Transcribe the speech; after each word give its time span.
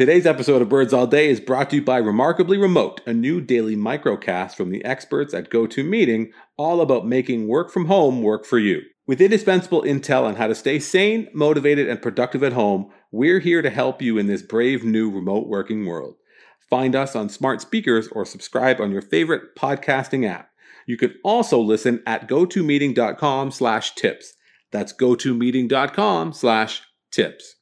Today's 0.00 0.24
episode 0.24 0.62
of 0.62 0.70
Birds 0.70 0.94
All 0.94 1.06
Day 1.06 1.28
is 1.28 1.40
brought 1.40 1.68
to 1.68 1.76
you 1.76 1.82
by 1.82 1.98
Remarkably 1.98 2.56
Remote, 2.56 3.02
a 3.04 3.12
new 3.12 3.38
daily 3.38 3.76
microcast 3.76 4.54
from 4.54 4.70
the 4.70 4.82
experts 4.82 5.34
at 5.34 5.50
GoToMeeting, 5.50 6.30
all 6.56 6.80
about 6.80 7.06
making 7.06 7.48
work 7.48 7.70
from 7.70 7.84
home 7.84 8.22
work 8.22 8.46
for 8.46 8.58
you. 8.58 8.80
With 9.06 9.20
indispensable 9.20 9.82
intel 9.82 10.22
on 10.22 10.36
how 10.36 10.46
to 10.46 10.54
stay 10.54 10.78
sane, 10.78 11.28
motivated, 11.34 11.86
and 11.86 12.00
productive 12.00 12.42
at 12.42 12.54
home, 12.54 12.90
we're 13.12 13.40
here 13.40 13.60
to 13.60 13.68
help 13.68 14.00
you 14.00 14.16
in 14.16 14.26
this 14.26 14.40
brave 14.40 14.84
new 14.84 15.10
remote 15.10 15.48
working 15.48 15.84
world. 15.84 16.14
Find 16.70 16.96
us 16.96 17.14
on 17.14 17.28
smart 17.28 17.60
speakers 17.60 18.08
or 18.08 18.24
subscribe 18.24 18.80
on 18.80 18.92
your 18.92 19.02
favorite 19.02 19.54
podcasting 19.54 20.26
app. 20.26 20.48
You 20.86 20.96
can 20.96 21.14
also 21.22 21.60
listen 21.60 22.02
at 22.06 22.26
gotomeeting.com 22.26 23.50
slash 23.50 23.94
tips. 23.96 24.32
That's 24.72 24.94
gotomeeting.com 24.94 26.32
slash 26.32 26.84
tips. 27.12 27.56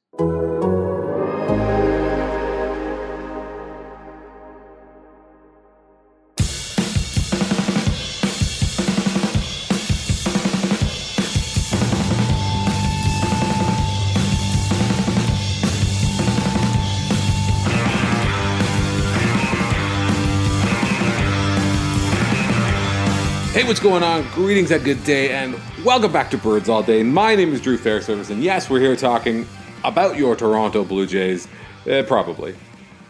What's 23.78 23.88
going 23.88 24.02
on? 24.02 24.28
Greetings 24.32 24.72
and 24.72 24.82
good 24.82 25.04
day, 25.04 25.30
and 25.30 25.56
welcome 25.84 26.10
back 26.10 26.32
to 26.32 26.36
Birds 26.36 26.68
All 26.68 26.82
Day. 26.82 27.04
My 27.04 27.36
name 27.36 27.52
is 27.52 27.60
Drew 27.60 27.78
Fairservice, 27.78 28.28
and 28.28 28.42
yes, 28.42 28.68
we're 28.68 28.80
here 28.80 28.96
talking 28.96 29.46
about 29.84 30.16
your 30.16 30.34
Toronto 30.34 30.84
Blue 30.84 31.06
Jays. 31.06 31.46
Uh, 31.88 32.02
probably. 32.02 32.56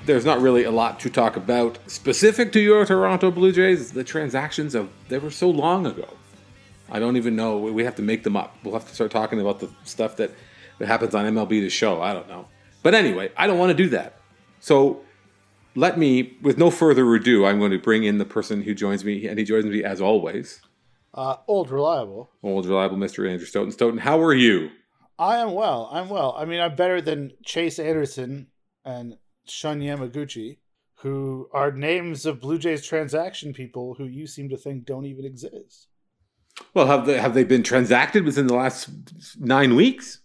There's 0.05 0.27
not 0.27 0.43
really 0.43 0.65
a 0.65 0.71
lot 0.71 1.01
to 1.01 1.09
talk 1.09 1.37
about 1.37 1.79
specific 1.87 2.53
to 2.53 2.61
your 2.61 2.85
Toronto 2.85 3.31
Blue 3.31 3.51
Jays. 3.51 3.92
The 3.92 4.05
transactions 4.05 4.75
of 4.75 4.91
they 5.09 5.17
were 5.17 5.31
so 5.31 5.48
long 5.48 5.87
ago. 5.87 6.07
I 6.91 6.98
don't 6.98 7.17
even 7.17 7.35
know. 7.35 7.57
We 7.57 7.85
have 7.85 7.97
to 7.97 8.03
make 8.03 8.23
them 8.23 8.37
up. 8.37 8.55
We'll 8.62 8.75
have 8.75 8.87
to 8.89 8.95
start 8.95 9.11
talking 9.11 9.41
about 9.41 9.61
the 9.61 9.70
stuff 9.85 10.17
that, 10.17 10.33
that 10.81 10.87
happens 10.87 11.14
on 11.14 11.25
MLB 11.25 11.62
The 11.62 11.70
Show. 11.70 12.03
I 12.03 12.12
don't 12.12 12.29
know. 12.29 12.47
But 12.83 12.92
anyway, 12.95 13.33
I 13.39 13.47
don't 13.47 13.59
want 13.59 13.70
to 13.70 13.75
do 13.75 13.89
that. 13.89 14.20
So 14.61 15.01
let 15.79 15.97
me, 15.97 16.37
with 16.42 16.59
no 16.59 16.70
further 16.70 17.14
ado, 17.14 17.47
I'm 17.47 17.61
going 17.61 17.70
to 17.70 17.79
bring 17.79 18.03
in 18.03 18.19
the 18.19 18.25
person 18.25 18.62
who 18.62 18.75
joins 18.75 19.05
me, 19.05 19.29
and 19.29 19.39
he 19.39 19.45
joins 19.45 19.64
me 19.64 19.85
as 19.85 20.01
always. 20.01 20.61
Uh, 21.14 21.37
old 21.47 21.70
reliable. 21.70 22.31
Old 22.42 22.67
reliable 22.67 22.97
Mr. 22.97 23.28
Andrew 23.28 23.47
Stoughton. 23.47 23.73
Stoughton, 23.73 23.98
how 23.98 24.20
are 24.20 24.34
you? 24.34 24.70
I 25.19 25.39
am 25.39 25.53
well. 25.55 25.89
I'm 25.92 26.09
well. 26.09 26.34
I 26.39 26.45
mean, 26.45 26.61
I'm 26.61 26.77
better 26.77 27.01
than 27.01 27.33
Chase 27.45 27.78
Anderson 27.78 28.48
and 28.84 29.17
Shun 29.47 29.81
Yamaguchi, 29.81 30.59
who 30.97 31.48
are 31.53 31.73
names 31.73 32.25
of 32.27 32.41
Blue 32.41 32.59
Jays 32.59 32.86
transaction 32.86 33.53
people 33.53 33.95
who 33.95 34.05
you 34.05 34.27
seem 34.27 34.48
to 34.51 34.56
think 34.56 34.84
don't 34.84 35.06
even 35.06 35.25
exist. 35.25 35.89
Well, 36.75 36.86
have 36.86 37.06
they 37.06 37.19
have 37.19 37.34
they 37.34 37.45
been 37.45 37.62
transacted 37.62 38.25
within 38.25 38.47
the 38.48 38.55
last 38.55 38.89
nine 39.41 39.75
weeks? 39.77 40.20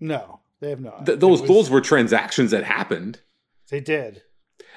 No, 0.00 0.40
they 0.60 0.70
have 0.70 0.80
not. 0.80 1.06
Th- 1.06 1.18
those 1.18 1.40
was- 1.42 1.48
those 1.48 1.70
were 1.70 1.80
transactions 1.80 2.50
that 2.50 2.64
happened. 2.64 3.20
they 3.70 3.80
did. 3.80 4.22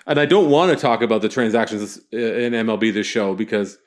and 0.05 0.19
I 0.19 0.25
don't 0.25 0.49
want 0.49 0.71
to 0.71 0.77
talk 0.81 1.01
about 1.01 1.21
the 1.21 1.29
transactions 1.29 1.97
in 2.11 2.53
MLB 2.53 2.93
this 2.93 3.07
show 3.07 3.33
because 3.33 3.77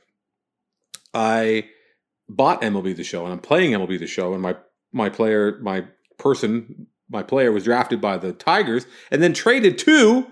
I 1.14 1.68
bought 2.28 2.62
MLB 2.62 2.96
the 2.96 3.04
show 3.04 3.24
and 3.24 3.32
I'm 3.32 3.40
playing 3.40 3.72
MLB 3.72 3.98
the 3.98 4.06
show 4.06 4.32
and 4.32 4.42
my 4.42 4.56
my 4.92 5.08
player 5.08 5.58
my 5.60 5.84
person 6.18 6.86
my 7.08 7.22
player 7.22 7.50
was 7.50 7.64
drafted 7.64 8.00
by 8.00 8.18
the 8.18 8.32
Tigers 8.32 8.86
and 9.10 9.22
then 9.22 9.32
traded 9.32 9.78
to 9.78 10.26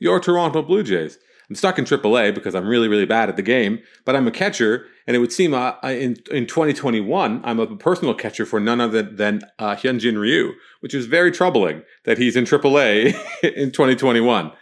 your 0.00 0.20
Toronto 0.20 0.62
Blue 0.62 0.82
Jays. 0.82 1.18
I'm 1.48 1.54
stuck 1.54 1.78
in 1.78 1.84
AAA 1.84 2.34
because 2.34 2.54
I'm 2.54 2.66
really 2.66 2.88
really 2.88 3.06
bad 3.06 3.28
at 3.28 3.36
the 3.36 3.42
game, 3.42 3.80
but 4.04 4.16
I'm 4.16 4.26
a 4.26 4.30
catcher 4.30 4.86
and 5.06 5.14
it 5.16 5.20
would 5.20 5.32
seem 5.32 5.54
uh, 5.54 5.74
in 5.84 6.16
in 6.30 6.46
2021 6.46 7.40
I'm 7.44 7.60
a 7.60 7.76
personal 7.76 8.14
catcher 8.14 8.46
for 8.46 8.60
none 8.60 8.80
other 8.80 9.02
than 9.02 9.40
uh, 9.58 9.76
Hyunjin 9.76 10.18
Ryu, 10.18 10.52
which 10.80 10.94
is 10.94 11.06
very 11.06 11.32
troubling 11.32 11.82
that 12.04 12.18
he's 12.18 12.36
in 12.36 12.44
AAA 12.44 13.14
in 13.42 13.70
2021 13.70 14.52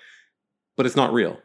but 0.77 0.87
it's 0.87 0.97
not 0.97 1.13
real. 1.13 1.39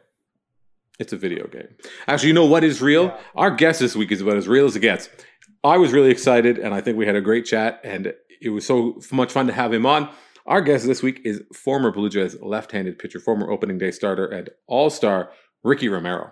It's 0.98 1.12
a 1.12 1.16
video 1.16 1.46
game. 1.46 1.68
Actually, 2.08 2.28
you 2.28 2.34
know 2.34 2.46
what 2.46 2.64
is 2.64 2.82
real? 2.82 3.04
Yeah. 3.04 3.20
Our 3.36 3.50
guest 3.52 3.80
this 3.80 3.94
week 3.94 4.10
is 4.10 4.20
about 4.20 4.36
as 4.36 4.48
real 4.48 4.66
as 4.66 4.74
it 4.74 4.80
gets. 4.80 5.08
I 5.62 5.76
was 5.76 5.92
really 5.92 6.10
excited, 6.10 6.58
and 6.58 6.74
I 6.74 6.80
think 6.80 6.96
we 6.96 7.06
had 7.06 7.16
a 7.16 7.20
great 7.20 7.44
chat, 7.44 7.80
and 7.84 8.12
it 8.40 8.50
was 8.50 8.66
so 8.66 9.00
much 9.12 9.32
fun 9.32 9.46
to 9.46 9.52
have 9.52 9.72
him 9.72 9.86
on. 9.86 10.10
Our 10.46 10.60
guest 10.60 10.86
this 10.86 11.02
week 11.02 11.20
is 11.24 11.42
former 11.54 11.92
Blue 11.92 12.08
Jays 12.08 12.40
left-handed 12.40 12.98
pitcher, 12.98 13.20
former 13.20 13.50
opening 13.50 13.78
day 13.78 13.90
starter, 13.90 14.26
and 14.26 14.50
all-star 14.66 15.30
Ricky 15.62 15.88
Romero. 15.88 16.30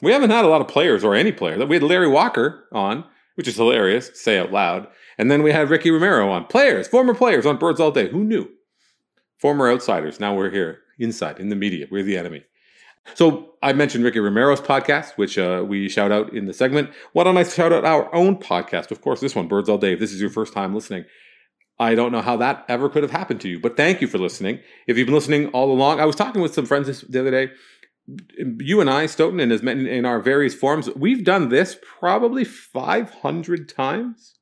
We 0.00 0.12
haven't 0.12 0.30
had 0.30 0.44
a 0.44 0.48
lot 0.48 0.60
of 0.60 0.68
players 0.68 1.04
or 1.04 1.14
any 1.14 1.32
player. 1.32 1.64
We 1.66 1.76
had 1.76 1.82
Larry 1.82 2.08
Walker 2.08 2.64
on, 2.72 3.04
which 3.34 3.46
is 3.48 3.56
hilarious, 3.56 4.10
say 4.14 4.38
out 4.38 4.52
loud, 4.52 4.88
and 5.16 5.30
then 5.30 5.42
we 5.42 5.52
had 5.52 5.70
Ricky 5.70 5.90
Romero 5.90 6.30
on. 6.30 6.46
Players, 6.46 6.88
former 6.88 7.14
players 7.14 7.46
on 7.46 7.58
Birds 7.58 7.78
All 7.78 7.90
Day. 7.90 8.08
Who 8.08 8.24
knew? 8.24 8.48
Former 9.38 9.70
outsiders. 9.70 10.18
Now 10.18 10.34
we're 10.34 10.50
here 10.50 10.78
inside 10.98 11.38
in 11.38 11.48
the 11.48 11.56
media. 11.56 11.86
We're 11.90 12.04
the 12.04 12.16
enemy. 12.16 12.44
So 13.14 13.54
I 13.62 13.72
mentioned 13.72 14.04
Ricky 14.04 14.20
Romero's 14.20 14.60
podcast, 14.60 15.12
which 15.16 15.38
uh, 15.38 15.64
we 15.66 15.88
shout 15.88 16.12
out 16.12 16.32
in 16.32 16.46
the 16.46 16.52
segment. 16.52 16.90
Why 17.12 17.24
don't 17.24 17.36
I 17.36 17.42
shout 17.44 17.72
out 17.72 17.84
our 17.84 18.14
own 18.14 18.36
podcast? 18.36 18.90
Of 18.90 19.00
course, 19.00 19.20
this 19.20 19.34
one, 19.34 19.48
Birds 19.48 19.68
All 19.68 19.78
Day. 19.78 19.94
If 19.94 20.00
this 20.00 20.12
is 20.12 20.20
your 20.20 20.30
first 20.30 20.52
time 20.52 20.74
listening, 20.74 21.04
I 21.78 21.94
don't 21.94 22.12
know 22.12 22.22
how 22.22 22.36
that 22.38 22.64
ever 22.68 22.88
could 22.88 23.02
have 23.02 23.12
happened 23.12 23.40
to 23.42 23.48
you, 23.48 23.60
but 23.60 23.76
thank 23.76 24.00
you 24.00 24.08
for 24.08 24.18
listening. 24.18 24.60
If 24.86 24.96
you've 24.96 25.06
been 25.06 25.14
listening 25.14 25.48
all 25.48 25.70
along, 25.70 26.00
I 26.00 26.04
was 26.04 26.16
talking 26.16 26.42
with 26.42 26.54
some 26.54 26.66
friends 26.66 26.86
this, 26.86 27.02
the 27.02 27.20
other 27.20 27.30
day. 27.30 27.52
You 28.58 28.80
and 28.80 28.88
I, 28.88 29.06
Stoughton, 29.06 29.38
and 29.38 29.52
as 29.52 29.62
men 29.62 29.86
in 29.86 30.06
our 30.06 30.18
various 30.20 30.54
forms, 30.54 30.88
we've 30.96 31.24
done 31.24 31.50
this 31.50 31.78
probably 32.00 32.44
500 32.44 33.68
times. 33.68 34.34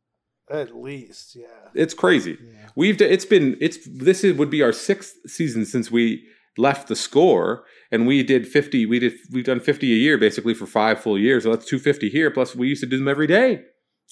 At 0.48 0.76
least, 0.76 1.34
yeah. 1.34 1.46
It's 1.74 1.92
crazy. 1.92 2.38
yeah. 2.40 2.68
We've 2.76 3.00
it's 3.02 3.24
been 3.24 3.56
it's 3.60 3.78
this 3.84 4.22
is, 4.22 4.36
would 4.36 4.50
be 4.50 4.62
our 4.62 4.72
sixth 4.72 5.16
season 5.26 5.66
since 5.66 5.90
we 5.90 6.24
left 6.56 6.88
the 6.88 6.96
score, 6.96 7.64
and 7.90 8.06
we 8.06 8.22
did 8.22 8.46
fifty. 8.46 8.86
We 8.86 8.98
did 8.98 9.14
we've 9.32 9.44
done 9.44 9.60
fifty 9.60 9.92
a 9.92 9.96
year 9.96 10.18
basically 10.18 10.54
for 10.54 10.66
five 10.66 11.00
full 11.00 11.18
years. 11.18 11.44
So 11.44 11.50
that's 11.50 11.66
two 11.66 11.78
fifty 11.78 12.08
here. 12.08 12.30
Plus 12.30 12.54
we 12.54 12.68
used 12.68 12.82
to 12.82 12.88
do 12.88 12.98
them 12.98 13.08
every 13.08 13.26
day 13.26 13.62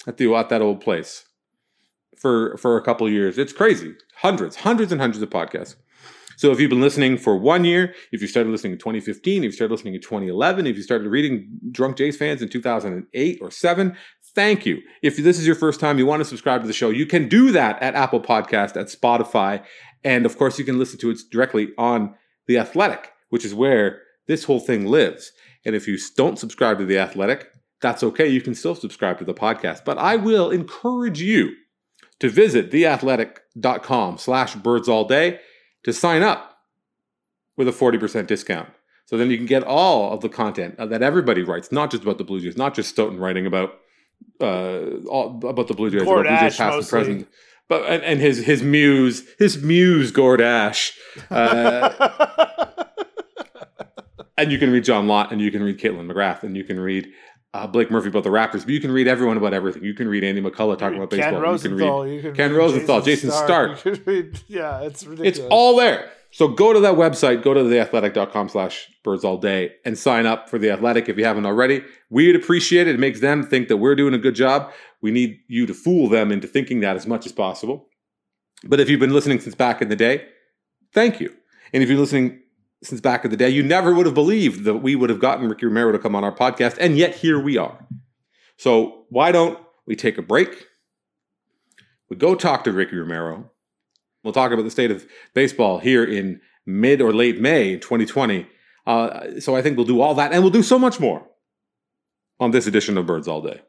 at 0.06 0.16
the 0.16 0.34
at 0.34 0.48
that 0.48 0.62
old 0.62 0.80
place 0.80 1.24
for 2.18 2.56
for 2.56 2.76
a 2.76 2.82
couple 2.82 3.08
years. 3.08 3.38
It's 3.38 3.52
crazy. 3.52 3.94
Hundreds, 4.18 4.56
hundreds, 4.56 4.92
and 4.92 5.00
hundreds 5.00 5.22
of 5.22 5.30
podcasts. 5.30 5.76
So 6.36 6.50
if 6.50 6.60
you've 6.60 6.70
been 6.70 6.80
listening 6.80 7.16
for 7.16 7.36
one 7.36 7.64
year, 7.64 7.94
if 8.12 8.20
you 8.20 8.26
started 8.26 8.50
listening 8.50 8.72
in 8.72 8.78
2015, 8.78 9.44
if 9.44 9.46
you 9.46 9.52
started 9.52 9.72
listening 9.72 9.94
in 9.94 10.00
2011, 10.00 10.66
if 10.66 10.76
you 10.76 10.82
started 10.82 11.08
reading 11.08 11.48
Drunk 11.70 11.96
Jays 11.96 12.16
fans 12.16 12.42
in 12.42 12.48
2008 12.48 13.38
or 13.40 13.50
7, 13.50 13.96
thank 14.34 14.66
you. 14.66 14.80
If 15.02 15.16
this 15.16 15.38
is 15.38 15.46
your 15.46 15.54
first 15.54 15.80
time, 15.80 15.98
you 15.98 16.06
want 16.06 16.20
to 16.20 16.24
subscribe 16.24 16.60
to 16.62 16.66
the 16.66 16.72
show, 16.72 16.90
you 16.90 17.06
can 17.06 17.28
do 17.28 17.52
that 17.52 17.80
at 17.80 17.94
Apple 17.94 18.20
Podcast, 18.20 18.76
at 18.76 18.88
Spotify, 18.88 19.62
and 20.02 20.26
of 20.26 20.36
course 20.36 20.58
you 20.58 20.64
can 20.64 20.78
listen 20.78 20.98
to 21.00 21.10
it 21.10 21.18
directly 21.30 21.68
on 21.78 22.14
The 22.46 22.58
Athletic, 22.58 23.12
which 23.30 23.44
is 23.44 23.54
where 23.54 24.00
this 24.26 24.44
whole 24.44 24.60
thing 24.60 24.86
lives. 24.86 25.32
And 25.64 25.74
if 25.74 25.88
you 25.88 25.98
don't 26.16 26.38
subscribe 26.38 26.78
to 26.78 26.84
The 26.84 26.98
Athletic, 26.98 27.48
that's 27.80 28.02
okay. 28.02 28.28
You 28.28 28.40
can 28.40 28.54
still 28.54 28.74
subscribe 28.74 29.18
to 29.18 29.24
the 29.24 29.34
podcast. 29.34 29.84
But 29.84 29.98
I 29.98 30.16
will 30.16 30.50
encourage 30.50 31.20
you 31.20 31.52
to 32.20 32.28
visit 32.28 32.70
theathletic.com 32.70 34.18
slash 34.18 34.54
birds 34.54 34.88
all 34.88 35.04
day 35.04 35.40
to 35.82 35.92
sign 35.92 36.22
up 36.22 36.58
with 37.56 37.68
a 37.68 37.72
40% 37.72 38.26
discount. 38.26 38.68
So 39.06 39.18
then 39.18 39.30
you 39.30 39.36
can 39.36 39.46
get 39.46 39.62
all 39.62 40.12
of 40.12 40.20
the 40.20 40.28
content 40.28 40.76
that 40.78 41.02
everybody 41.02 41.42
writes, 41.42 41.70
not 41.70 41.90
just 41.90 42.02
about 42.02 42.18
the 42.18 42.24
Blue 42.24 42.40
Jays, 42.40 42.56
not 42.56 42.74
just 42.74 42.88
Stoughton 42.88 43.18
writing 43.18 43.46
about 43.46 43.74
uh, 44.40 45.02
all 45.08 45.40
about 45.44 45.68
the 45.68 45.74
Blue 45.74 45.90
Jays, 45.90 46.04
Gord 46.04 46.26
about 46.26 46.40
Blue 46.40 46.48
Jays 46.48 46.56
past 46.56 46.78
and 46.78 46.88
present. 46.88 47.28
But 47.68 47.84
and, 47.84 48.02
and 48.02 48.20
his 48.20 48.44
his 48.44 48.62
muse, 48.62 49.26
his 49.38 49.62
muse, 49.62 50.10
Gord 50.10 50.40
Ash. 50.40 50.96
Uh, 51.30 51.90
and 54.36 54.50
you 54.52 54.58
can 54.58 54.70
read 54.70 54.84
John 54.84 55.06
Lott, 55.06 55.32
and 55.32 55.40
you 55.40 55.50
can 55.50 55.62
read 55.62 55.78
Kaitlyn 55.78 56.10
McGrath, 56.10 56.42
and 56.42 56.56
you 56.56 56.64
can 56.64 56.78
read 56.78 57.12
uh, 57.54 57.66
Blake 57.68 57.90
Murphy 57.90 58.08
about 58.08 58.24
the 58.24 58.30
Raptors, 58.30 58.62
but 58.62 58.70
you 58.70 58.80
can 58.80 58.90
read 58.90 59.06
everyone 59.06 59.36
about 59.36 59.54
everything. 59.54 59.84
You 59.84 59.94
can 59.94 60.08
read 60.08 60.24
Andy 60.24 60.40
McCullough 60.40 60.76
talking 60.76 60.96
about 60.96 61.10
baseball. 61.10 61.40
Ken 61.40 61.52
you 61.52 61.58
can 61.58 61.76
read 61.76 62.14
You 62.14 62.22
can 62.22 62.34
Ken 62.34 62.50
read 62.50 62.58
Rosenthal, 62.58 63.00
Jayson, 63.00 63.30
Jayson 63.30 63.44
Stark. 63.44 63.84
You 63.84 63.92
can 63.92 64.04
read, 64.04 64.40
yeah, 64.48 64.80
it's 64.80 65.06
ridiculous. 65.06 65.38
It's 65.38 65.46
all 65.50 65.76
there. 65.76 66.10
So 66.32 66.48
go 66.48 66.72
to 66.72 66.80
that 66.80 66.94
website, 66.94 67.44
go 67.44 67.54
to 67.54 67.60
theathletic.com 67.60 68.48
slash 68.48 68.90
birds 69.04 69.22
all 69.22 69.38
day 69.38 69.74
and 69.84 69.96
sign 69.96 70.26
up 70.26 70.50
for 70.50 70.58
the 70.58 70.68
athletic 70.68 71.08
if 71.08 71.16
you 71.16 71.24
haven't 71.24 71.46
already. 71.46 71.84
We'd 72.10 72.34
appreciate 72.34 72.88
it. 72.88 72.96
It 72.96 72.98
makes 72.98 73.20
them 73.20 73.44
think 73.44 73.68
that 73.68 73.76
we're 73.76 73.94
doing 73.94 74.14
a 74.14 74.18
good 74.18 74.34
job. 74.34 74.72
We 75.00 75.12
need 75.12 75.38
you 75.46 75.64
to 75.66 75.74
fool 75.74 76.08
them 76.08 76.32
into 76.32 76.48
thinking 76.48 76.80
that 76.80 76.96
as 76.96 77.06
much 77.06 77.24
as 77.24 77.30
possible. 77.30 77.86
But 78.64 78.80
if 78.80 78.90
you've 78.90 78.98
been 78.98 79.12
listening 79.12 79.38
since 79.38 79.54
back 79.54 79.80
in 79.80 79.90
the 79.90 79.94
day, 79.94 80.26
thank 80.92 81.20
you. 81.20 81.32
And 81.72 81.84
if 81.84 81.88
you're 81.88 81.98
listening 81.98 82.40
since 82.84 83.00
back 83.00 83.24
in 83.24 83.30
the 83.30 83.36
day, 83.36 83.48
you 83.48 83.62
never 83.62 83.94
would 83.94 84.06
have 84.06 84.14
believed 84.14 84.64
that 84.64 84.74
we 84.74 84.94
would 84.94 85.10
have 85.10 85.20
gotten 85.20 85.48
Ricky 85.48 85.66
Romero 85.66 85.92
to 85.92 85.98
come 85.98 86.14
on 86.14 86.24
our 86.24 86.34
podcast, 86.34 86.76
and 86.78 86.96
yet 86.96 87.14
here 87.16 87.40
we 87.40 87.56
are. 87.56 87.86
So 88.56 89.06
why 89.08 89.32
don't 89.32 89.58
we 89.86 89.96
take 89.96 90.18
a 90.18 90.22
break? 90.22 90.66
We 92.08 92.16
go 92.16 92.34
talk 92.34 92.64
to 92.64 92.72
Ricky 92.72 92.96
Romero. 92.96 93.50
We'll 94.22 94.32
talk 94.32 94.52
about 94.52 94.62
the 94.62 94.70
state 94.70 94.90
of 94.90 95.06
baseball 95.34 95.78
here 95.78 96.04
in 96.04 96.40
mid 96.66 97.00
or 97.00 97.12
late 97.12 97.40
May 97.40 97.76
2020. 97.76 98.46
Uh, 98.86 99.40
so 99.40 99.56
I 99.56 99.62
think 99.62 99.76
we'll 99.76 99.86
do 99.86 100.00
all 100.00 100.14
that 100.14 100.32
and 100.32 100.42
we'll 100.42 100.52
do 100.52 100.62
so 100.62 100.78
much 100.78 101.00
more 101.00 101.26
on 102.38 102.50
this 102.50 102.66
edition 102.66 102.98
of 102.98 103.06
Birds 103.06 103.28
All 103.28 103.40
Day. 103.40 103.60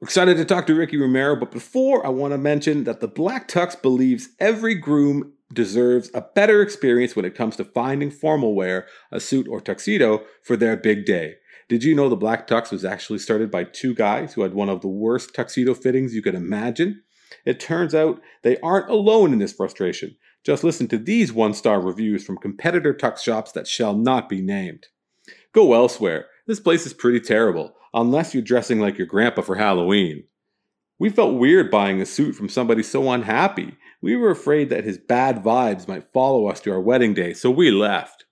We're 0.00 0.06
excited 0.06 0.36
to 0.36 0.44
talk 0.44 0.66
to 0.66 0.74
Ricky 0.74 0.96
Romero, 0.96 1.36
but 1.36 1.50
before 1.50 2.04
I 2.04 2.10
want 2.10 2.32
to 2.32 2.38
mention 2.38 2.84
that 2.84 3.00
the 3.00 3.08
Black 3.08 3.48
Tux 3.48 3.80
believes 3.80 4.28
every 4.38 4.74
groom 4.74 5.32
deserves 5.52 6.10
a 6.12 6.20
better 6.20 6.60
experience 6.62 7.14
when 7.14 7.24
it 7.24 7.34
comes 7.34 7.56
to 7.56 7.64
finding 7.64 8.10
formal 8.10 8.54
wear, 8.54 8.86
a 9.12 9.20
suit 9.20 9.46
or 9.48 9.60
tuxedo 9.60 10.24
for 10.42 10.56
their 10.56 10.76
big 10.76 11.04
day. 11.04 11.34
Did 11.68 11.82
you 11.82 11.94
know 11.94 12.08
the 12.08 12.16
Black 12.16 12.46
Tux 12.46 12.70
was 12.70 12.84
actually 12.84 13.18
started 13.18 13.50
by 13.50 13.64
two 13.64 13.94
guys 13.94 14.34
who 14.34 14.42
had 14.42 14.54
one 14.54 14.68
of 14.68 14.80
the 14.80 14.88
worst 14.88 15.34
tuxedo 15.34 15.74
fittings 15.74 16.14
you 16.14 16.22
could 16.22 16.34
imagine? 16.34 17.02
It 17.44 17.58
turns 17.58 17.94
out 17.94 18.20
they 18.42 18.58
aren't 18.58 18.90
alone 18.90 19.32
in 19.32 19.40
this 19.40 19.52
frustration. 19.52 20.16
Just 20.44 20.62
listen 20.62 20.86
to 20.88 20.98
these 20.98 21.32
one 21.32 21.54
star 21.54 21.80
reviews 21.80 22.24
from 22.24 22.38
competitor 22.38 22.94
tux 22.94 23.18
shops 23.18 23.50
that 23.52 23.66
shall 23.66 23.96
not 23.96 24.28
be 24.28 24.40
named. 24.40 24.86
Go 25.52 25.74
elsewhere. 25.74 26.26
This 26.46 26.60
place 26.60 26.86
is 26.86 26.94
pretty 26.94 27.18
terrible, 27.18 27.74
unless 27.92 28.32
you're 28.32 28.44
dressing 28.44 28.78
like 28.78 28.96
your 28.96 29.08
grandpa 29.08 29.42
for 29.42 29.56
Halloween. 29.56 30.22
We 30.98 31.10
felt 31.10 31.38
weird 31.38 31.70
buying 31.70 32.00
a 32.00 32.06
suit 32.06 32.34
from 32.34 32.48
somebody 32.48 32.82
so 32.82 33.10
unhappy. 33.10 33.76
We 34.00 34.16
were 34.16 34.30
afraid 34.30 34.70
that 34.70 34.84
his 34.84 34.96
bad 34.96 35.44
vibes 35.44 35.86
might 35.86 36.10
follow 36.12 36.46
us 36.48 36.58
to 36.60 36.72
our 36.72 36.80
wedding 36.80 37.12
day, 37.12 37.34
so 37.34 37.50
we 37.50 37.70
left. 37.70 38.24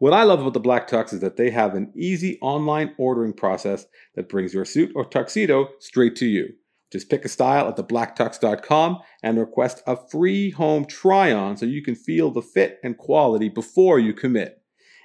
What 0.00 0.12
I 0.12 0.24
love 0.24 0.40
about 0.40 0.54
the 0.54 0.58
Black 0.58 0.88
Tux 0.88 1.12
is 1.12 1.20
that 1.20 1.36
they 1.36 1.50
have 1.50 1.76
an 1.76 1.92
easy 1.94 2.40
online 2.42 2.92
ordering 2.98 3.32
process 3.32 3.86
that 4.16 4.28
brings 4.28 4.52
your 4.52 4.64
suit 4.64 4.90
or 4.96 5.04
tuxedo 5.04 5.68
straight 5.78 6.16
to 6.16 6.26
you. 6.26 6.48
Just 6.90 7.08
pick 7.08 7.24
a 7.24 7.28
style 7.28 7.68
at 7.68 7.76
theblacktux.com 7.76 8.98
and 9.22 9.38
request 9.38 9.80
a 9.86 9.96
free 9.96 10.50
home 10.50 10.86
try 10.86 11.32
on 11.32 11.56
so 11.56 11.66
you 11.66 11.82
can 11.82 11.94
feel 11.94 12.32
the 12.32 12.42
fit 12.42 12.80
and 12.82 12.98
quality 12.98 13.48
before 13.48 14.00
you 14.00 14.12
commit. 14.12 14.60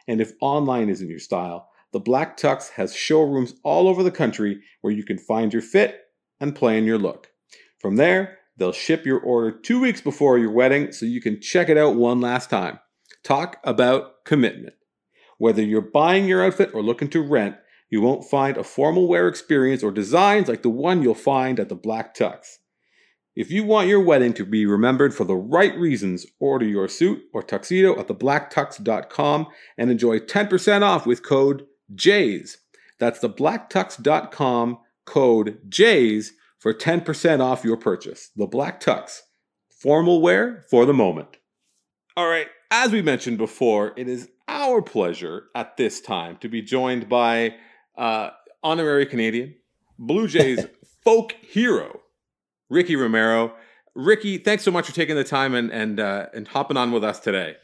And 0.08 0.20
if 0.20 0.34
online 0.42 0.90
isn't 0.90 1.10
your 1.10 1.20
style, 1.20 1.70
the 1.94 2.00
Black 2.00 2.36
Tux 2.36 2.72
has 2.72 2.96
showrooms 2.96 3.54
all 3.64 3.88
over 3.88 4.02
the 4.02 4.10
country 4.10 4.62
where 4.82 4.94
you 4.94 5.04
can 5.04 5.20
find 5.20 5.54
your 5.54 5.62
fit 5.62 6.07
and 6.40 6.56
plan 6.56 6.86
your 6.86 6.98
look. 6.98 7.30
From 7.80 7.96
there, 7.96 8.40
they'll 8.58 8.72
ship 8.72 9.06
your 9.06 9.20
order 9.20 9.52
two 9.52 9.80
weeks 9.80 10.02
before 10.02 10.38
your 10.38 10.52
wedding 10.52 10.92
so 10.92 11.06
you 11.06 11.22
can 11.22 11.42
check 11.42 11.70
it 11.70 11.78
out 11.78 11.96
one 11.96 12.22
last 12.22 12.50
time. 12.50 12.80
Talk 13.24 13.58
about 13.64 14.24
commitment. 14.26 14.74
Whether 15.38 15.64
you're 15.64 15.82
buying 15.82 16.26
your 16.26 16.44
outfit 16.44 16.72
or 16.74 16.82
looking 16.82 17.10
to 17.10 17.22
rent, 17.22 17.58
you 17.90 18.02
won't 18.02 18.26
find 18.26 18.58
a 18.58 18.64
formal 18.64 19.08
wear 19.08 19.28
experience 19.28 19.84
or 19.84 19.92
designs 19.92 20.48
like 20.48 20.62
the 20.62 20.70
one 20.70 21.04
you'll 21.04 21.14
find 21.14 21.60
at 21.60 21.70
the 21.70 21.76
Black 21.76 22.16
Tux. 22.16 22.58
If 23.36 23.52
you 23.52 23.64
want 23.64 23.88
your 23.88 24.02
wedding 24.02 24.34
to 24.34 24.46
be 24.46 24.66
remembered 24.66 25.14
for 25.14 25.24
the 25.24 25.36
right 25.36 25.78
reasons, 25.78 26.26
order 26.40 26.66
your 26.66 26.88
suit 26.88 27.22
or 27.34 27.44
tuxedo 27.44 27.98
at 28.00 28.08
theblacktux.com 28.08 29.48
and 29.78 29.92
enjoy 29.92 30.20
10% 30.20 30.82
off 30.82 31.06
with 31.06 31.24
code 31.24 31.68
JAYS. 31.94 32.58
That's 33.00 33.20
theblacktux.com 33.20 34.80
code 35.08 35.58
JAYS 35.68 36.34
for 36.60 36.74
10% 36.74 37.40
off 37.40 37.64
your 37.64 37.78
purchase. 37.78 38.30
The 38.36 38.46
Black 38.46 38.80
Tux. 38.80 39.22
Formal 39.82 40.22
wear 40.22 40.64
for 40.70 40.86
the 40.86 40.94
moment. 40.94 41.38
All 42.16 42.28
right, 42.28 42.48
as 42.70 42.92
we 42.92 43.02
mentioned 43.02 43.38
before, 43.38 43.94
it 43.96 44.08
is 44.08 44.30
our 44.48 44.82
pleasure 44.82 45.46
at 45.56 45.78
this 45.78 46.02
time 46.02 46.38
to 46.38 46.50
be 46.50 46.62
joined 46.62 47.08
by 47.08 47.56
uh, 47.98 48.32
honorary 48.64 49.06
Canadian, 49.06 49.56
Blue 50.00 50.28
Jays 50.28 50.66
folk 51.04 51.36
hero, 51.42 52.02
Ricky 52.70 52.96
Romero. 52.96 53.54
Ricky, 53.94 54.38
thanks 54.38 54.64
so 54.64 54.72
much 54.72 54.88
for 54.88 54.94
taking 54.94 55.16
the 55.16 55.24
time 55.24 55.54
and 55.54 55.72
and 55.72 56.00
uh, 56.00 56.28
and 56.34 56.48
hopping 56.48 56.78
on 56.78 56.92
with 56.92 57.04
us 57.04 57.20
today. 57.20 57.56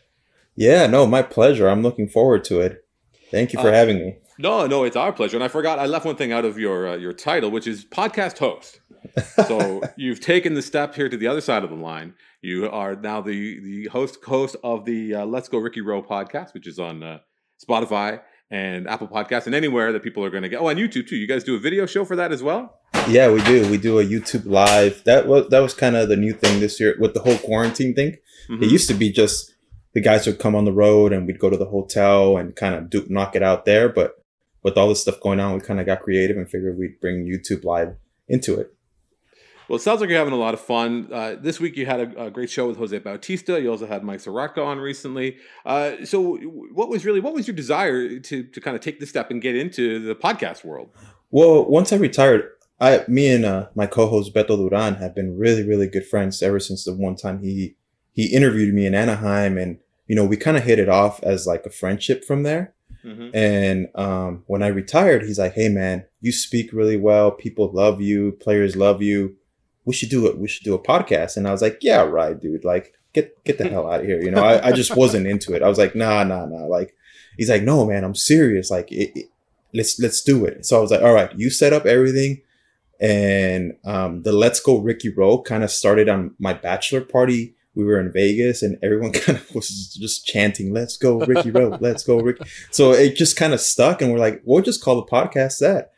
Yeah, 0.55 0.87
no, 0.87 1.07
my 1.07 1.23
pleasure. 1.23 1.67
I'm 1.67 1.81
looking 1.81 2.07
forward 2.07 2.43
to 2.45 2.61
it. 2.61 2.85
Thank 3.31 3.53
you 3.53 3.59
for 3.59 3.69
uh, 3.69 3.73
having 3.73 3.97
me. 3.97 4.17
No, 4.37 4.67
no, 4.67 4.83
it's 4.83 4.95
our 4.95 5.13
pleasure. 5.13 5.37
And 5.37 5.43
I 5.43 5.47
forgot, 5.47 5.79
I 5.79 5.85
left 5.85 6.05
one 6.05 6.15
thing 6.15 6.31
out 6.31 6.45
of 6.45 6.57
your 6.57 6.87
uh, 6.87 6.95
your 6.95 7.13
title, 7.13 7.51
which 7.51 7.67
is 7.67 7.85
podcast 7.85 8.37
host. 8.39 8.79
so 9.47 9.81
you've 9.97 10.19
taken 10.19 10.53
the 10.53 10.61
step 10.61 10.95
here 10.95 11.09
to 11.09 11.17
the 11.17 11.27
other 11.27 11.41
side 11.41 11.63
of 11.63 11.69
the 11.69 11.75
line. 11.75 12.15
You 12.41 12.69
are 12.69 12.95
now 12.95 13.21
the 13.21 13.59
the 13.59 13.85
host 13.89 14.23
host 14.23 14.55
of 14.63 14.85
the 14.85 15.15
uh, 15.15 15.25
Let's 15.25 15.49
Go 15.49 15.59
Ricky 15.59 15.81
Row 15.81 16.01
podcast, 16.01 16.53
which 16.53 16.67
is 16.67 16.79
on 16.79 17.03
uh, 17.03 17.19
Spotify 17.63 18.21
and 18.51 18.87
Apple 18.87 19.07
Podcasts 19.07 19.45
and 19.45 19.55
anywhere 19.55 19.91
that 19.91 20.03
people 20.03 20.23
are 20.23 20.29
going 20.29 20.43
to 20.43 20.49
get. 20.49 20.61
Oh, 20.61 20.67
on 20.67 20.75
YouTube 20.75 21.07
too. 21.07 21.15
You 21.15 21.27
guys 21.27 21.43
do 21.43 21.55
a 21.55 21.59
video 21.59 21.85
show 21.85 22.05
for 22.05 22.15
that 22.15 22.31
as 22.31 22.43
well? 22.43 22.79
Yeah, 23.07 23.31
we 23.31 23.41
do. 23.43 23.69
We 23.69 23.77
do 23.77 23.99
a 23.99 24.05
YouTube 24.05 24.45
live. 24.45 25.03
That 25.05 25.27
was 25.27 25.49
that 25.49 25.59
was 25.59 25.73
kind 25.73 25.95
of 25.95 26.09
the 26.09 26.15
new 26.15 26.33
thing 26.33 26.59
this 26.59 26.79
year 26.79 26.95
with 26.99 27.13
the 27.13 27.21
whole 27.21 27.37
quarantine 27.37 27.93
thing. 27.93 28.17
Mm-hmm. 28.49 28.63
It 28.63 28.71
used 28.71 28.87
to 28.89 28.93
be 28.93 29.11
just 29.11 29.53
the 29.93 30.01
guys 30.01 30.25
would 30.25 30.39
come 30.39 30.55
on 30.55 30.65
the 30.65 30.73
road 30.73 31.13
and 31.13 31.27
we'd 31.27 31.39
go 31.39 31.49
to 31.49 31.57
the 31.57 31.65
hotel 31.65 32.37
and 32.37 32.55
kind 32.55 32.75
of 32.75 32.89
do 32.89 33.05
knock 33.09 33.35
it 33.35 33.43
out 33.43 33.65
there. 33.65 33.89
But 33.89 34.22
with 34.63 34.77
all 34.77 34.89
this 34.89 35.01
stuff 35.01 35.19
going 35.19 35.39
on, 35.39 35.53
we 35.53 35.59
kind 35.59 35.79
of 35.79 35.85
got 35.85 36.01
creative 36.01 36.37
and 36.37 36.49
figured 36.49 36.77
we'd 36.77 36.99
bring 36.99 37.25
YouTube 37.25 37.63
live 37.63 37.95
into 38.27 38.59
it. 38.59 38.73
Well, 39.67 39.77
it 39.77 39.81
sounds 39.81 40.01
like 40.01 40.09
you're 40.09 40.19
having 40.19 40.33
a 40.33 40.37
lot 40.37 40.53
of 40.53 40.59
fun. 40.59 41.07
Uh, 41.11 41.35
this 41.39 41.59
week 41.59 41.77
you 41.77 41.85
had 41.85 41.99
a, 41.99 42.25
a, 42.25 42.31
great 42.31 42.49
show 42.49 42.67
with 42.67 42.77
Jose 42.77 42.97
Bautista. 42.99 43.61
You 43.61 43.71
also 43.71 43.87
had 43.87 44.03
Mike 44.03 44.19
Soroka 44.19 44.61
on 44.61 44.77
recently. 44.79 45.37
Uh, 45.65 46.03
so, 46.03 46.35
what 46.37 46.89
was 46.89 47.05
really 47.05 47.21
what 47.21 47.33
was 47.33 47.47
your 47.47 47.55
desire 47.55 48.19
to 48.19 48.43
to 48.43 48.61
kind 48.61 48.75
of 48.75 48.81
take 48.81 48.99
the 48.99 49.05
step 49.05 49.31
and 49.31 49.41
get 49.41 49.55
into 49.55 49.99
the 49.99 50.15
podcast 50.15 50.65
world? 50.65 50.89
Well, 51.31 51.65
once 51.65 51.93
I 51.93 51.95
retired, 51.95 52.49
I 52.79 53.05
me 53.07 53.33
and 53.33 53.45
uh, 53.45 53.69
my 53.73 53.87
co-host 53.87 54.33
Beto 54.33 54.57
Duran 54.57 54.95
have 54.95 55.15
been 55.15 55.37
really 55.37 55.63
really 55.63 55.87
good 55.87 56.05
friends 56.05 56.43
ever 56.43 56.59
since 56.59 56.83
the 56.83 56.93
one 56.93 57.15
time 57.15 57.41
he 57.41 57.75
he 58.11 58.25
interviewed 58.25 58.73
me 58.73 58.85
in 58.85 58.93
Anaheim, 58.93 59.57
and 59.57 59.79
you 60.07 60.15
know 60.15 60.25
we 60.25 60.35
kind 60.35 60.57
of 60.57 60.63
hit 60.63 60.77
it 60.77 60.89
off 60.89 61.23
as 61.23 61.47
like 61.47 61.65
a 61.65 61.71
friendship 61.71 62.25
from 62.25 62.43
there. 62.43 62.73
Mm-hmm. 63.03 63.35
And 63.35 63.87
um, 63.95 64.43
when 64.47 64.63
I 64.63 64.67
retired, 64.67 65.23
he's 65.23 65.39
like, 65.39 65.53
"Hey 65.53 65.69
man, 65.69 66.05
you 66.21 66.31
speak 66.31 66.71
really 66.73 66.97
well. 66.97 67.31
People 67.31 67.71
love 67.71 68.01
you. 68.01 68.33
Players 68.33 68.75
love 68.75 69.01
you." 69.01 69.37
we 69.85 69.93
should 69.93 70.09
do 70.09 70.27
it. 70.27 70.37
We 70.37 70.47
should 70.47 70.63
do 70.63 70.75
a 70.75 70.79
podcast. 70.79 71.37
And 71.37 71.47
I 71.47 71.51
was 71.51 71.61
like, 71.61 71.79
yeah, 71.81 72.01
right, 72.01 72.39
dude. 72.39 72.63
Like, 72.63 72.93
get 73.13 73.43
get 73.43 73.57
the 73.57 73.67
hell 73.67 73.91
out 73.91 74.01
of 74.01 74.05
here. 74.05 74.21
You 74.21 74.31
know, 74.31 74.43
I, 74.43 74.67
I 74.67 74.71
just 74.71 74.95
wasn't 74.95 75.27
into 75.27 75.53
it. 75.53 75.61
I 75.61 75.69
was 75.69 75.77
like, 75.77 75.95
nah, 75.95 76.23
nah, 76.23 76.45
nah. 76.45 76.65
Like, 76.65 76.95
he's 77.37 77.49
like, 77.49 77.63
no, 77.63 77.85
man, 77.85 78.03
I'm 78.03 78.15
serious. 78.15 78.71
Like, 78.71 78.91
it, 78.91 79.11
it, 79.15 79.29
let's 79.73 79.99
let's 79.99 80.21
do 80.21 80.45
it. 80.45 80.65
So 80.65 80.77
I 80.77 80.81
was 80.81 80.91
like, 80.91 81.01
all 81.01 81.13
right, 81.13 81.31
you 81.37 81.49
set 81.49 81.73
up 81.73 81.85
everything. 81.85 82.41
And 82.99 83.75
um, 83.83 84.23
the 84.23 84.31
Let's 84.31 84.61
Go 84.61 84.77
Ricky 84.77 85.09
Row 85.09 85.41
kind 85.41 85.63
of 85.63 85.71
started 85.71 86.07
on 86.07 86.35
my 86.39 86.53
bachelor 86.53 87.01
party. 87.01 87.55
We 87.75 87.85
were 87.85 87.99
in 87.99 88.11
Vegas 88.11 88.61
and 88.61 88.77
everyone 88.83 89.11
kind 89.13 89.37
of 89.37 89.55
was 89.55 89.93
just 89.93 90.25
chanting, 90.25 90.73
let's 90.73 90.97
go 90.97 91.19
Ricky 91.19 91.51
Row, 91.51 91.77
let's 91.81 92.03
go 92.03 92.19
Ricky. 92.19 92.43
So 92.71 92.91
it 92.91 93.15
just 93.15 93.35
kind 93.35 93.53
of 93.53 93.61
stuck 93.61 94.01
and 94.01 94.11
we're 94.11 94.19
like, 94.19 94.41
we'll 94.45 94.61
just 94.61 94.83
call 94.83 94.95
the 94.95 95.11
podcast 95.11 95.59
that. 95.59 95.93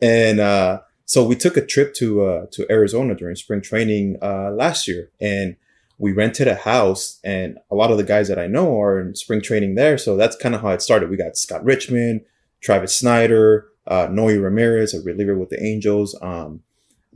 And 0.00 0.40
uh, 0.40 0.80
so 1.06 1.24
we 1.24 1.36
took 1.36 1.56
a 1.56 1.64
trip 1.64 1.94
to 1.94 2.24
uh, 2.24 2.46
to 2.52 2.66
Arizona 2.70 3.14
during 3.14 3.36
spring 3.36 3.62
training 3.62 4.16
uh, 4.20 4.50
last 4.50 4.88
year, 4.88 5.10
and 5.20 5.56
we 5.98 6.12
rented 6.12 6.48
a 6.48 6.54
house. 6.56 7.20
And 7.24 7.58
a 7.70 7.74
lot 7.74 7.90
of 7.90 7.96
the 7.96 8.04
guys 8.04 8.28
that 8.28 8.38
I 8.38 8.46
know 8.48 8.80
are 8.80 9.00
in 9.00 9.14
spring 9.14 9.40
training 9.40 9.76
there, 9.76 9.98
so 9.98 10.16
that's 10.16 10.36
kind 10.36 10.54
of 10.54 10.60
how 10.60 10.70
it 10.70 10.82
started. 10.82 11.08
We 11.08 11.16
got 11.16 11.36
Scott 11.36 11.64
Richmond, 11.64 12.22
Travis 12.60 12.96
Snider, 12.96 13.68
uh, 13.86 14.08
Noe 14.10 14.36
Ramirez, 14.36 14.94
a 14.94 15.00
reliever 15.00 15.38
with 15.38 15.50
the 15.50 15.62
Angels, 15.62 16.18
um, 16.20 16.62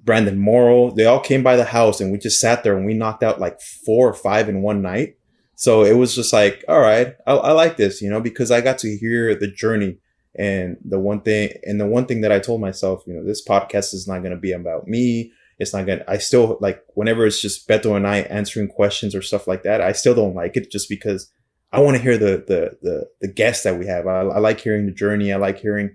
Brandon 0.02 0.38
Morrow. 0.38 0.90
They 0.90 1.06
all 1.06 1.20
came 1.20 1.42
by 1.42 1.56
the 1.56 1.64
house, 1.64 2.00
and 2.00 2.10
we 2.10 2.18
just 2.18 2.40
sat 2.40 2.64
there 2.64 2.76
and 2.76 2.86
we 2.86 2.94
knocked 2.94 3.22
out 3.22 3.40
like 3.40 3.60
four 3.60 4.08
or 4.08 4.14
five 4.14 4.48
in 4.48 4.62
one 4.62 4.82
night. 4.82 5.16
So 5.56 5.84
it 5.84 5.96
was 5.96 6.14
just 6.14 6.32
like, 6.32 6.64
all 6.68 6.80
right, 6.80 7.14
I, 7.26 7.32
I 7.32 7.52
like 7.52 7.76
this, 7.76 8.00
you 8.00 8.08
know, 8.08 8.20
because 8.20 8.50
I 8.50 8.62
got 8.62 8.78
to 8.78 8.96
hear 8.96 9.34
the 9.34 9.50
journey 9.50 9.98
and 10.34 10.78
the 10.84 10.98
one 10.98 11.20
thing, 11.20 11.52
and 11.64 11.78
the 11.78 11.86
one 11.86 12.06
thing 12.06 12.22
that 12.22 12.32
I 12.32 12.38
told 12.38 12.60
myself, 12.60 13.02
you 13.06 13.12
know, 13.12 13.24
this 13.24 13.46
podcast 13.46 13.92
is 13.92 14.08
not 14.08 14.20
going 14.20 14.34
to 14.34 14.40
be 14.40 14.52
about 14.52 14.88
me. 14.88 15.32
It's 15.58 15.74
not 15.74 15.84
going 15.84 15.98
to, 15.98 16.10
I 16.10 16.16
still 16.16 16.56
like 16.62 16.82
whenever 16.94 17.26
it's 17.26 17.42
just 17.42 17.68
Beto 17.68 17.94
and 17.94 18.06
I 18.06 18.20
answering 18.20 18.68
questions 18.68 19.14
or 19.14 19.20
stuff 19.20 19.46
like 19.46 19.62
that, 19.64 19.82
I 19.82 19.92
still 19.92 20.14
don't 20.14 20.34
like 20.34 20.56
it 20.56 20.70
just 20.70 20.88
because 20.88 21.30
I 21.72 21.80
want 21.80 21.98
to 21.98 22.02
hear 22.02 22.16
the, 22.16 22.42
the, 22.46 22.78
the, 22.80 23.10
the 23.20 23.28
guests 23.28 23.64
that 23.64 23.78
we 23.78 23.86
have. 23.86 24.06
I, 24.06 24.20
I 24.20 24.38
like 24.38 24.60
hearing 24.60 24.86
the 24.86 24.92
journey. 24.92 25.30
I 25.30 25.36
like 25.36 25.58
hearing, 25.58 25.94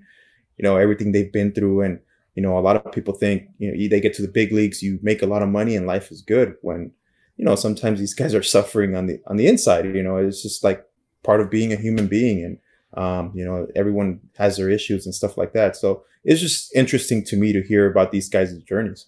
you 0.57 0.63
know, 0.63 0.77
everything 0.77 1.11
they've 1.11 1.33
been 1.33 1.51
through. 1.51 1.81
And, 1.81 1.99
you 2.35 2.43
know, 2.43 2.57
a 2.57 2.59
lot 2.59 2.75
of 2.75 2.91
people 2.91 3.13
think, 3.13 3.47
you 3.57 3.71
know, 3.71 3.89
they 3.89 4.01
get 4.01 4.13
to 4.15 4.21
the 4.21 4.27
big 4.27 4.51
leagues, 4.51 4.83
you 4.83 4.99
make 5.01 5.21
a 5.21 5.25
lot 5.25 5.41
of 5.41 5.49
money 5.49 5.75
and 5.75 5.87
life 5.87 6.11
is 6.11 6.21
good 6.21 6.55
when, 6.61 6.91
you 7.37 7.45
know, 7.45 7.55
sometimes 7.55 7.99
these 7.99 8.13
guys 8.13 8.35
are 8.35 8.43
suffering 8.43 8.95
on 8.95 9.07
the, 9.07 9.19
on 9.27 9.37
the 9.37 9.47
inside, 9.47 9.85
you 9.85 10.03
know, 10.03 10.17
it's 10.17 10.43
just 10.43 10.63
like 10.63 10.85
part 11.23 11.41
of 11.41 11.49
being 11.49 11.73
a 11.73 11.77
human 11.77 12.07
being. 12.07 12.43
And, 12.43 12.57
um, 13.01 13.31
you 13.33 13.43
know, 13.43 13.67
everyone 13.75 14.19
has 14.37 14.57
their 14.57 14.69
issues 14.69 15.05
and 15.05 15.15
stuff 15.15 15.37
like 15.37 15.53
that. 15.53 15.75
So 15.75 16.03
it's 16.23 16.41
just 16.41 16.75
interesting 16.75 17.23
to 17.25 17.37
me 17.37 17.53
to 17.53 17.61
hear 17.61 17.89
about 17.89 18.11
these 18.11 18.29
guys' 18.29 18.57
journeys. 18.63 19.07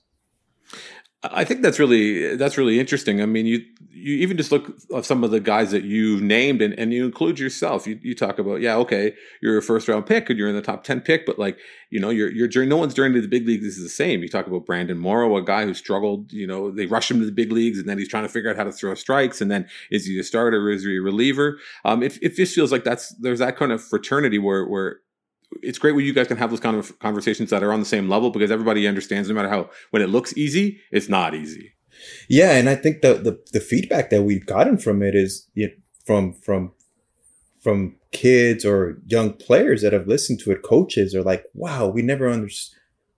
I 1.31 1.43
think 1.43 1.61
that's 1.61 1.79
really 1.79 2.35
that's 2.35 2.57
really 2.57 2.79
interesting. 2.79 3.21
I 3.21 3.25
mean, 3.25 3.45
you 3.45 3.63
you 3.89 4.17
even 4.17 4.37
just 4.37 4.51
look 4.51 4.77
at 4.95 5.05
some 5.05 5.23
of 5.23 5.31
the 5.31 5.39
guys 5.39 5.71
that 5.71 5.83
you've 5.83 6.21
named 6.21 6.61
and, 6.61 6.77
and 6.77 6.93
you 6.93 7.05
include 7.05 7.39
yourself. 7.39 7.87
You, 7.87 7.99
you 8.01 8.13
talk 8.15 8.39
about 8.39 8.61
yeah, 8.61 8.75
okay, 8.77 9.13
you're 9.41 9.57
a 9.57 9.61
first 9.61 9.87
round 9.87 10.05
pick 10.05 10.29
and 10.29 10.37
you're 10.37 10.49
in 10.49 10.55
the 10.55 10.61
top 10.61 10.83
ten 10.83 11.01
pick, 11.01 11.25
but 11.25 11.39
like 11.39 11.57
you 11.89 11.99
know, 11.99 12.09
your 12.09 12.31
your 12.31 12.47
journey. 12.47 12.67
No 12.67 12.77
one's 12.77 12.93
journey 12.93 13.15
to 13.15 13.21
the 13.21 13.27
big 13.27 13.47
leagues 13.47 13.65
is 13.65 13.81
the 13.81 13.89
same. 13.89 14.21
You 14.21 14.29
talk 14.29 14.47
about 14.47 14.65
Brandon 14.65 14.97
Morrow, 14.97 15.37
a 15.37 15.43
guy 15.43 15.65
who 15.65 15.73
struggled. 15.73 16.31
You 16.31 16.47
know, 16.47 16.71
they 16.71 16.85
rush 16.85 17.09
him 17.09 17.19
to 17.19 17.25
the 17.25 17.31
big 17.31 17.51
leagues 17.51 17.79
and 17.79 17.87
then 17.87 17.97
he's 17.97 18.09
trying 18.09 18.23
to 18.23 18.29
figure 18.29 18.49
out 18.49 18.57
how 18.57 18.63
to 18.63 18.71
throw 18.71 18.93
strikes. 18.95 19.41
And 19.41 19.49
then 19.49 19.67
is 19.91 20.05
he 20.05 20.19
a 20.19 20.23
starter 20.23 20.61
or 20.61 20.71
is 20.71 20.83
he 20.83 20.97
a 20.97 21.01
reliever? 21.01 21.57
Um, 21.85 22.03
it 22.03 22.17
it 22.21 22.35
just 22.35 22.53
feels 22.53 22.71
like 22.71 22.83
that's 22.83 23.09
there's 23.19 23.39
that 23.39 23.57
kind 23.57 23.71
of 23.71 23.83
fraternity 23.83 24.39
where 24.39 24.65
where 24.65 24.99
it's 25.61 25.79
great 25.79 25.95
when 25.95 26.05
you 26.05 26.13
guys 26.13 26.27
can 26.27 26.37
have 26.37 26.49
those 26.49 26.59
kind 26.59 26.75
of 26.75 26.97
conversations 26.99 27.49
that 27.49 27.63
are 27.63 27.73
on 27.73 27.79
the 27.79 27.85
same 27.85 28.09
level 28.09 28.29
because 28.29 28.51
everybody 28.51 28.87
understands 28.87 29.29
no 29.29 29.35
matter 29.35 29.49
how 29.49 29.69
when 29.91 30.01
it 30.01 30.09
looks 30.09 30.35
easy, 30.37 30.79
it's 30.91 31.09
not 31.09 31.33
easy. 31.33 31.73
Yeah, 32.29 32.51
and 32.51 32.69
I 32.69 32.75
think 32.75 33.01
the 33.01 33.15
the, 33.15 33.39
the 33.53 33.59
feedback 33.59 34.09
that 34.09 34.23
we've 34.23 34.45
gotten 34.45 34.77
from 34.77 35.01
it 35.01 35.15
is 35.15 35.47
you 35.53 35.67
know, 35.67 35.73
from 36.05 36.33
from 36.33 36.73
from 37.61 37.95
kids 38.11 38.65
or 38.65 38.97
young 39.05 39.33
players 39.33 39.81
that 39.81 39.93
have 39.93 40.07
listened 40.07 40.39
to 40.41 40.51
it, 40.51 40.63
coaches 40.63 41.15
are 41.15 41.23
like, 41.23 41.45
"Wow, 41.53 41.87
we 41.87 42.01
never 42.01 42.29
under, 42.29 42.49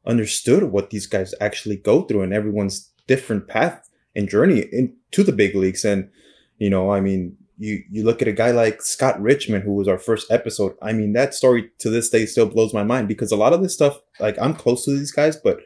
understood 0.05 0.63
what 0.63 0.89
these 0.89 1.07
guys 1.07 1.33
actually 1.41 1.77
go 1.77 2.03
through, 2.03 2.21
and 2.21 2.33
everyone's 2.33 2.91
different 3.07 3.47
path 3.47 3.89
and 4.15 4.29
journey 4.29 4.65
into 4.71 5.23
the 5.23 5.33
big 5.33 5.55
leagues." 5.55 5.83
And 5.83 6.09
you 6.57 6.69
know, 6.69 6.91
I 6.91 7.01
mean, 7.01 7.37
you 7.59 7.83
you 7.91 8.03
look 8.03 8.21
at 8.21 8.27
a 8.27 8.33
guy 8.33 8.51
like 8.51 8.81
Scott 8.81 9.21
Richmond, 9.21 9.65
who 9.65 9.73
was 9.73 9.87
our 9.87 9.99
first 9.99 10.31
episode. 10.31 10.75
I 10.81 10.93
mean, 10.93 11.13
that 11.13 11.35
story 11.35 11.69
to 11.79 11.89
this 11.89 12.09
day 12.09 12.25
still 12.25 12.47
blows 12.47 12.73
my 12.73 12.83
mind 12.83 13.09
because 13.09 13.31
a 13.31 13.35
lot 13.35 13.53
of 13.53 13.61
this 13.61 13.73
stuff, 13.73 13.99
like 14.19 14.37
I'm 14.41 14.55
close 14.55 14.85
to 14.85 14.97
these 14.97 15.11
guys, 15.11 15.35
but 15.35 15.59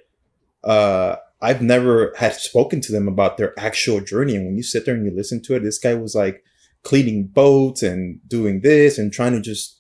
uh, 0.64 1.18
I've 1.42 1.62
never 1.62 2.14
had 2.18 2.34
spoken 2.34 2.82
to 2.82 2.92
them 2.92 3.08
about 3.08 3.38
their 3.38 3.58
actual 3.60 4.02
journey. 4.02 4.36
And 4.36 4.46
when 4.46 4.58
you 4.58 4.64
sit 4.64 4.86
there 4.86 4.96
and 4.96 5.06
you 5.06 5.12
listen 5.16 5.42
to 5.44 5.56
it, 5.56 5.60
this 5.60 5.78
guy 5.78 5.94
was 5.94 6.16
like 6.16 6.44
cleaning 6.82 7.28
boats 7.28 7.84
and 7.84 8.20
doing 8.28 8.62
this 8.62 8.98
and 8.98 9.14
trying 9.14 9.34
to 9.34 9.42
just 9.42 9.78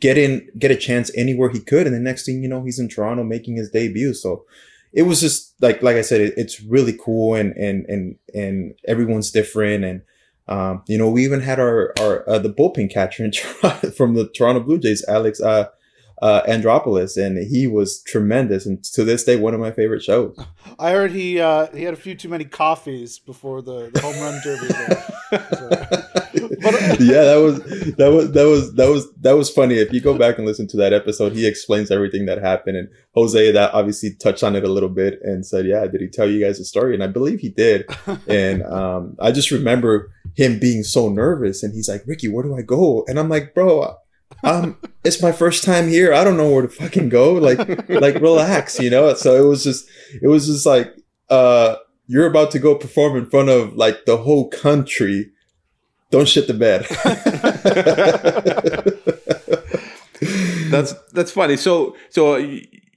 get 0.00 0.16
in, 0.16 0.48
get 0.58 0.70
a 0.70 0.76
chance 0.76 1.10
anywhere 1.16 1.50
he 1.50 1.58
could. 1.58 1.86
And 1.86 1.96
the 1.96 2.00
next 2.00 2.26
thing 2.26 2.42
you 2.42 2.48
know, 2.48 2.62
he's 2.62 2.78
in 2.78 2.88
Toronto 2.88 3.24
making 3.24 3.56
his 3.56 3.70
debut. 3.70 4.14
So 4.14 4.44
it 4.92 5.02
was 5.02 5.20
just 5.20 5.54
like, 5.60 5.82
like 5.82 5.96
I 5.96 6.02
said, 6.02 6.20
it, 6.20 6.34
it's 6.36 6.62
really 6.62 6.96
cool 6.96 7.34
and, 7.34 7.52
and, 7.56 7.84
and, 7.86 8.16
and 8.32 8.74
everyone's 8.86 9.32
different. 9.32 9.84
And, 9.84 10.02
um, 10.48 10.82
you 10.86 10.96
know, 10.96 11.10
we 11.10 11.24
even 11.24 11.40
had 11.40 11.58
our, 11.58 11.92
our, 11.98 12.28
uh, 12.28 12.38
the 12.38 12.52
bullpen 12.52 12.92
catcher 12.92 13.28
Toronto, 13.30 13.90
from 13.96 14.14
the 14.14 14.28
Toronto 14.28 14.60
Blue 14.60 14.78
Jays, 14.78 15.04
Alex, 15.08 15.40
uh, 15.40 15.66
uh, 16.22 16.42
Andreopoulos, 16.48 17.22
and 17.22 17.38
he 17.46 17.66
was 17.66 18.02
tremendous. 18.02 18.64
And 18.64 18.82
to 18.84 19.04
this 19.04 19.24
day, 19.24 19.36
one 19.36 19.54
of 19.54 19.60
my 19.60 19.70
favorite 19.70 20.02
shows. 20.02 20.38
I 20.78 20.92
heard 20.92 21.12
he 21.12 21.40
uh, 21.40 21.66
he 21.74 21.82
had 21.82 21.94
a 21.94 21.96
few 21.96 22.14
too 22.14 22.28
many 22.28 22.44
coffees 22.44 23.18
before 23.18 23.60
the, 23.60 23.90
the 23.92 24.00
home 24.00 24.18
run 24.20 24.40
derby. 24.42 24.68
but, 26.62 26.74
uh, 26.74 26.96
yeah, 27.00 27.24
that 27.24 27.40
was 27.42 27.58
that 27.96 28.08
was 28.08 28.32
that 28.32 28.44
was 28.44 28.74
that 28.74 28.88
was 28.88 29.12
that 29.20 29.36
was 29.36 29.50
funny. 29.50 29.74
If 29.74 29.92
you 29.92 30.00
go 30.00 30.16
back 30.16 30.38
and 30.38 30.46
listen 30.46 30.66
to 30.68 30.76
that 30.78 30.92
episode, 30.92 31.32
he 31.32 31.46
explains 31.46 31.90
everything 31.90 32.26
that 32.26 32.38
happened, 32.38 32.76
and 32.76 32.88
Jose 33.14 33.52
that 33.52 33.74
obviously 33.74 34.14
touched 34.14 34.42
on 34.42 34.56
it 34.56 34.64
a 34.64 34.72
little 34.72 34.88
bit 34.88 35.20
and 35.22 35.44
said, 35.44 35.66
"Yeah, 35.66 35.86
did 35.86 36.00
he 36.00 36.08
tell 36.08 36.30
you 36.30 36.42
guys 36.42 36.58
a 36.60 36.64
story?" 36.64 36.94
And 36.94 37.02
I 37.02 37.08
believe 37.08 37.40
he 37.40 37.50
did. 37.50 37.84
and 38.26 38.62
um, 38.62 39.16
I 39.20 39.32
just 39.32 39.50
remember 39.50 40.12
him 40.36 40.58
being 40.58 40.84
so 40.84 41.08
nervous, 41.08 41.62
and 41.62 41.74
he's 41.74 41.88
like, 41.88 42.04
"Ricky, 42.06 42.28
where 42.28 42.44
do 42.44 42.56
I 42.56 42.62
go?" 42.62 43.04
And 43.08 43.18
I'm 43.18 43.28
like, 43.28 43.54
"Bro." 43.54 43.96
um, 44.44 44.76
it's 45.04 45.22
my 45.22 45.32
first 45.32 45.64
time 45.64 45.88
here. 45.88 46.12
I 46.12 46.24
don't 46.24 46.36
know 46.36 46.50
where 46.50 46.62
to 46.62 46.68
fucking 46.68 47.08
go. 47.08 47.34
Like, 47.34 47.58
like 47.88 48.16
relax, 48.16 48.78
you 48.78 48.90
know? 48.90 49.14
So 49.14 49.34
it 49.34 49.46
was 49.46 49.64
just, 49.64 49.88
it 50.20 50.28
was 50.28 50.46
just 50.46 50.66
like, 50.66 50.94
uh, 51.30 51.76
you're 52.06 52.26
about 52.26 52.50
to 52.52 52.58
go 52.58 52.74
perform 52.74 53.16
in 53.16 53.26
front 53.26 53.48
of 53.48 53.74
like 53.74 54.04
the 54.04 54.18
whole 54.18 54.48
country. 54.48 55.32
Don't 56.10 56.28
shit 56.28 56.46
the 56.46 56.54
bed. 56.54 56.86
that's, 60.70 60.94
that's 61.12 61.32
funny. 61.32 61.56
So, 61.56 61.96
so 62.10 62.36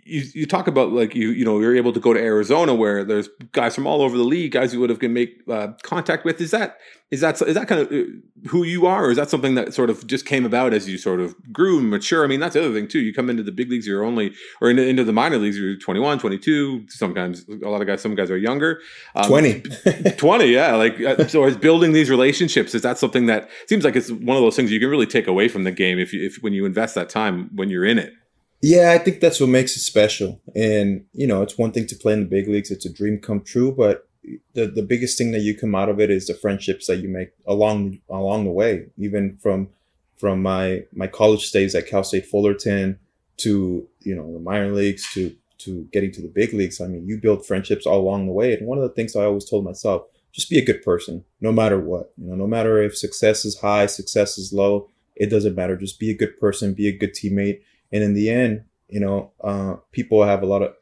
you, 0.09 0.23
you 0.33 0.45
talk 0.45 0.67
about 0.67 0.91
like 0.91 1.15
you 1.15 1.29
you 1.29 1.45
know 1.45 1.59
you're 1.59 1.75
able 1.75 1.93
to 1.93 1.99
go 1.99 2.13
to 2.13 2.19
Arizona 2.19 2.73
where 2.73 3.03
there's 3.03 3.29
guys 3.51 3.75
from 3.75 3.87
all 3.87 4.01
over 4.01 4.17
the 4.17 4.23
league, 4.23 4.51
guys 4.51 4.73
you 4.73 4.79
would 4.79 4.89
have 4.89 4.99
can 4.99 5.13
make 5.13 5.41
uh, 5.49 5.69
contact 5.83 6.25
with. 6.25 6.41
Is 6.41 6.51
that 6.51 6.77
is 7.11 7.21
that 7.21 7.41
is 7.41 7.55
that 7.55 7.67
kind 7.67 7.81
of 7.81 7.91
uh, 7.91 8.03
who 8.49 8.63
you 8.63 8.85
are, 8.85 9.05
or 9.05 9.09
is 9.09 9.17
that 9.17 9.31
something 9.31 9.55
that 9.55 9.73
sort 9.73 9.89
of 9.89 10.05
just 10.05 10.27
came 10.27 10.45
about 10.45 10.73
as 10.73 10.87
you 10.87 10.97
sort 10.97 11.19
of 11.19 11.35
grew 11.51 11.79
and 11.79 11.89
mature? 11.89 12.23
I 12.23 12.27
mean, 12.27 12.39
that's 12.39 12.53
the 12.53 12.63
other 12.63 12.73
thing 12.73 12.87
too. 12.87 12.99
You 12.99 13.13
come 13.13 13.31
into 13.31 13.41
the 13.41 13.51
big 13.51 13.69
leagues, 13.69 13.87
you're 13.87 14.03
only, 14.03 14.33
or 14.61 14.69
into, 14.69 14.85
into 14.85 15.03
the 15.03 15.13
minor 15.13 15.37
leagues, 15.37 15.57
you're 15.57 15.75
21, 15.75 16.19
22. 16.19 16.87
Sometimes 16.89 17.45
a 17.49 17.67
lot 17.67 17.81
of 17.81 17.87
guys, 17.87 18.01
some 18.01 18.13
guys 18.13 18.29
are 18.29 18.37
younger. 18.37 18.79
Um, 19.15 19.27
20. 19.27 19.61
20, 20.17 20.45
yeah. 20.45 20.75
Like, 20.75 21.01
uh, 21.01 21.27
so 21.27 21.45
is 21.45 21.57
building 21.57 21.93
these 21.93 22.11
relationships, 22.11 22.75
is 22.75 22.83
that 22.83 22.99
something 22.99 23.25
that 23.25 23.49
seems 23.67 23.83
like 23.83 23.95
it's 23.95 24.11
one 24.11 24.37
of 24.37 24.43
those 24.43 24.55
things 24.55 24.71
you 24.71 24.79
can 24.79 24.89
really 24.89 25.07
take 25.07 25.25
away 25.25 25.47
from 25.47 25.63
the 25.63 25.71
game 25.71 25.97
if 25.97 26.13
you, 26.13 26.23
if 26.23 26.37
when 26.41 26.53
you 26.53 26.65
invest 26.65 26.93
that 26.93 27.09
time 27.09 27.49
when 27.55 27.69
you're 27.69 27.85
in 27.85 27.97
it? 27.97 28.13
Yeah, 28.61 28.91
I 28.91 28.97
think 28.97 29.21
that's 29.21 29.39
what 29.39 29.49
makes 29.49 29.75
it 29.75 29.79
special. 29.79 30.41
And, 30.55 31.05
you 31.13 31.25
know, 31.25 31.41
it's 31.41 31.57
one 31.57 31.71
thing 31.71 31.87
to 31.87 31.95
play 31.95 32.13
in 32.13 32.21
the 32.21 32.25
big 32.25 32.47
leagues. 32.47 32.71
It's 32.71 32.85
a 32.85 32.91
dream 32.93 33.19
come 33.19 33.41
true, 33.41 33.73
but 33.73 34.07
the 34.53 34.67
the 34.67 34.83
biggest 34.83 35.17
thing 35.17 35.31
that 35.31 35.41
you 35.41 35.57
come 35.57 35.73
out 35.73 35.89
of 35.89 35.99
it 35.99 36.11
is 36.11 36.27
the 36.27 36.33
friendships 36.33 36.87
that 36.87 36.97
you 36.97 37.09
make 37.09 37.31
along 37.47 37.99
along 38.09 38.43
the 38.43 38.51
way, 38.51 38.87
even 38.97 39.37
from 39.41 39.69
from 40.17 40.41
my 40.41 40.83
my 40.93 41.07
college 41.07 41.51
days 41.51 41.73
at 41.73 41.87
Cal 41.87 42.03
State 42.03 42.25
Fullerton 42.25 42.99
to 43.37 43.87
you 44.01 44.15
know 44.15 44.31
the 44.33 44.39
minor 44.39 44.71
leagues 44.71 45.11
to 45.13 45.35
to 45.59 45.87
getting 45.91 46.11
to 46.11 46.21
the 46.21 46.27
big 46.27 46.53
leagues. 46.53 46.81
I 46.81 46.87
mean, 46.87 47.07
you 47.07 47.17
build 47.17 47.45
friendships 47.45 47.85
all 47.85 47.99
along 47.99 48.25
the 48.25 48.31
way. 48.31 48.53
And 48.53 48.67
one 48.67 48.77
of 48.77 48.83
the 48.83 48.93
things 48.95 49.15
I 49.15 49.25
always 49.25 49.49
told 49.49 49.65
myself, 49.65 50.03
just 50.31 50.49
be 50.49 50.57
a 50.57 50.65
good 50.65 50.81
person, 50.83 51.25
no 51.41 51.51
matter 51.51 51.79
what. 51.79 52.13
You 52.17 52.29
know, 52.29 52.35
no 52.35 52.47
matter 52.47 52.81
if 52.81 52.97
success 52.97 53.43
is 53.45 53.59
high, 53.59 53.85
success 53.87 54.37
is 54.37 54.53
low, 54.53 54.89
it 55.15 55.29
doesn't 55.29 55.55
matter. 55.55 55.75
Just 55.75 55.99
be 55.99 56.11
a 56.11 56.17
good 56.17 56.39
person, 56.39 56.73
be 56.73 56.87
a 56.87 56.97
good 56.97 57.13
teammate. 57.13 57.61
And 57.91 58.03
in 58.03 58.13
the 58.13 58.29
end, 58.29 58.65
you 58.87 58.99
know, 58.99 59.33
uh, 59.43 59.75
people 59.91 60.23
have 60.23 60.43
a 60.43 60.47
lot 60.47 60.61
of 60.61 60.73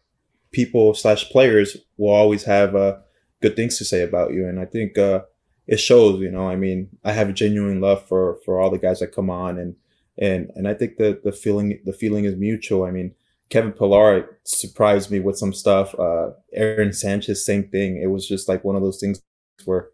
people 0.52 0.94
slash 0.94 1.30
players 1.30 1.78
will 1.98 2.14
always 2.14 2.44
have 2.44 2.76
a 2.76 3.02
good 3.42 3.56
things 3.56 3.78
to 3.78 3.86
say 3.86 4.02
about 4.02 4.34
you. 4.34 4.48
And 4.48 4.60
I 4.60 4.66
think, 4.66 4.98
uh, 4.98 5.22
it 5.68 5.78
shows, 5.78 6.22
you 6.22 6.32
know, 6.32 6.48
I 6.48 6.56
mean, 6.56 6.90
I 7.04 7.12
have 7.12 7.30
a 7.30 7.34
genuine 7.34 7.82
love 7.82 8.08
for, 8.08 8.40
for 8.46 8.60
all 8.60 8.70
the 8.70 8.78
guys 8.78 9.00
that 9.00 9.14
come 9.14 9.30
on 9.30 9.60
and, 9.60 9.76
and, 10.18 10.50
and 10.56 10.68
I 10.68 10.74
think 10.74 10.98
that 10.98 11.24
the 11.24 11.32
feeling, 11.32 11.80
the 11.86 11.94
feeling 11.94 12.26
is 12.26 12.36
mutual. 12.36 12.86
I 12.86 12.92
mean, 12.92 13.14
Kevin 13.50 13.72
Pillar 13.72 14.40
surprised 14.44 15.12
me 15.12 15.20
with 15.20 15.38
some 15.38 15.54
stuff. 15.54 15.94
Uh, 16.00 16.32
Aaron 16.54 16.94
Sanchez, 16.94 17.46
same 17.46 17.68
thing. 17.68 18.02
It 18.02 18.08
was 18.08 18.28
just 18.28 18.50
like 18.50 18.64
one 18.64 18.76
of 18.76 18.82
those 18.82 19.00
things 19.00 19.22
where, 19.66 19.90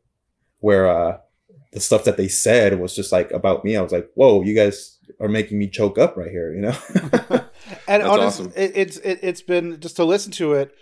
where, 0.60 0.88
uh, 0.88 1.18
the 1.74 1.80
stuff 1.80 2.04
that 2.06 2.18
they 2.18 2.28
said 2.28 2.80
was 2.80 2.96
just 2.96 3.12
like 3.12 3.32
about 3.32 3.64
me. 3.66 3.76
I 3.76 3.82
was 3.82 3.92
like, 3.92 4.10
whoa, 4.16 4.44
you 4.44 4.56
guys 4.56 5.00
are 5.20 5.28
making 5.28 5.58
me 5.58 5.68
choke 5.68 5.98
up 5.98 6.16
right 6.16 6.32
here, 6.32 6.54
you 6.54 6.62
know? 6.62 6.76
and 7.88 8.04
honestly, 8.04 8.48
awesome. 8.48 8.54
it, 8.56 8.72
it's, 8.76 8.98
it, 8.98 9.20
it's 9.22 9.42
been 9.42 9.80
just 9.80 9.96
to 9.98 10.06
listen 10.06 10.32
to 10.34 10.54
it 10.54 10.74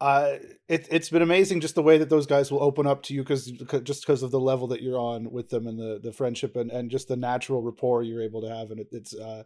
uh, 0.00 0.36
it, 0.68 0.86
it's 0.90 1.08
been 1.08 1.22
amazing 1.22 1.60
just 1.60 1.74
the 1.74 1.82
way 1.82 1.98
that 1.98 2.10
those 2.10 2.26
guys 2.26 2.50
will 2.50 2.62
open 2.62 2.86
up 2.86 3.02
to 3.04 3.14
you 3.14 3.22
because 3.22 3.46
just 3.46 4.02
because 4.02 4.22
of 4.22 4.30
the 4.30 4.40
level 4.40 4.66
that 4.68 4.82
you're 4.82 4.98
on 4.98 5.30
with 5.30 5.48
them 5.48 5.66
and 5.66 5.78
the 5.78 6.00
the 6.02 6.12
friendship 6.12 6.56
and, 6.56 6.70
and 6.70 6.90
just 6.90 7.08
the 7.08 7.16
natural 7.16 7.62
rapport 7.62 8.02
you're 8.02 8.22
able 8.22 8.42
to 8.42 8.48
have 8.48 8.70
and 8.70 8.80
it, 8.80 8.88
it's 8.90 9.14
uh, 9.14 9.44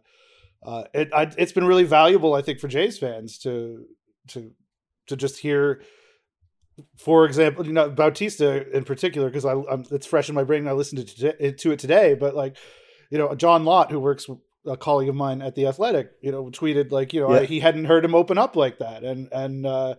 uh, 0.63 0.83
it 0.93 1.09
I, 1.13 1.31
it's 1.37 1.51
been 1.51 1.65
really 1.65 1.83
valuable 1.83 2.33
I 2.33 2.41
think 2.41 2.59
for 2.59 2.67
Jays 2.67 2.97
fans 2.97 3.37
to 3.39 3.85
to 4.29 4.51
to 5.07 5.15
just 5.15 5.37
hear 5.37 5.81
for 6.97 7.25
example 7.25 7.65
you 7.65 7.73
know 7.73 7.89
Bautista 7.89 8.69
in 8.75 8.83
particular 8.83 9.29
because 9.29 9.45
I 9.45 9.53
I'm, 9.53 9.85
it's 9.91 10.07
fresh 10.07 10.29
in 10.29 10.35
my 10.35 10.43
brain 10.43 10.61
and 10.61 10.69
I 10.69 10.73
listened 10.73 11.07
to, 11.07 11.51
to 11.51 11.71
it 11.71 11.79
today 11.79 12.15
but 12.15 12.35
like 12.35 12.57
you 13.09 13.17
know 13.17 13.33
John 13.35 13.65
Lott 13.65 13.91
who 13.91 13.99
works 13.99 14.27
a 14.65 14.77
colleague 14.77 15.09
of 15.09 15.15
mine 15.15 15.41
at 15.41 15.55
the 15.55 15.67
Athletic 15.67 16.11
you 16.21 16.31
know 16.31 16.45
tweeted 16.45 16.91
like 16.91 17.13
you 17.13 17.21
know 17.21 17.33
yeah. 17.33 17.41
he 17.41 17.59
hadn't 17.59 17.85
heard 17.85 18.05
him 18.05 18.15
open 18.15 18.37
up 18.37 18.55
like 18.55 18.79
that. 18.79 19.03
And 19.03 19.29
and 19.31 19.65
uh, 19.65 19.95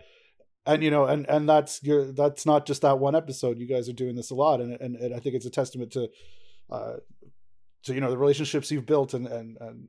and 0.66 0.82
you 0.82 0.90
know 0.90 1.06
and 1.06 1.28
and 1.28 1.48
that's 1.48 1.82
your 1.82 2.12
that's 2.12 2.46
not 2.46 2.66
just 2.66 2.82
that 2.82 2.98
one 2.98 3.14
episode. 3.14 3.58
You 3.58 3.66
guys 3.66 3.88
are 3.88 3.94
doing 3.94 4.16
this 4.16 4.30
a 4.30 4.34
lot. 4.34 4.60
And 4.60 4.72
and, 4.80 4.96
and 4.96 5.14
i 5.14 5.18
think 5.18 5.34
it's 5.34 5.46
a 5.46 5.50
testament 5.50 5.92
to 5.92 6.08
uh 6.70 6.94
to 7.84 7.94
you 7.94 8.00
know 8.00 8.10
the 8.10 8.18
relationships 8.18 8.70
you've 8.70 8.86
built 8.86 9.14
and 9.14 9.26
and 9.26 9.56
and 9.60 9.88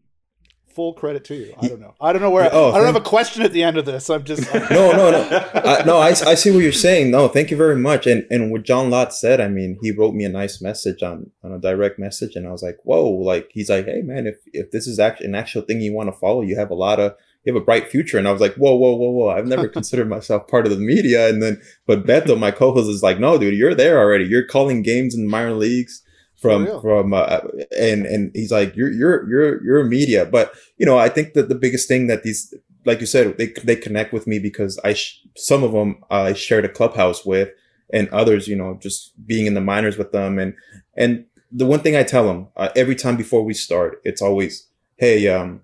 full 0.74 0.94
credit 0.94 1.24
to 1.24 1.36
you 1.36 1.54
i 1.62 1.68
don't 1.68 1.80
know 1.80 1.94
i 2.02 2.12
don't 2.12 2.22
know 2.22 2.30
where 2.30 2.50
oh, 2.52 2.72
i 2.72 2.78
don't 2.78 2.86
have 2.86 2.96
a 2.96 3.02
question 3.02 3.42
at 3.44 3.52
the 3.52 3.64
end 3.64 3.78
of 3.78 3.86
this 3.86 4.10
i'm 4.10 4.24
just 4.24 4.52
no 4.54 4.92
no 4.92 5.12
no 5.12 5.20
uh, 5.20 5.84
no 5.86 5.98
I, 5.98 6.10
I 6.10 6.36
see 6.36 6.52
what 6.52 6.60
you're 6.60 6.72
saying 6.72 7.12
no 7.12 7.28
thank 7.28 7.52
you 7.52 7.58
very 7.58 7.76
much 7.76 8.08
and 8.08 8.26
and 8.32 8.52
what 8.52 8.64
john 8.64 8.90
lott 8.90 9.14
said 9.14 9.40
i 9.42 9.48
mean 9.48 9.78
he 9.82 9.92
wrote 9.92 10.14
me 10.14 10.24
a 10.26 10.30
nice 10.30 10.62
message 10.62 11.04
on 11.04 11.32
on 11.44 11.52
a 11.52 11.60
direct 11.60 12.00
message 12.00 12.36
and 12.36 12.48
i 12.48 12.52
was 12.52 12.64
like 12.64 12.78
whoa 12.84 13.10
like 13.10 13.50
he's 13.52 13.70
like 13.70 13.86
hey 13.86 14.02
man 14.02 14.28
if 14.28 14.38
if 14.54 14.72
this 14.72 14.88
is 14.88 15.00
actually 15.00 15.28
an 15.28 15.36
actual 15.36 15.62
thing 15.62 15.82
you 15.82 15.94
want 15.94 16.08
to 16.08 16.20
follow 16.20 16.42
you 16.42 16.56
have 16.56 16.72
a 16.72 16.76
lot 16.76 17.00
of 17.00 17.16
you 17.44 17.54
have 17.54 17.62
a 17.62 17.66
bright 17.66 17.90
future. 17.90 18.18
And 18.18 18.28
I 18.28 18.32
was 18.32 18.42
like, 18.42 18.54
whoa, 18.56 18.76
whoa, 18.76 18.94
whoa, 18.94 19.10
whoa. 19.10 19.30
I've 19.30 19.48
never 19.48 19.68
considered 19.68 20.10
myself 20.10 20.48
part 20.48 20.66
of 20.66 20.72
the 20.72 20.78
media. 20.78 21.30
And 21.30 21.42
then, 21.42 21.62
but 21.88 22.06
Beto, 22.06 22.38
my 22.38 22.52
co-host 22.52 22.90
is 22.90 23.04
like, 23.04 23.20
no, 23.20 23.38
dude, 23.38 23.58
you're 23.58 23.76
there 23.76 24.00
already. 24.00 24.26
You're 24.26 24.46
calling 24.46 24.84
games 24.84 25.16
in 25.16 25.28
minor 25.28 25.54
leagues 25.54 26.04
from, 26.42 26.66
from, 26.82 27.14
uh, 27.14 27.40
and, 27.78 28.06
and 28.08 28.32
he's 28.34 28.52
like, 28.52 28.76
you're, 28.76 28.92
you're, 28.92 29.30
you're, 29.30 29.64
you're 29.64 29.80
a 29.82 29.86
media. 29.86 30.26
But, 30.26 30.54
you 30.78 30.88
know, 30.88 30.98
I 30.98 31.08
think 31.08 31.34
that 31.34 31.50
the 31.50 31.56
biggest 31.56 31.88
thing 31.88 32.08
that 32.08 32.24
these, 32.24 32.52
like 32.84 33.00
you 33.00 33.06
said, 33.06 33.38
they, 33.38 33.54
they 33.64 33.76
connect 33.76 34.12
with 34.12 34.26
me 34.26 34.40
because 34.40 34.80
I, 34.84 34.94
sh- 34.94 35.22
some 35.38 35.64
of 35.64 35.72
them 35.72 36.04
I 36.10 36.34
shared 36.34 36.66
a 36.66 36.70
clubhouse 36.70 37.24
with 37.24 37.50
and 37.94 38.10
others, 38.10 38.48
you 38.48 38.56
know, 38.56 38.80
just 38.82 39.14
being 39.26 39.46
in 39.46 39.54
the 39.54 39.62
minors 39.62 40.00
with 40.00 40.12
them. 40.12 40.40
And, 40.40 40.56
and 40.98 41.26
the 41.52 41.68
one 41.68 41.82
thing 41.82 41.96
I 41.96 42.02
tell 42.02 42.26
them 42.26 42.48
uh, 42.58 42.70
every 42.76 42.96
time 42.96 43.18
before 43.18 43.44
we 43.44 43.54
start, 43.54 44.02
it's 44.04 44.22
always, 44.22 44.68
Hey, 44.98 45.28
um, 45.28 45.62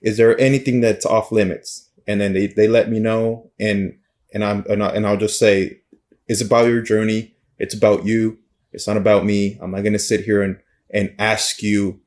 is 0.00 0.16
there 0.16 0.38
anything 0.40 0.80
that's 0.80 1.06
off 1.06 1.32
limits? 1.32 1.90
And 2.06 2.20
then 2.20 2.34
they, 2.34 2.46
they 2.46 2.68
let 2.68 2.88
me 2.88 3.00
know 3.00 3.50
and, 3.58 3.98
and 4.32 4.44
I'm, 4.44 4.64
and, 4.68 4.82
I, 4.82 4.90
and 4.90 5.06
I'll 5.06 5.16
just 5.16 5.40
say, 5.40 5.80
it's 6.28 6.40
about 6.40 6.68
your 6.68 6.82
journey. 6.82 7.34
It's 7.58 7.74
about 7.74 8.06
you. 8.06 8.38
It's 8.78 8.86
not 8.86 8.96
about 8.96 9.24
me. 9.24 9.58
I'm 9.60 9.72
not 9.72 9.80
going 9.80 9.92
to 9.92 9.98
sit 9.98 10.20
here 10.20 10.40
and, 10.40 10.56
and 10.94 11.12
ask 11.18 11.64
you 11.64 12.00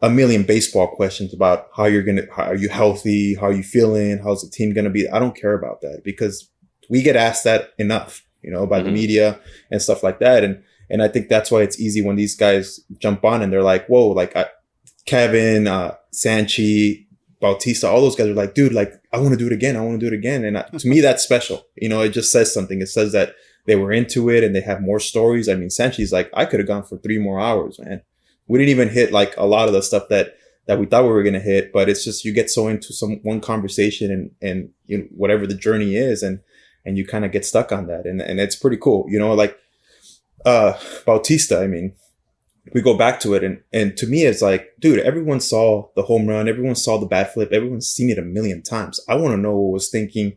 a 0.00 0.08
million 0.08 0.44
baseball 0.44 0.86
questions 0.86 1.34
about 1.34 1.66
how 1.76 1.86
you're 1.86 2.04
going 2.04 2.18
to, 2.18 2.28
how 2.32 2.44
are 2.44 2.54
you 2.54 2.68
healthy? 2.68 3.34
How 3.34 3.48
are 3.48 3.52
you 3.52 3.64
feeling? 3.64 4.18
How's 4.18 4.42
the 4.42 4.48
team 4.48 4.72
going 4.72 4.84
to 4.84 4.90
be? 4.90 5.08
I 5.08 5.18
don't 5.18 5.34
care 5.34 5.54
about 5.54 5.80
that 5.80 6.02
because 6.04 6.48
we 6.88 7.02
get 7.02 7.16
asked 7.16 7.42
that 7.42 7.70
enough, 7.78 8.24
you 8.42 8.52
know, 8.52 8.64
by 8.64 8.78
mm-hmm. 8.78 8.86
the 8.86 8.92
media 8.92 9.40
and 9.72 9.82
stuff 9.82 10.04
like 10.04 10.20
that. 10.20 10.44
And, 10.44 10.62
and 10.88 11.02
I 11.02 11.08
think 11.08 11.28
that's 11.28 11.50
why 11.50 11.62
it's 11.62 11.80
easy 11.80 12.00
when 12.00 12.14
these 12.14 12.36
guys 12.36 12.78
jump 12.98 13.24
on 13.24 13.42
and 13.42 13.52
they're 13.52 13.64
like, 13.64 13.88
whoa, 13.88 14.06
like 14.06 14.36
I, 14.36 14.46
Kevin, 15.04 15.66
uh, 15.66 15.96
Sanchi, 16.14 17.06
Bautista, 17.40 17.88
all 17.88 18.00
those 18.00 18.14
guys 18.14 18.28
are 18.28 18.34
like, 18.34 18.54
dude, 18.54 18.72
like 18.72 18.92
I 19.12 19.18
want 19.18 19.30
to 19.30 19.36
do 19.36 19.48
it 19.48 19.52
again. 19.52 19.76
I 19.76 19.80
want 19.80 19.98
to 19.98 20.06
do 20.06 20.14
it 20.14 20.16
again. 20.16 20.44
And 20.44 20.64
to 20.78 20.88
me, 20.88 21.00
that's 21.00 21.24
special. 21.24 21.66
You 21.74 21.88
know, 21.88 22.02
it 22.02 22.10
just 22.10 22.30
says 22.30 22.54
something. 22.54 22.80
It 22.80 22.88
says 22.88 23.10
that 23.12 23.34
they 23.68 23.76
were 23.76 23.92
into 23.92 24.30
it 24.30 24.42
and 24.42 24.56
they 24.56 24.62
have 24.62 24.80
more 24.80 24.98
stories. 24.98 25.46
I 25.46 25.54
mean, 25.54 25.68
Sanchi's 25.68 26.10
like, 26.10 26.30
I 26.32 26.46
could 26.46 26.58
have 26.58 26.66
gone 26.66 26.84
for 26.84 26.96
three 26.96 27.18
more 27.18 27.38
hours, 27.38 27.78
man. 27.78 28.00
We 28.46 28.58
didn't 28.58 28.70
even 28.70 28.88
hit 28.88 29.12
like 29.12 29.36
a 29.36 29.44
lot 29.44 29.68
of 29.68 29.74
the 29.74 29.82
stuff 29.82 30.08
that, 30.08 30.36
that 30.66 30.78
we 30.78 30.86
thought 30.86 31.02
we 31.02 31.10
were 31.10 31.22
to 31.22 31.38
hit, 31.38 31.70
but 31.70 31.86
it's 31.90 32.02
just, 32.02 32.24
you 32.24 32.32
get 32.32 32.48
so 32.48 32.68
into 32.68 32.94
some 32.94 33.20
one 33.24 33.42
conversation 33.42 34.10
and, 34.10 34.30
and 34.40 34.70
you 34.86 34.98
know, 34.98 35.04
whatever 35.10 35.46
the 35.46 35.54
journey 35.54 35.96
is 35.96 36.22
and, 36.22 36.40
and 36.86 36.96
you 36.96 37.06
kind 37.06 37.26
of 37.26 37.30
get 37.30 37.44
stuck 37.44 37.70
on 37.70 37.88
that. 37.88 38.06
And, 38.06 38.22
and 38.22 38.40
it's 38.40 38.56
pretty 38.56 38.78
cool. 38.78 39.04
You 39.10 39.18
know, 39.18 39.34
like, 39.34 39.58
uh, 40.46 40.72
Bautista, 41.04 41.60
I 41.60 41.66
mean, 41.66 41.92
we 42.72 42.80
go 42.80 42.96
back 42.96 43.20
to 43.20 43.34
it 43.34 43.44
and 43.44 43.62
and 43.72 43.96
to 43.96 44.06
me 44.06 44.24
it's 44.24 44.42
like 44.42 44.74
dude 44.78 44.98
everyone 44.98 45.40
saw 45.40 45.88
the 45.96 46.02
home 46.02 46.26
run 46.26 46.48
everyone 46.48 46.74
saw 46.74 46.98
the 46.98 47.06
bat 47.06 47.32
flip 47.32 47.50
everyone's 47.50 47.88
seen 47.88 48.10
it 48.10 48.18
a 48.18 48.22
million 48.22 48.62
times 48.62 49.00
i 49.08 49.14
want 49.14 49.32
to 49.32 49.40
know 49.40 49.56
what 49.56 49.72
was 49.72 49.88
thinking 49.88 50.36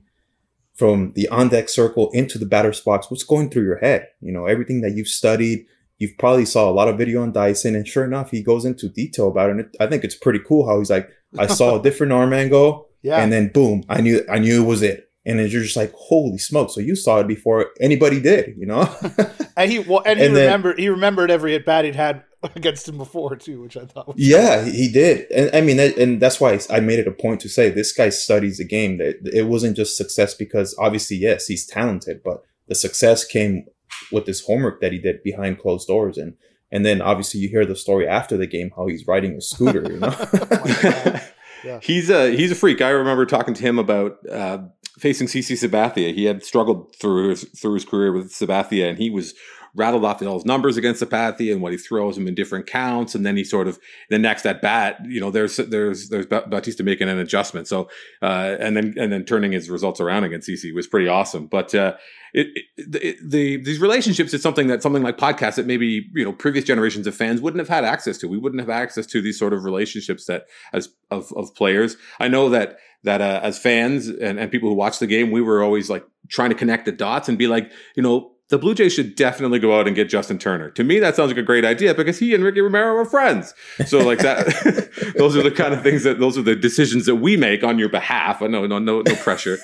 from 0.82 1.12
the 1.14 1.28
on 1.28 1.48
deck 1.48 1.70
circle 1.70 2.10
into 2.12 2.40
the 2.40 2.46
batter's 2.48 2.82
box 2.82 3.12
what's 3.12 3.22
going 3.24 3.52
through 3.52 3.62
your 3.62 3.78
head 3.78 4.08
you 4.20 4.32
know 4.32 4.48
everything 4.48 4.82
that 4.82 4.96
you've 4.96 5.08
studied 5.08 5.64
you've 6.00 6.18
probably 6.18 6.44
saw 6.44 6.68
a 6.68 6.74
lot 6.74 6.88
of 6.88 6.98
video 6.98 7.22
on 7.22 7.32
dyson 7.32 7.76
and 7.76 7.88
sure 7.88 8.04
enough 8.04 8.32
he 8.32 8.42
goes 8.42 8.66
into 8.66 8.90
detail 8.90 9.28
about 9.28 9.50
it 9.50 9.52
and 9.52 9.60
it, 9.60 9.76
i 9.80 9.86
think 9.86 10.04
it's 10.04 10.16
pretty 10.16 10.40
cool 10.40 10.66
how 10.68 10.80
he's 10.80 10.90
like 10.90 11.08
i 11.38 11.46
saw 11.46 11.80
a 11.80 11.84
different 11.88 12.12
arm 12.12 12.34
angle 12.34 12.90
yeah. 13.04 13.22
and 13.22 13.32
then 13.32 13.48
boom 13.50 13.84
i 13.90 14.02
knew 14.02 14.26
i 14.28 14.40
knew 14.40 14.64
it 14.64 14.66
was 14.66 14.82
it 14.82 15.11
and 15.26 15.38
then 15.38 15.48
you're 15.50 15.64
just 15.64 15.78
like, 15.78 15.94
holy 15.94 16.38
smoke! 16.38 16.72
So 16.72 16.82
you 16.82 16.96
saw 16.96 17.20
it 17.20 17.28
before 17.28 17.68
anybody 17.80 18.20
did, 18.20 18.56
you 18.58 18.66
know. 18.66 18.94
and 19.58 19.72
he 19.72 19.80
well, 19.80 20.02
and 20.06 20.20
he 20.20 20.26
and 20.26 20.36
remembered 20.36 20.78
then, 20.78 20.84
he 20.84 20.90
remembered 20.90 21.30
every 21.30 21.56
at 21.56 21.66
bat 21.66 21.86
he'd 21.86 21.96
had 21.96 22.24
against 22.56 22.88
him 22.88 22.98
before 22.98 23.36
too, 23.36 23.62
which 23.62 23.78
I 23.78 23.86
thought. 23.86 24.08
was 24.08 24.16
Yeah, 24.18 24.64
cool. 24.64 24.72
he 24.72 24.92
did, 24.92 25.30
and 25.32 25.56
I 25.56 25.62
mean, 25.62 25.80
and 25.80 26.20
that's 26.22 26.40
why 26.40 26.60
I 26.70 26.80
made 26.80 27.00
it 27.00 27.08
a 27.08 27.12
point 27.12 27.40
to 27.42 27.50
say 27.50 27.70
this 27.70 27.92
guy 27.92 28.10
studies 28.10 28.58
the 28.58 28.66
game. 28.66 28.98
That 28.98 29.20
it 29.32 29.48
wasn't 29.48 29.78
just 29.78 29.96
success 29.96 30.34
because 30.34 30.76
obviously, 30.80 31.18
yes, 31.18 31.48
he's 31.48 31.66
talented, 31.66 32.22
but 32.24 32.44
the 32.68 32.76
success 32.76 33.24
came 33.24 33.66
with 34.12 34.26
this 34.26 34.46
homework 34.46 34.82
that 34.82 34.92
he 34.92 34.98
did 34.98 35.22
behind 35.24 35.60
closed 35.60 35.88
doors, 35.88 36.18
and 36.18 36.34
and 36.72 36.84
then 36.84 37.02
obviously 37.02 37.42
you 37.42 37.50
hear 37.50 37.66
the 37.66 37.76
story 37.76 38.08
after 38.08 38.38
the 38.38 38.48
game 38.48 38.72
how 38.76 38.88
he's 38.88 39.06
riding 39.06 39.36
a 39.36 39.42
scooter, 39.42 39.84
you 39.92 40.00
know. 40.00 40.16
oh 40.20 41.22
yeah. 41.64 41.80
He's 41.82 42.10
a 42.10 42.36
he's 42.36 42.52
a 42.52 42.56
freak. 42.56 42.82
I 42.82 42.90
remember 42.90 43.26
talking 43.26 43.54
to 43.54 43.62
him 43.62 43.78
about. 43.80 44.18
Uh, 44.28 44.64
facing 45.02 45.28
CC 45.28 45.58
Sabathia. 45.58 46.14
He 46.14 46.26
had 46.26 46.46
struggled 46.46 46.96
through 46.96 47.30
his, 47.30 47.44
through 47.60 47.74
his 47.74 47.86
career 47.86 48.12
with 48.12 48.32
Sabathia, 48.32 48.88
and 48.88 49.00
he 49.00 49.10
was 49.10 49.34
rattled 49.76 50.04
off 50.04 50.22
all 50.22 50.36
his 50.36 50.46
numbers 50.46 50.78
against 50.78 51.02
Sabathia 51.02 51.54
and 51.54 51.62
what 51.62 51.72
he 51.72 51.78
throws 51.78 52.18
him 52.18 52.28
in 52.28 52.36
different 52.36 52.68
counts. 52.68 53.16
And 53.16 53.26
then 53.26 53.38
he 53.38 53.44
sort 53.44 53.68
of 53.68 53.80
the 54.10 54.20
next 54.20 54.46
at 54.46 54.62
bat, 54.62 54.98
you 55.06 55.20
know, 55.20 55.32
there's 55.32 55.58
there's 55.58 56.10
there's 56.10 56.26
Bautista 56.26 56.84
making 56.84 57.10
an 57.10 57.20
adjustment. 57.20 57.68
So 57.68 57.90
uh, 58.22 58.58
and 58.60 58.76
then 58.76 58.96
and 58.98 59.12
then 59.12 59.26
turning 59.26 59.52
his 59.52 59.70
results 59.70 60.00
around 60.00 60.24
against 60.24 60.50
CC 60.50 60.74
was 60.74 60.88
pretty 60.88 61.08
awesome. 61.08 61.48
But 61.48 61.74
uh, 61.74 61.96
it, 62.34 62.48
it, 62.78 62.96
it, 62.96 63.18
the 63.30 63.58
these 63.58 63.80
relationships 63.80 64.34
is 64.34 64.42
something 64.42 64.68
that 64.68 64.82
something 64.82 65.04
like 65.04 65.18
podcasts 65.18 65.56
that 65.56 65.66
maybe 65.66 66.08
you 66.14 66.24
know 66.24 66.34
previous 66.34 66.66
generations 66.66 67.08
of 67.08 67.16
fans 67.16 67.42
wouldn't 67.42 67.60
have 67.60 67.70
had 67.70 67.86
access 67.86 68.18
to. 68.20 68.28
We 68.28 68.38
wouldn't 68.38 68.62
have 68.62 68.70
access 68.70 69.06
to 69.08 69.22
these 69.22 69.38
sort 69.38 69.54
of 69.54 69.64
relationships 69.64 70.26
that 70.26 70.46
as 70.74 70.90
of 71.10 71.32
of 71.34 71.54
players. 71.56 71.98
I 72.20 72.28
know 72.28 72.50
that 72.50 72.78
that 73.04 73.22
uh, 73.22 73.40
as 73.44 73.58
fans 73.58 74.08
and, 74.08 74.40
and 74.40 74.52
people 74.52 74.70
who 74.70 74.76
watch 74.76 75.00
the 75.00 75.08
game, 75.08 75.32
we 75.32 75.42
were 75.42 75.64
always 75.64 75.90
like 75.90 76.06
trying 76.30 76.50
to 76.50 76.56
connect 76.56 76.86
the 76.86 76.92
dots 76.92 77.28
and 77.28 77.38
be 77.38 77.48
like, 77.48 77.72
you 77.96 78.04
know, 78.04 78.32
the 78.52 78.58
Blue 78.58 78.76
Jays 78.76 78.94
should 78.94 79.16
definitely 79.16 79.60
go 79.60 79.80
out 79.80 79.88
and 79.88 79.96
get 79.96 80.10
Justin 80.10 80.38
Turner. 80.38 80.70
To 80.72 80.84
me, 80.84 81.00
that 81.00 81.16
sounds 81.16 81.30
like 81.30 81.38
a 81.38 81.42
great 81.42 81.64
idea 81.64 81.96
because 81.96 82.20
he 82.20 82.36
and 82.36 82.44
Ricky 82.44 82.60
Romero 82.60 82.98
are 82.98 83.06
friends. 83.06 83.54
So 83.88 84.00
like 84.00 84.20
that, 84.20 85.14
those 85.18 85.38
are 85.38 85.42
the 85.42 85.52
kind 85.52 85.74
of 85.74 85.82
things 85.82 86.04
that 86.04 86.20
those 86.20 86.38
are 86.38 86.42
the 86.42 86.56
decisions 86.56 87.06
that 87.06 87.16
we 87.16 87.38
make 87.38 87.64
on 87.64 87.80
your 87.80 87.88
behalf. 87.88 88.42
I 88.42 88.48
know, 88.48 88.68
no, 88.68 88.78
no, 88.78 89.04
no 89.04 89.16
pressure. 89.16 89.58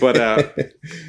But 0.00 0.16
uh, 0.16 0.42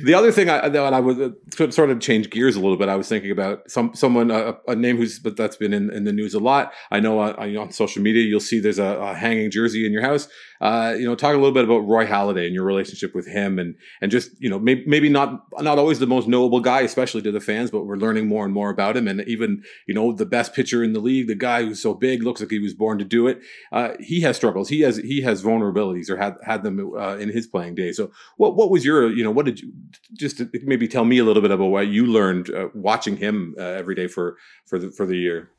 the 0.03 0.13
other 0.13 0.33
thing 0.33 0.49
I, 0.49 0.67
that 0.67 0.93
I 0.93 0.99
was 0.99 1.19
uh, 1.19 1.71
sort 1.71 1.89
of 1.89 2.01
change 2.01 2.29
gears 2.29 2.57
a 2.57 2.59
little 2.59 2.77
bit. 2.77 2.89
I 2.89 2.97
was 2.97 3.07
thinking 3.07 3.31
about 3.31 3.71
some 3.71 3.95
someone 3.95 4.29
uh, 4.29 4.55
a 4.67 4.75
name 4.75 4.97
who's 4.97 5.17
but 5.17 5.37
that's 5.37 5.55
been 5.55 5.73
in, 5.73 5.89
in 5.89 6.03
the 6.03 6.11
news 6.11 6.33
a 6.33 6.39
lot. 6.39 6.73
I 6.91 6.99
know 6.99 7.21
uh, 7.21 7.33
on 7.57 7.71
social 7.71 8.01
media 8.01 8.23
you'll 8.23 8.41
see 8.41 8.59
there's 8.59 8.79
a, 8.79 8.97
a 8.97 9.13
hanging 9.13 9.51
jersey 9.51 9.85
in 9.85 9.93
your 9.93 10.01
house. 10.03 10.27
Uh, 10.61 10.93
you 10.97 11.05
know, 11.05 11.15
talk 11.15 11.33
a 11.33 11.37
little 11.37 11.51
bit 11.51 11.63
about 11.63 11.79
Roy 11.79 12.05
Halladay 12.05 12.45
and 12.45 12.53
your 12.53 12.63
relationship 12.63 13.15
with 13.15 13.25
him, 13.25 13.57
and 13.57 13.75
and 13.99 14.11
just 14.11 14.31
you 14.39 14.49
know 14.49 14.59
maybe 14.59 14.83
maybe 14.85 15.09
not 15.09 15.43
not 15.59 15.79
always 15.79 15.97
the 15.97 16.05
most 16.05 16.27
knowable 16.27 16.59
guy, 16.59 16.81
especially 16.81 17.23
to 17.23 17.31
the 17.31 17.39
fans, 17.39 17.71
but 17.71 17.85
we're 17.85 17.95
learning 17.95 18.27
more 18.27 18.45
and 18.45 18.53
more 18.53 18.69
about 18.69 18.95
him, 18.95 19.07
and 19.07 19.21
even 19.27 19.63
you 19.87 19.95
know 19.95 20.11
the 20.13 20.25
best 20.25 20.53
pitcher 20.53 20.83
in 20.83 20.93
the 20.93 20.99
league, 20.99 21.27
the 21.27 21.35
guy 21.35 21.63
who's 21.63 21.81
so 21.81 21.95
big, 21.95 22.21
looks 22.21 22.41
like 22.41 22.51
he 22.51 22.59
was 22.59 22.75
born 22.75 22.99
to 22.99 23.05
do 23.05 23.27
it. 23.27 23.41
Uh, 23.71 23.93
he 23.99 24.21
has 24.21 24.35
struggles. 24.35 24.69
He 24.69 24.81
has 24.81 24.97
he 24.97 25.21
has 25.21 25.41
vulnerabilities, 25.41 26.09
or 26.11 26.17
had 26.17 26.35
had 26.43 26.61
them 26.61 26.93
uh, 26.95 27.17
in 27.17 27.29
his 27.29 27.47
playing 27.47 27.73
days. 27.73 27.97
So 27.97 28.11
what 28.37 28.55
what 28.55 28.69
was 28.69 28.85
your 28.85 29.11
you 29.11 29.23
know 29.23 29.31
what 29.31 29.47
did 29.47 29.61
you 29.61 29.73
just 30.13 30.43
maybe 30.63 30.87
tell 30.87 31.05
me 31.05 31.17
a 31.17 31.23
little 31.23 31.41
bit 31.41 31.49
about 31.51 31.67
what 31.67 31.87
you 31.87 32.05
learned 32.05 32.53
uh, 32.53 32.69
watching 32.75 33.17
him 33.17 33.55
uh, 33.57 33.63
every 33.63 33.95
day 33.95 34.07
for 34.07 34.37
for 34.65 34.77
the 34.77 34.91
for 34.91 35.07
the 35.07 35.17
year. 35.17 35.49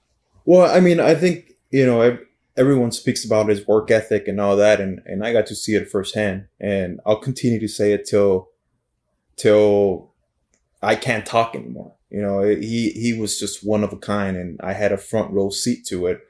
Well, 0.44 0.70
I 0.70 0.80
mean, 0.80 1.00
I 1.00 1.14
think 1.14 1.54
you 1.70 1.86
know 1.86 2.18
everyone 2.56 2.92
speaks 2.92 3.24
about 3.24 3.48
his 3.48 3.66
work 3.66 3.90
ethic 3.90 4.28
and 4.28 4.40
all 4.40 4.56
that, 4.56 4.80
and 4.80 5.00
and 5.06 5.24
I 5.24 5.32
got 5.32 5.46
to 5.46 5.54
see 5.54 5.74
it 5.74 5.90
firsthand, 5.90 6.46
and 6.60 7.00
I'll 7.06 7.16
continue 7.16 7.60
to 7.60 7.68
say 7.68 7.92
it 7.92 8.06
till 8.06 8.48
till 9.36 10.12
I 10.82 10.94
can't 10.96 11.26
talk 11.26 11.54
anymore. 11.54 11.94
You 12.10 12.20
know, 12.22 12.42
he 12.42 12.90
he 12.90 13.18
was 13.18 13.38
just 13.38 13.66
one 13.66 13.84
of 13.84 13.92
a 13.92 13.96
kind, 13.96 14.36
and 14.36 14.60
I 14.62 14.72
had 14.72 14.92
a 14.92 14.98
front 14.98 15.32
row 15.32 15.50
seat 15.50 15.86
to 15.86 16.06
it, 16.06 16.20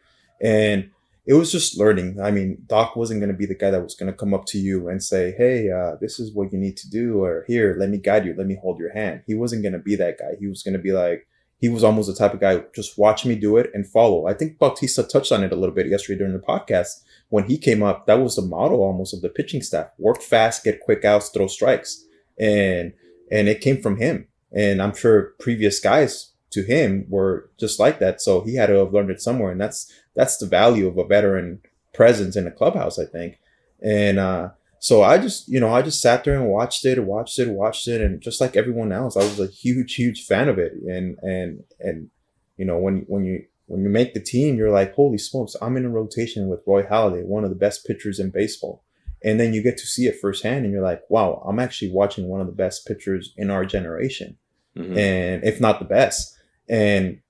and 0.41 0.91
it 1.25 1.35
was 1.35 1.53
just 1.53 1.79
learning. 1.79 2.21
I 2.21 2.31
mean, 2.31 2.65
Doc 2.67 2.97
wasn't 2.97 3.21
going 3.21 3.33
to 3.33 3.37
be 3.37 3.47
the 3.47 3.55
guy 3.55 3.71
that 3.71 3.83
was 3.83 3.95
going 3.95 4.11
to 4.11 4.17
come 4.17 4.35
up 4.35 4.45
to 4.47 4.59
you 4.59 4.89
and 4.89 5.03
say, 5.03 5.33
"Hey, 5.37 5.71
uh, 5.71 5.97
this 6.01 6.21
is 6.21 6.33
what 6.33 6.53
you 6.53 6.59
need 6.59 6.77
to 6.79 6.91
do," 6.91 7.23
or 7.23 7.45
"Here, 7.47 7.77
let 7.79 7.91
me 7.91 7.99
guide 7.99 8.27
you, 8.27 8.35
let 8.37 8.47
me 8.47 8.59
hold 8.61 8.79
your 8.79 8.93
hand." 8.93 9.23
He 9.27 9.35
wasn't 9.35 9.63
going 9.63 9.73
to 9.73 9.79
be 9.79 9.97
that 9.97 10.19
guy. 10.19 10.37
He 10.39 10.47
was 10.47 10.63
going 10.63 10.75
to 10.75 10.81
be 10.81 10.93
like, 10.93 11.27
he 11.63 11.69
was 11.69 11.85
almost 11.85 12.09
the 12.09 12.15
type 12.15 12.35
of 12.35 12.41
guy 12.41 12.65
just 12.75 12.99
watch 12.99 13.25
me 13.25 13.37
do 13.37 13.57
it 13.57 13.71
and 13.73 13.87
follow. 13.87 14.27
I 14.27 14.35
think 14.35 14.59
Bautista 14.59 15.05
touched 15.05 15.31
on 15.31 15.45
it 15.45 15.53
a 15.53 15.57
little 15.57 15.75
bit 15.75 15.87
yesterday 15.87 16.19
during 16.19 16.33
the 16.33 16.41
podcast 16.41 17.05
when 17.29 17.45
he 17.45 17.57
came 17.57 17.85
up. 17.85 18.07
That 18.07 18.21
was 18.21 18.35
the 18.35 18.43
model 18.43 18.83
almost 18.83 19.15
of 19.15 19.23
the 19.23 19.29
pitching 19.29 19.63
staff: 19.63 19.87
work 19.97 20.21
fast, 20.21 20.65
get 20.65 20.81
quick 20.81 21.05
outs, 21.05 21.29
throw 21.29 21.47
strikes, 21.47 22.05
and 22.37 22.95
and 23.31 23.49
it 23.49 23.61
came 23.61 23.81
from 23.81 23.99
him. 23.99 24.27
And 24.51 24.83
I'm 24.83 24.93
sure 24.93 25.35
previous 25.39 25.79
guys 25.79 26.33
to 26.51 26.65
him 26.65 27.07
were 27.09 27.49
just 27.61 27.79
like 27.79 28.01
that. 28.01 28.21
So 28.21 28.41
he 28.41 28.57
had 28.57 28.67
to 28.67 28.75
have 28.75 28.93
learned 28.93 29.11
it 29.11 29.23
somewhere, 29.23 29.53
and 29.53 29.61
that's 29.61 29.91
that's 30.17 30.39
the 30.39 30.47
value 30.47 30.89
of 30.89 30.99
a 30.99 31.07
veteran 31.07 31.61
presence 31.95 32.35
in 32.35 32.45
the 32.45 32.51
clubhouse, 32.51 32.99
I 32.99 33.05
think. 33.05 33.39
And 33.81 34.19
uh, 34.19 34.51
so 34.83 35.05
I 35.05 35.17
just, 35.17 35.47
you 35.47 35.61
know, 35.61 35.73
I 35.73 35.81
just 35.81 36.01
sat 36.01 36.25
there 36.25 36.35
and 36.35 36.51
watched 36.51 36.85
it, 36.85 36.99
watched 36.99 37.39
it, 37.39 37.49
watched 37.49 37.87
it, 37.87 38.01
and 38.01 38.21
just 38.21 38.41
like 38.41 38.57
everyone 38.57 38.91
else, 38.91 39.17
I 39.17 39.21
was 39.21 39.39
a 39.39 39.47
huge, 39.47 39.95
huge 39.95 40.25
fan 40.25 40.49
of 40.49 40.59
it. 40.59 40.73
And 40.73 41.17
and 41.23 41.63
and 41.79 42.11
you 42.57 42.65
know, 42.65 42.79
when 42.79 43.05
when 43.07 43.25
you 43.25 43.45
when 43.67 43.85
you 43.85 43.89
make 43.89 44.13
the 44.13 44.21
team, 44.21 44.57
you're 44.57 44.73
like, 44.73 44.93
holy 44.95 45.19
smokes, 45.19 45.55
I'm 45.63 45.77
in 45.77 45.85
a 45.85 45.89
rotation 45.89 46.49
with 46.49 46.65
Roy 46.67 46.83
Halladay, 46.83 47.25
one 47.25 47.45
of 47.45 47.51
the 47.51 47.57
best 47.57 47.87
pitchers 47.87 48.19
in 48.19 48.31
baseball. 48.31 48.83
And 49.23 49.39
then 49.39 49.55
you 49.55 49.63
get 49.63 49.79
to 49.79 49.87
see 49.87 50.07
it 50.07 50.19
firsthand, 50.21 50.65
and 50.65 50.75
you're 50.75 50.83
like, 50.83 51.03
wow, 51.09 51.45
I'm 51.47 51.61
actually 51.61 51.93
watching 51.93 52.27
one 52.27 52.41
of 52.41 52.49
the 52.49 52.53
best 52.53 52.85
pitchers 52.85 53.33
in 53.37 53.51
our 53.51 53.65
generation, 53.65 54.37
mm-hmm. 54.77 54.99
and 54.99 55.45
if 55.45 55.61
not 55.61 55.79
the 55.79 55.85
best. 55.85 56.37
And 56.69 57.21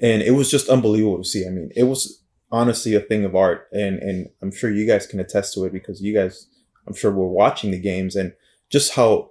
and 0.00 0.22
it 0.22 0.32
was 0.32 0.50
just 0.50 0.70
unbelievable 0.70 1.18
to 1.18 1.28
see. 1.28 1.46
I 1.46 1.50
mean, 1.50 1.72
it 1.76 1.82
was 1.82 2.22
honestly 2.50 2.94
a 2.94 3.00
thing 3.00 3.26
of 3.26 3.36
art, 3.36 3.68
and 3.70 3.98
and 3.98 4.30
I'm 4.40 4.50
sure 4.50 4.70
you 4.70 4.86
guys 4.86 5.06
can 5.06 5.20
attest 5.20 5.52
to 5.54 5.66
it 5.66 5.74
because 5.74 6.00
you 6.00 6.14
guys 6.14 6.46
I'm 6.90 6.96
sure 6.96 7.12
we're 7.12 7.28
watching 7.28 7.70
the 7.70 7.78
games 7.78 8.16
and 8.16 8.32
just 8.68 8.94
how 8.94 9.30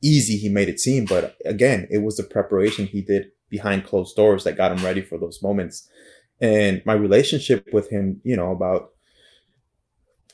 easy 0.00 0.36
he 0.36 0.48
made 0.48 0.68
it 0.68 0.78
seem. 0.78 1.06
But 1.06 1.36
again, 1.44 1.88
it 1.90 1.98
was 1.98 2.16
the 2.16 2.22
preparation 2.22 2.86
he 2.86 3.02
did 3.02 3.32
behind 3.48 3.84
closed 3.84 4.14
doors 4.14 4.44
that 4.44 4.56
got 4.56 4.70
him 4.70 4.84
ready 4.84 5.02
for 5.02 5.18
those 5.18 5.42
moments. 5.42 5.88
And 6.40 6.80
my 6.86 6.92
relationship 6.92 7.68
with 7.72 7.90
him, 7.90 8.20
you 8.22 8.36
know, 8.36 8.52
about 8.52 8.92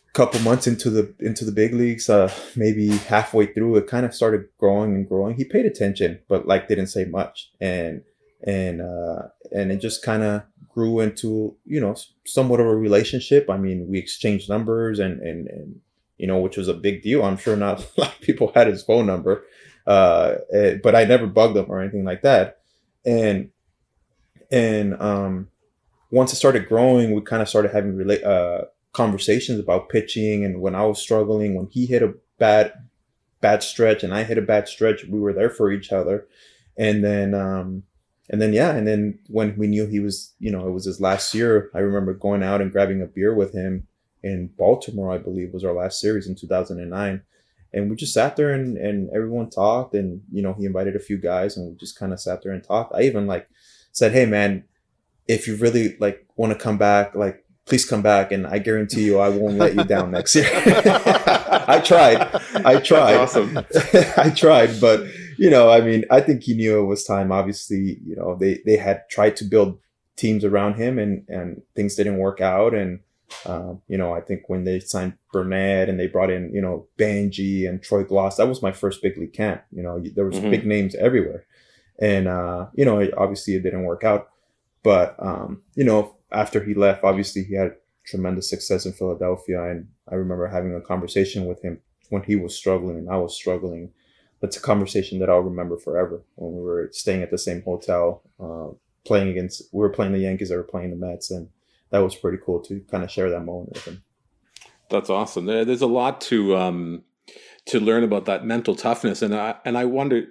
a 0.07 0.13
couple 0.13 0.39
months 0.41 0.67
into 0.67 0.91
the 0.91 1.15
into 1.19 1.47
the 1.47 1.51
big 1.51 1.73
leagues, 1.73 2.11
uh, 2.11 2.31
maybe 2.55 2.89
halfway 2.89 3.47
through, 3.47 3.77
it 3.77 3.87
kind 3.87 4.05
of 4.05 4.15
started 4.15 4.45
growing 4.59 4.95
and 4.95 5.09
growing. 5.09 5.35
He 5.35 5.45
paid 5.45 5.65
attention, 5.65 6.21
but 6.29 6.47
like 6.47 6.69
didn't 6.69 6.89
say 6.89 7.07
much, 7.07 7.51
and 7.59 8.03
and 8.47 8.83
uh, 8.83 9.29
and 9.51 9.73
it 9.73 9.79
just 9.79 10.05
kind 10.05 10.23
of 10.23 10.43
grew 10.69 11.01
into 11.01 11.57
you 11.65 11.81
know 11.81 11.97
somewhat 12.27 12.61
of 12.61 12.67
a 12.67 12.77
relationship. 12.77 13.49
I 13.49 13.57
mean, 13.57 13.89
we 13.89 13.99
exchanged 13.99 14.51
numbers, 14.51 14.99
and 14.99 15.23
and 15.23 15.49
and 15.49 15.81
you 16.19 16.27
know, 16.27 16.39
which 16.39 16.57
was 16.57 16.69
a 16.69 16.75
big 16.75 17.03
deal. 17.03 17.25
I'm 17.25 17.37
sure 17.37 17.57
not 17.57 17.81
a 17.97 18.01
lot 18.01 18.15
of 18.15 18.21
people 18.21 18.53
had 18.55 18.67
his 18.67 18.83
phone 18.83 19.07
number, 19.07 19.45
uh, 19.87 20.37
eh, 20.53 20.77
but 20.83 20.95
I 20.95 21.05
never 21.05 21.27
bugged 21.27 21.57
him 21.57 21.67
or 21.69 21.81
anything 21.81 22.05
like 22.05 22.23
that, 22.23 22.59
and 23.05 23.51
and 24.51 25.01
um, 25.01 25.49
once 26.11 26.33
it 26.33 26.37
started 26.37 26.69
growing, 26.69 27.15
we 27.15 27.21
kind 27.23 27.43
of 27.43 27.49
started 27.49 27.73
having 27.73 27.97
relate 27.97 28.23
uh 28.25 28.63
conversations 28.97 29.61
about 29.61 29.91
pitching 29.91 30.43
and 30.43 30.61
when 30.63 30.75
I 30.75 30.85
was 30.87 30.99
struggling, 30.99 31.55
when 31.55 31.67
he 31.67 31.85
hit 31.85 32.03
a 32.03 32.15
bad 32.39 32.73
bad 33.43 33.63
stretch 33.63 34.03
and 34.03 34.15
I 34.15 34.25
hit 34.25 34.39
a 34.39 34.43
bad 34.43 34.69
stretch, 34.69 35.05
we 35.05 35.21
were 35.21 35.35
there 35.35 35.51
for 35.51 35.71
each 35.71 35.93
other. 35.93 36.27
And 36.79 37.05
then 37.05 37.35
um 37.35 37.83
and 38.31 38.41
then 38.41 38.55
yeah, 38.55 38.75
and 38.75 38.89
then 38.89 39.19
when 39.29 39.57
we 39.57 39.67
knew 39.67 39.87
he 39.87 40.01
was, 40.01 40.33
you 40.39 40.51
know, 40.51 40.67
it 40.67 40.73
was 40.73 40.87
his 40.87 41.01
last 41.01 41.35
year, 41.35 41.71
I 41.75 41.79
remember 41.81 42.15
going 42.15 42.43
out 42.43 42.61
and 42.61 42.73
grabbing 42.73 43.03
a 43.03 43.07
beer 43.07 43.35
with 43.35 43.53
him 43.53 43.87
in 44.27 44.51
Baltimore, 44.59 45.13
I 45.13 45.19
believe 45.19 45.53
was 45.53 45.65
our 45.65 45.73
last 45.73 46.01
series 46.01 46.27
in 46.27 46.35
2009. 46.35 47.23
And 47.73 47.91
we 47.91 47.97
just 47.97 48.15
sat 48.15 48.37
there 48.37 48.53
and, 48.53 48.77
and 48.77 49.09
everyone 49.15 49.51
talked 49.51 49.95
and, 49.95 50.23
you 50.33 50.43
know, 50.43 50.55
he 50.55 50.65
invited 50.65 50.97
a 50.97 51.01
few 51.01 51.19
guys 51.19 51.57
and 51.57 51.71
we 51.71 51.77
just 51.77 51.99
kind 51.99 52.13
of 52.13 52.21
sat 52.21 52.43
there 52.43 52.53
and 52.53 52.63
talked. 52.63 52.95
I 52.95 53.03
even 53.03 53.27
like 53.27 53.49
said, 53.93 54.13
Hey 54.13 54.27
man, 54.27 54.65
if 55.29 55.47
you 55.47 55.57
really 55.57 55.97
like 55.99 56.27
want 56.37 56.53
to 56.53 56.59
come 56.59 56.79
back, 56.79 57.15
like 57.15 57.45
please 57.67 57.85
come 57.85 58.03
back 58.03 58.33
and 58.33 58.47
I 58.47 58.59
guarantee 58.59 59.05
you 59.05 59.19
I 59.19 59.29
won't 59.29 59.59
let 59.59 59.75
you 59.75 59.85
down 59.85 60.11
next 60.11 60.35
year. 60.35 60.49
I 60.55 61.81
tried. 61.85 62.23
I 62.65 62.81
tried. 62.81 63.15
That's 63.15 63.37
awesome. 63.37 63.59
I 64.17 64.31
tried, 64.31 64.81
but 64.81 65.07
you 65.37 65.51
know, 65.51 65.71
I 65.71 65.81
mean, 65.81 66.05
I 66.11 66.21
think 66.21 66.45
he 66.45 66.55
knew 66.55 66.81
it 66.81 66.87
was 66.87 67.05
time. 67.05 67.31
Obviously, 67.31 67.99
you 68.05 68.17
know, 68.17 68.37
they 68.37 68.61
they 68.65 68.77
had 68.77 69.09
tried 69.11 69.37
to 69.37 69.45
build 69.45 69.79
teams 70.17 70.45
around 70.45 70.75
him 70.75 70.99
and 70.99 71.29
and 71.29 71.63
things 71.75 71.95
didn't 71.95 72.19
work 72.19 72.41
out 72.41 72.73
and 72.73 73.01
um, 73.45 73.83
you 73.89 73.99
know, 73.99 74.13
I 74.13 74.21
think 74.21 74.49
when 74.49 74.65
they 74.65 74.81
signed 74.81 75.15
Burnett 75.33 75.89
and 75.89 75.99
they 75.99 76.07
brought 76.07 76.31
in, 76.31 76.53
you 76.55 76.61
know, 76.61 76.87
Bengie 76.99 77.69
and 77.69 77.83
Troy 77.83 78.05
Glaus, 78.05 78.37
that 78.37 78.49
was 78.49 78.63
my 78.63 78.73
first 78.73 79.03
big 79.03 79.17
league 79.19 79.33
camp. 79.33 79.63
You 79.73 79.83
know, 79.83 80.03
there 80.15 80.25
was 80.25 80.39
Mhm. 80.39 80.51
big 80.51 80.67
names 80.67 80.95
everywhere. 80.95 81.45
And, 81.99 82.29
uh, 82.29 82.67
you 82.75 82.85
know, 82.85 83.07
obviously 83.17 83.55
it 83.55 83.63
didn't 83.63 83.85
work 83.85 84.05
out. 84.05 84.29
But, 84.83 85.17
um, 85.19 85.63
you 85.75 85.85
know, 85.85 86.17
after 86.31 86.63
he 86.63 86.75
left, 86.75 87.05
obviously 87.05 87.43
he 87.43 87.55
had 87.55 87.77
tremendous 88.05 88.49
success 88.49 88.87
in 88.87 88.93
Philadelphia. 88.93 89.63
And 89.65 89.89
I 90.09 90.15
remember 90.15 90.47
having 90.47 90.75
a 90.75 90.81
conversation 90.81 91.47
with 91.47 91.63
him 91.63 91.81
when 92.11 92.23
he 92.23 92.37
was 92.37 92.55
struggling 92.55 92.99
and 92.99 93.11
I 93.11 93.17
was 93.17 93.35
struggling. 93.35 93.93
That's 94.41 94.57
a 94.57 94.61
conversation 94.61 95.19
that 95.19 95.31
I'll 95.31 95.41
remember 95.41 95.79
forever 95.79 96.23
when 96.37 96.53
we 96.55 96.61
were 96.63 96.89
staying 96.93 97.23
at 97.23 97.31
the 97.31 97.39
same 97.39 97.63
hotel, 97.63 98.23
uh, 98.39 98.69
playing 99.05 99.29
against, 99.29 99.63
we 99.73 99.81
were 99.81 99.89
playing 99.89 100.13
the 100.13 100.19
Yankees, 100.19 100.51
they 100.51 100.57
were 100.57 100.63
playing 100.63 100.91
the 100.91 100.97
Mets. 100.97 101.31
And 101.31 101.49
that 101.97 102.03
was 102.03 102.15
pretty 102.15 102.39
cool 102.45 102.61
to 102.61 102.81
kind 102.91 103.03
of 103.03 103.11
share 103.11 103.31
that 103.31 103.41
moment 103.41 103.73
with 103.73 103.85
him. 103.87 104.03
That's 104.91 105.09
awesome. 105.09 105.47
There's 105.47 105.83
a 105.83 105.87
lot 105.87 106.21
to 106.23 106.57
um, 106.57 107.05
to 107.67 107.81
learn 107.81 108.05
about 108.05 108.27
that 108.27 108.45
mental 108.45 108.77
toughness, 108.77 109.23
and 109.23 109.35
I 109.35 109.57
and 109.65 109.79
I 109.79 109.87
wonder 109.87 110.27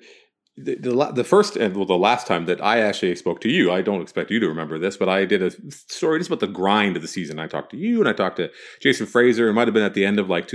the 0.55 0.75
the, 0.75 1.11
the 1.11 1.23
first 1.23 1.55
and 1.55 1.75
well 1.75 1.85
the 1.85 1.97
last 1.97 2.27
time 2.27 2.45
that 2.45 2.63
I 2.63 2.81
actually 2.81 3.15
spoke 3.15 3.41
to 3.41 3.49
you. 3.49 3.71
I 3.71 3.81
don't 3.81 4.01
expect 4.01 4.29
you 4.29 4.39
to 4.39 4.47
remember 4.47 4.77
this, 4.77 4.95
but 4.95 5.09
I 5.09 5.25
did 5.25 5.41
a 5.41 5.51
story 5.71 6.19
just 6.19 6.29
about 6.29 6.39
the 6.39 6.47
grind 6.47 6.95
of 6.95 7.01
the 7.01 7.07
season. 7.07 7.39
I 7.39 7.47
talked 7.47 7.71
to 7.71 7.77
you 7.77 7.99
and 7.99 8.07
I 8.07 8.13
talked 8.13 8.37
to 8.37 8.51
Jason 8.79 9.07
Frasor. 9.07 9.49
It 9.49 9.53
might 9.53 9.67
have 9.67 9.73
been 9.73 9.83
at 9.83 9.95
the 9.95 10.05
end 10.05 10.19
of 10.19 10.29
like 10.29 10.47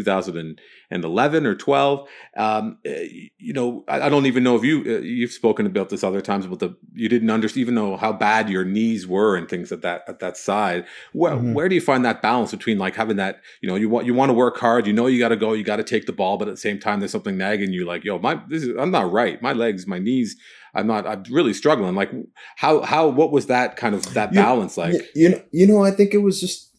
2011 0.91 1.47
or 1.47 1.55
12. 1.55 2.09
Um, 2.37 2.79
eh, 2.85 3.29
you 3.39 3.53
know, 3.53 3.85
I, 3.89 4.03
I 4.03 4.09
don't 4.09 4.27
even 4.27 4.43
know 4.43 4.57
if 4.57 4.65
you 4.65 4.81
uh, 4.81 5.01
you've 5.01 5.33
spoken 5.33 5.67
about 5.67 5.89
this 5.89 6.03
other 6.03 6.21
times 6.21 6.47
but 6.47 6.59
the 6.59 6.77
you 6.95 7.09
didn't 7.09 7.31
understand 7.31 7.61
even 7.63 7.75
know 7.75 7.97
how 7.97 8.13
bad 8.13 8.51
your 8.51 8.65
knees 8.65 9.07
were 9.07 9.37
and 9.37 9.49
things 9.49 9.71
at 9.73 9.83
that 9.83 10.03
at 10.09 10.19
that 10.19 10.37
side. 10.37 10.85
Where 11.13 11.33
Mhm. 11.33 11.55
where 11.55 11.69
do 11.69 11.75
you 11.75 11.81
find 11.81 12.05
that 12.05 12.23
balance 12.23 12.51
between 12.51 12.79
like 12.79 12.97
having 12.97 13.17
that 13.17 13.41
you 13.61 13.69
know 13.69 13.77
you 13.77 13.89
want 13.89 14.07
you 14.07 14.15
want 14.15 14.31
to 14.31 14.35
work 14.35 14.59
hard, 14.59 14.87
you 14.87 14.93
know 14.93 15.07
you 15.07 15.19
got 15.19 15.29
to 15.29 15.37
go, 15.37 15.53
you 15.53 15.63
got 15.65 15.77
to 15.77 15.85
take 15.85 16.07
the 16.07 16.13
ball, 16.13 16.37
but 16.37 16.49
at 16.49 16.55
the 16.55 16.61
same 16.61 16.79
time 16.81 16.99
there's 17.01 17.13
something 17.13 17.37
nagging 17.39 17.73
you 17.73 17.85
like 17.87 18.05
yo 18.05 18.19
my 18.19 18.41
this 18.49 18.63
is 18.65 18.77
I'm 18.77 18.91
not 18.91 19.11
right, 19.13 19.41
my 19.41 19.53
legs, 19.53 19.87
my 19.87 19.99
knees. 19.99 20.37
I'm 20.73 20.87
not. 20.87 21.05
I'm 21.05 21.25
really 21.31 21.53
struggling. 21.53 21.97
Like, 21.97 22.13
how 22.55 22.83
how 22.83 23.09
what 23.09 23.33
was 23.33 23.47
that 23.47 23.75
kind 23.77 23.93
of 23.93 24.15
that 24.15 24.33
You- 24.33 24.41
balance 24.41 24.77
like? 24.77 24.95
You 25.17 25.31
know, 25.31 25.43
you 25.51 25.67
know, 25.67 25.83
I 25.83 25.91
think 25.91 26.15
it 26.15 26.19
was 26.19 26.41
just 26.41 26.71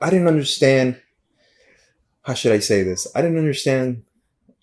I 0.00 0.08
didn't 0.08 0.28
understand. 0.28 0.98
How 2.22 2.34
should 2.34 2.52
I 2.52 2.58
say 2.58 2.82
this? 2.82 3.06
I 3.14 3.22
didn't 3.22 3.38
understand. 3.38 4.02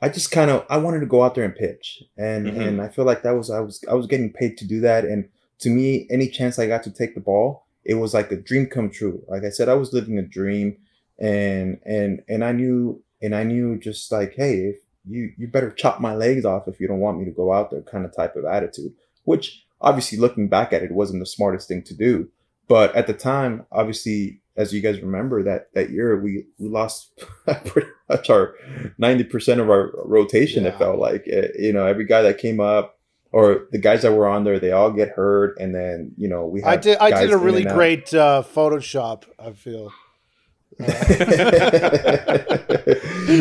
I 0.02 0.10
just 0.10 0.32
kind 0.32 0.52
of 0.52 0.65
I 0.70 0.78
wanted 0.78 1.00
to 1.00 1.06
go 1.08 1.24
out 1.24 1.34
there 1.36 1.43
and 1.43 1.56
pitch, 1.56 2.04
and 2.17 2.48
Mhm. 2.48 2.67
and 2.67 2.82
I 2.82 2.88
feel 2.88 3.06
like 3.06 3.24
that 3.24 3.32
was 3.36 3.50
I 3.50 3.60
was 3.62 3.84
I 3.89 3.93
was 3.96 4.06
getting 4.08 4.32
paid 4.32 4.58
to 4.60 4.65
do 4.67 4.80
that, 4.82 5.06
and 5.06 5.28
to 5.60 5.70
me, 5.70 6.06
any 6.12 6.28
chance 6.28 6.60
I 6.60 6.67
got 6.67 6.84
to 6.84 6.91
take 6.91 7.15
the 7.15 7.22
ball, 7.22 7.65
it 7.84 7.96
was 7.96 8.13
like 8.13 8.32
a 8.32 8.36
dream 8.36 8.67
come 8.67 8.89
true. 8.91 9.24
Like 9.28 9.43
I 9.43 9.50
said, 9.50 9.70
I 9.70 9.74
was 9.74 9.91
living 9.93 10.20
a 10.20 10.22
dream, 10.22 10.78
and 11.17 11.80
and 11.86 12.22
and 12.30 12.43
I 12.43 12.52
knew 12.52 13.02
and 13.24 13.34
I 13.34 13.43
knew 13.43 13.78
just 13.80 14.12
like, 14.12 14.34
hey, 14.36 14.56
if 14.67 14.76
you 15.10 15.32
you 15.38 15.48
better 15.48 15.72
chop 15.72 16.00
my 16.00 16.13
legs 16.13 16.46
off 16.46 16.67
if 16.67 16.80
you 16.80 16.88
don't 16.88 17.00
want 17.00 17.17
me 17.17 17.26
to 17.26 17.32
go 17.32 17.52
out 17.52 17.72
there, 17.72 17.82
kind 17.82 18.06
of 18.06 18.15
type 18.15 18.36
of 18.36 18.46
attitude. 18.46 18.93
Which 19.24 19.65
obviously, 19.82 20.20
looking 20.20 20.48
back 20.48 20.74
at 20.74 20.84
it, 20.84 20.91
wasn't 20.91 21.22
the 21.22 21.26
smartest 21.26 21.67
thing 21.67 21.82
to 21.84 21.96
do. 21.96 22.30
But 22.67 22.93
at 22.96 23.08
the 23.08 23.13
time, 23.13 23.65
obviously, 23.72 24.41
as 24.58 24.74
you 24.74 24.82
guys 24.82 25.00
remember 25.02 25.43
that 25.43 25.74
that 25.74 25.91
year, 25.91 26.20
we 26.20 26.48
we 26.58 26.67
lost 26.67 27.17
pretty 27.65 27.89
much 28.10 28.30
our 28.30 28.56
ninety 28.98 29.24
percent 29.24 29.62
of 29.62 29.70
our 29.70 29.91
rotation. 30.04 30.65
It 30.65 30.78
felt 30.78 31.00
like 31.00 31.26
Eh, 31.28 31.50
you 31.60 31.74
know 31.74 31.86
every 31.86 32.06
guy 32.06 32.24
that 32.24 32.39
came 32.39 32.60
up 32.60 32.98
or 33.32 33.67
the 33.72 33.78
guys 33.78 34.02
that 34.02 34.13
were 34.13 34.28
on 34.28 34.43
there, 34.43 34.60
they 34.60 34.72
all 34.72 34.91
get 34.91 35.10
hurt, 35.10 35.58
and 35.60 35.74
then 35.76 36.12
you 36.17 36.28
know 36.28 36.46
we. 36.46 36.63
I 36.63 36.78
did. 36.78 36.98
I 36.98 37.22
did 37.22 37.32
a 37.32 37.38
really 37.38 37.63
great 37.63 38.13
uh, 38.13 38.43
Photoshop. 38.43 39.24
I 39.39 39.52
feel. 39.52 39.93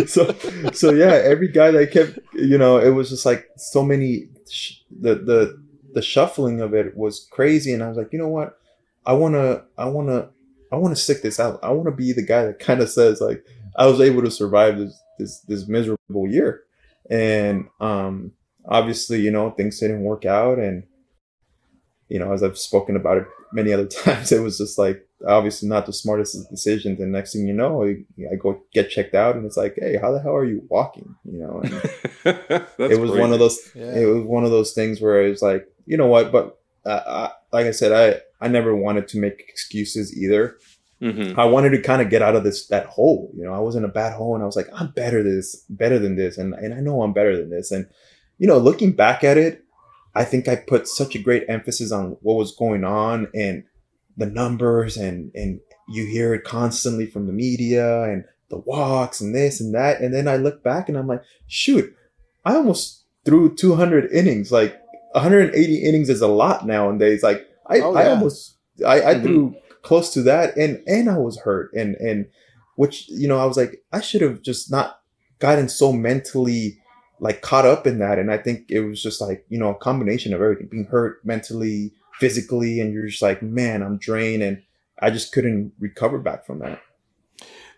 so 0.07 0.33
so 0.73 0.91
yeah 0.91 1.13
every 1.13 1.49
guy 1.49 1.71
that 1.71 1.91
kept 1.93 2.19
you 2.33 2.57
know 2.57 2.79
it 2.79 2.89
was 2.91 3.11
just 3.11 3.27
like 3.27 3.47
so 3.59 3.83
many 3.83 4.29
sh- 4.49 4.77
the 4.91 5.17
the 5.17 5.63
the 5.93 6.01
shuffling 6.01 6.63
of 6.63 6.73
it 6.73 6.97
was 6.97 7.29
crazy 7.31 7.75
and 7.75 7.83
i 7.83 7.89
was 7.89 7.99
like 7.99 8.11
you 8.11 8.19
know 8.19 8.29
what 8.29 8.59
i 9.05 9.13
want 9.13 9.35
to 9.35 9.63
i 9.77 9.85
want 9.85 10.09
to 10.09 10.31
i 10.77 10.79
want 10.79 10.95
to 10.97 11.03
stick 11.03 11.23
this 11.23 11.41
out. 11.41 11.59
I 11.63 11.71
want 11.71 11.87
to 11.87 11.93
be 12.05 12.13
the 12.13 12.23
guy 12.23 12.45
that 12.45 12.59
kind 12.59 12.81
of 12.81 12.91
says 12.91 13.21
like 13.21 13.45
i 13.77 13.87
was 13.87 14.01
able 14.01 14.23
to 14.23 14.31
survive 14.31 14.79
this 14.79 14.93
this 15.19 15.41
this 15.49 15.67
miserable 15.67 16.27
year. 16.29 16.63
And 17.11 17.69
um 17.81 18.33
obviously 18.69 19.21
you 19.21 19.31
know 19.31 19.51
things 19.51 19.79
didn't 19.81 20.03
work 20.03 20.25
out 20.25 20.59
and 20.59 20.83
you 22.09 22.19
know 22.19 22.33
as 22.33 22.43
i've 22.43 22.59
spoken 22.59 22.97
about 22.97 23.17
it 23.19 23.27
many 23.53 23.73
other 23.73 23.87
times 24.05 24.33
it 24.33 24.43
was 24.43 24.59
just 24.59 24.77
like 24.77 25.03
obviously 25.27 25.67
not 25.69 25.87
the 25.87 25.93
smartest 25.93 26.37
decisions. 26.51 27.01
And 27.01 27.11
next 27.13 27.33
thing 27.33 27.47
you 27.47 27.55
know 27.55 27.85
I, 27.85 28.05
I 28.33 28.37
go 28.37 28.61
get 28.75 28.91
checked 28.91 29.15
out 29.15 29.37
and 29.37 29.47
it's 29.47 29.57
like 29.57 29.75
hey 29.81 29.97
how 29.97 30.11
the 30.13 30.21
hell 30.21 30.35
are 30.37 30.45
you 30.45 30.63
walking? 30.69 31.15
You 31.25 31.39
know 31.39 31.61
and 31.63 31.73
it 32.93 33.01
was 33.01 33.11
one 33.13 33.33
of 33.33 33.39
those 33.39 33.59
Yeah. 33.75 33.97
it 34.03 34.07
was 34.07 34.25
one 34.25 34.45
of 34.45 34.51
those 34.51 34.73
things 34.73 35.01
where 35.01 35.23
it 35.25 35.31
was 35.31 35.43
like 35.43 35.67
you 35.87 35.97
know 35.97 36.09
what? 36.09 36.33
But 36.33 36.59
uh, 36.85 37.03
I, 37.07 37.57
like 37.57 37.67
i 37.67 37.71
said 37.73 37.91
i 37.93 38.21
i 38.41 38.49
never 38.49 38.75
wanted 38.75 39.09
to 39.09 39.19
make 39.19 39.45
excuses 39.49 40.17
either. 40.17 40.57
Hmm 41.01 41.39
i 41.39 41.45
wanted 41.45 41.71
to 41.71 41.83
kind 41.83 42.01
of 42.01 42.09
get 42.09 42.23
out 42.23 42.37
of 42.37 42.45
this 42.45 42.67
that 42.69 42.87
hole 42.87 43.31
you 43.37 43.45
know? 43.45 43.53
I 43.53 43.59
was 43.59 43.77
in 43.77 43.85
a 43.85 43.89
bad 43.89 44.15
hole 44.15 44.35
and 44.35 44.43
i 44.43 44.47
was 44.47 44.57
like 44.57 44.69
i'm 44.73 44.93
better 44.93 45.23
this 45.23 45.65
better 45.69 45.99
than 45.99 46.17
this 46.17 46.39
and, 46.39 46.55
and 46.55 46.73
i 46.73 46.81
know 46.81 47.03
i'm 47.03 47.13
better 47.13 47.37
than 47.37 47.51
this. 47.51 47.71
And 47.71 47.87
you 48.39 48.47
know 48.47 48.59
looking 48.59 48.93
back 48.93 49.23
at 49.23 49.37
it 49.37 49.63
i 50.15 50.25
think 50.25 50.49
i 50.49 50.57
put 50.57 50.89
such 50.89 51.15
a 51.15 51.19
great 51.19 51.45
emphasis 51.49 51.93
on 51.93 52.17
what 52.23 52.37
was 52.37 52.55
going 52.57 52.85
on 52.85 53.29
and 53.35 53.65
the 54.17 54.27
numbers 54.27 54.97
and 54.97 55.31
and 55.35 55.61
you 55.89 56.07
hear 56.07 56.35
it 56.35 56.45
constantly 56.45 57.07
from 57.07 57.27
the 57.27 57.33
media 57.33 58.05
and 58.05 58.25
the 58.49 58.59
walks 58.59 59.21
and 59.21 59.35
this 59.35 59.61
and 59.61 59.75
that. 59.75 60.01
And 60.01 60.15
then 60.15 60.29
i 60.29 60.37
look 60.37 60.63
back 60.63 60.89
and 60.89 60.97
i'm 60.97 61.07
like 61.07 61.23
shoot 61.47 61.95
i 62.45 62.55
almost 62.55 63.05
threw 63.25 63.55
200 63.55 64.11
innings 64.13 64.51
like 64.51 64.81
180 65.13 65.83
innings 65.83 66.09
is 66.09 66.21
a 66.21 66.29
lot 66.29 66.67
nowadays 66.67 67.23
like 67.23 67.46
i, 67.69 67.81
Oh, 67.81 67.95
I 67.95 68.09
almost 68.11 68.57
i, 68.87 69.01
I 69.03 69.15
Mhm. 69.15 69.23
threw 69.23 69.55
close 69.83 70.13
to 70.15 70.23
that 70.23 70.57
and 70.57 70.83
and 70.87 71.09
i 71.09 71.17
was 71.19 71.39
hurt 71.39 71.73
and 71.73 71.95
and 71.97 72.27
which 72.77 73.09
you 73.09 73.29
know 73.29 73.39
i 73.39 73.45
was 73.45 73.57
like 73.57 73.83
i 73.93 74.01
should 74.01 74.21
have 74.23 74.43
just 74.43 74.71
not 74.71 75.01
gotten 75.39 75.69
so 75.69 75.93
mentally 75.93 76.79
like 77.21 77.41
caught 77.41 77.65
up 77.65 77.87
in 77.87 77.99
that. 77.99 78.19
And 78.19 78.31
i 78.31 78.37
think 78.37 78.71
it 78.71 78.81
was 78.81 79.03
just 79.03 79.21
like 79.21 79.45
you 79.49 79.59
know 79.59 79.71
a 79.71 79.75
combination 79.75 80.35
of 80.35 80.43
everything 80.43 80.69
being 80.71 80.85
hurt 80.87 81.25
mentally 81.25 81.93
physically 82.19 82.81
and 82.81 82.93
you're 82.93 83.07
just 83.07 83.23
like 83.23 83.43
man 83.43 83.83
i'm 83.83 83.97
drained. 83.99 84.43
And 84.43 84.63
i 85.01 85.11
just 85.11 85.33
couldn't 85.33 85.73
recover 85.79 86.19
back 86.19 86.45
from 86.47 86.59
that 86.61 86.81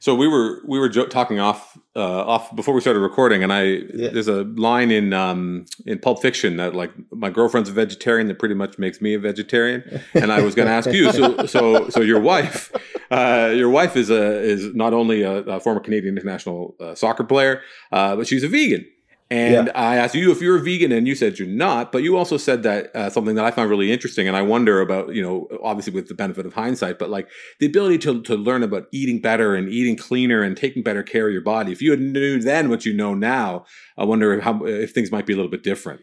So 0.01 0.15
we 0.15 0.29
were 0.29 0.61
we 0.67 0.79
were 0.79 0.89
jo- 0.89 1.07
talking 1.07 1.41
off 1.41 1.77
uh, 1.97 2.01
off 2.25 2.55
before 2.55 2.75
we 2.75 2.81
started 2.81 3.01
recording, 3.01 3.43
and 3.43 3.53
I 3.53 3.63
Yeah. 3.95 4.11
there's 4.11 4.29
a 4.29 4.45
line 4.45 4.91
in 4.91 5.13
um, 5.13 5.67
in 5.87 5.99
Pulp 5.99 6.23
Fiction 6.23 6.57
that 6.59 6.75
like 6.75 6.93
my 7.11 7.31
girlfriend's 7.31 7.69
a 7.71 7.73
vegetarian 7.73 8.29
that 8.29 8.39
pretty 8.39 8.55
much 8.55 8.79
makes 8.79 9.01
me 9.01 9.15
a 9.15 9.19
vegetarian, 9.19 9.83
and 10.15 10.33
I 10.33 10.43
was 10.43 10.55
going 10.55 10.67
to 10.69 10.73
ask 10.73 10.91
you. 10.93 11.11
So 11.13 11.47
so 11.55 11.89
so 11.91 12.01
your 12.01 12.21
wife, 12.21 12.71
uh, 13.11 13.53
your 13.55 13.71
wife 13.71 13.97
is 13.97 14.11
a 14.11 14.41
is 14.41 14.75
not 14.75 14.93
only 14.93 15.23
a, 15.23 15.39
a 15.39 15.61
former 15.61 15.81
Canadian 15.81 16.17
international 16.17 16.77
uh, 16.81 16.95
soccer 16.95 17.25
player, 17.25 17.63
uh, 17.93 18.15
but 18.17 18.27
she's 18.27 18.45
a 18.45 18.49
vegan. 18.49 18.87
And 19.31 19.67
Yeah. 19.67 19.73
I 19.75 19.97
asked 19.97 20.15
you 20.15 20.33
if 20.33 20.41
you're 20.41 20.57
a 20.57 20.63
vegan, 20.63 20.91
and 20.91 21.07
you 21.07 21.15
said 21.15 21.39
you're 21.39 21.47
not. 21.47 21.93
But 21.93 22.03
you 22.03 22.17
also 22.17 22.39
said 22.39 22.63
that 22.63 22.95
uh, 22.97 23.11
something 23.11 23.35
that 23.35 23.45
I 23.45 23.51
found 23.51 23.69
really 23.69 23.93
interesting, 23.93 24.27
and 24.27 24.35
I 24.37 24.41
wonder 24.41 24.81
about 24.81 25.15
you 25.15 25.23
know 25.23 25.49
obviously 25.63 25.93
with 25.93 26.09
the 26.09 26.15
benefit 26.15 26.47
of 26.47 26.55
hindsight, 26.55 26.99
but 26.99 27.11
like 27.11 27.29
the 27.61 27.67
ability 27.67 27.99
to 27.99 28.23
to 28.23 28.37
learn 28.37 28.63
about 28.63 28.87
eating 28.91 29.21
better 29.21 29.55
and 29.55 29.69
eating 29.69 29.97
cleaner 29.97 30.43
and 30.43 30.57
taking 30.57 30.83
better 30.83 31.03
care 31.03 31.27
of 31.27 31.33
your 31.33 31.43
body. 31.43 31.73
If 31.73 31.83
you 31.83 31.91
had 31.91 32.01
knew 32.01 32.41
then 32.41 32.71
what 32.71 32.87
you 32.87 32.95
know 32.95 33.15
now, 33.15 33.67
I 33.99 34.05
wonder 34.05 34.41
how 34.41 34.65
if 34.65 34.93
things 34.93 35.13
might 35.13 35.27
be 35.27 35.35
a 35.35 35.37
little 35.37 35.51
bit 35.51 35.63
different. 35.63 36.01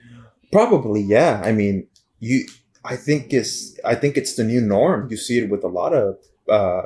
Probably, 0.51 1.01
yeah. 1.01 1.41
I 1.43 1.51
mean, 1.51 1.87
you. 2.19 2.45
I 2.83 2.95
think 2.95 3.33
it's. 3.33 3.75
I 3.83 3.95
think 3.95 4.17
it's 4.17 4.35
the 4.35 4.43
new 4.43 4.61
norm. 4.61 5.07
You 5.09 5.17
see 5.17 5.39
it 5.39 5.49
with 5.49 5.63
a 5.63 5.67
lot 5.67 5.93
of 5.93 6.17
uh, 6.47 6.83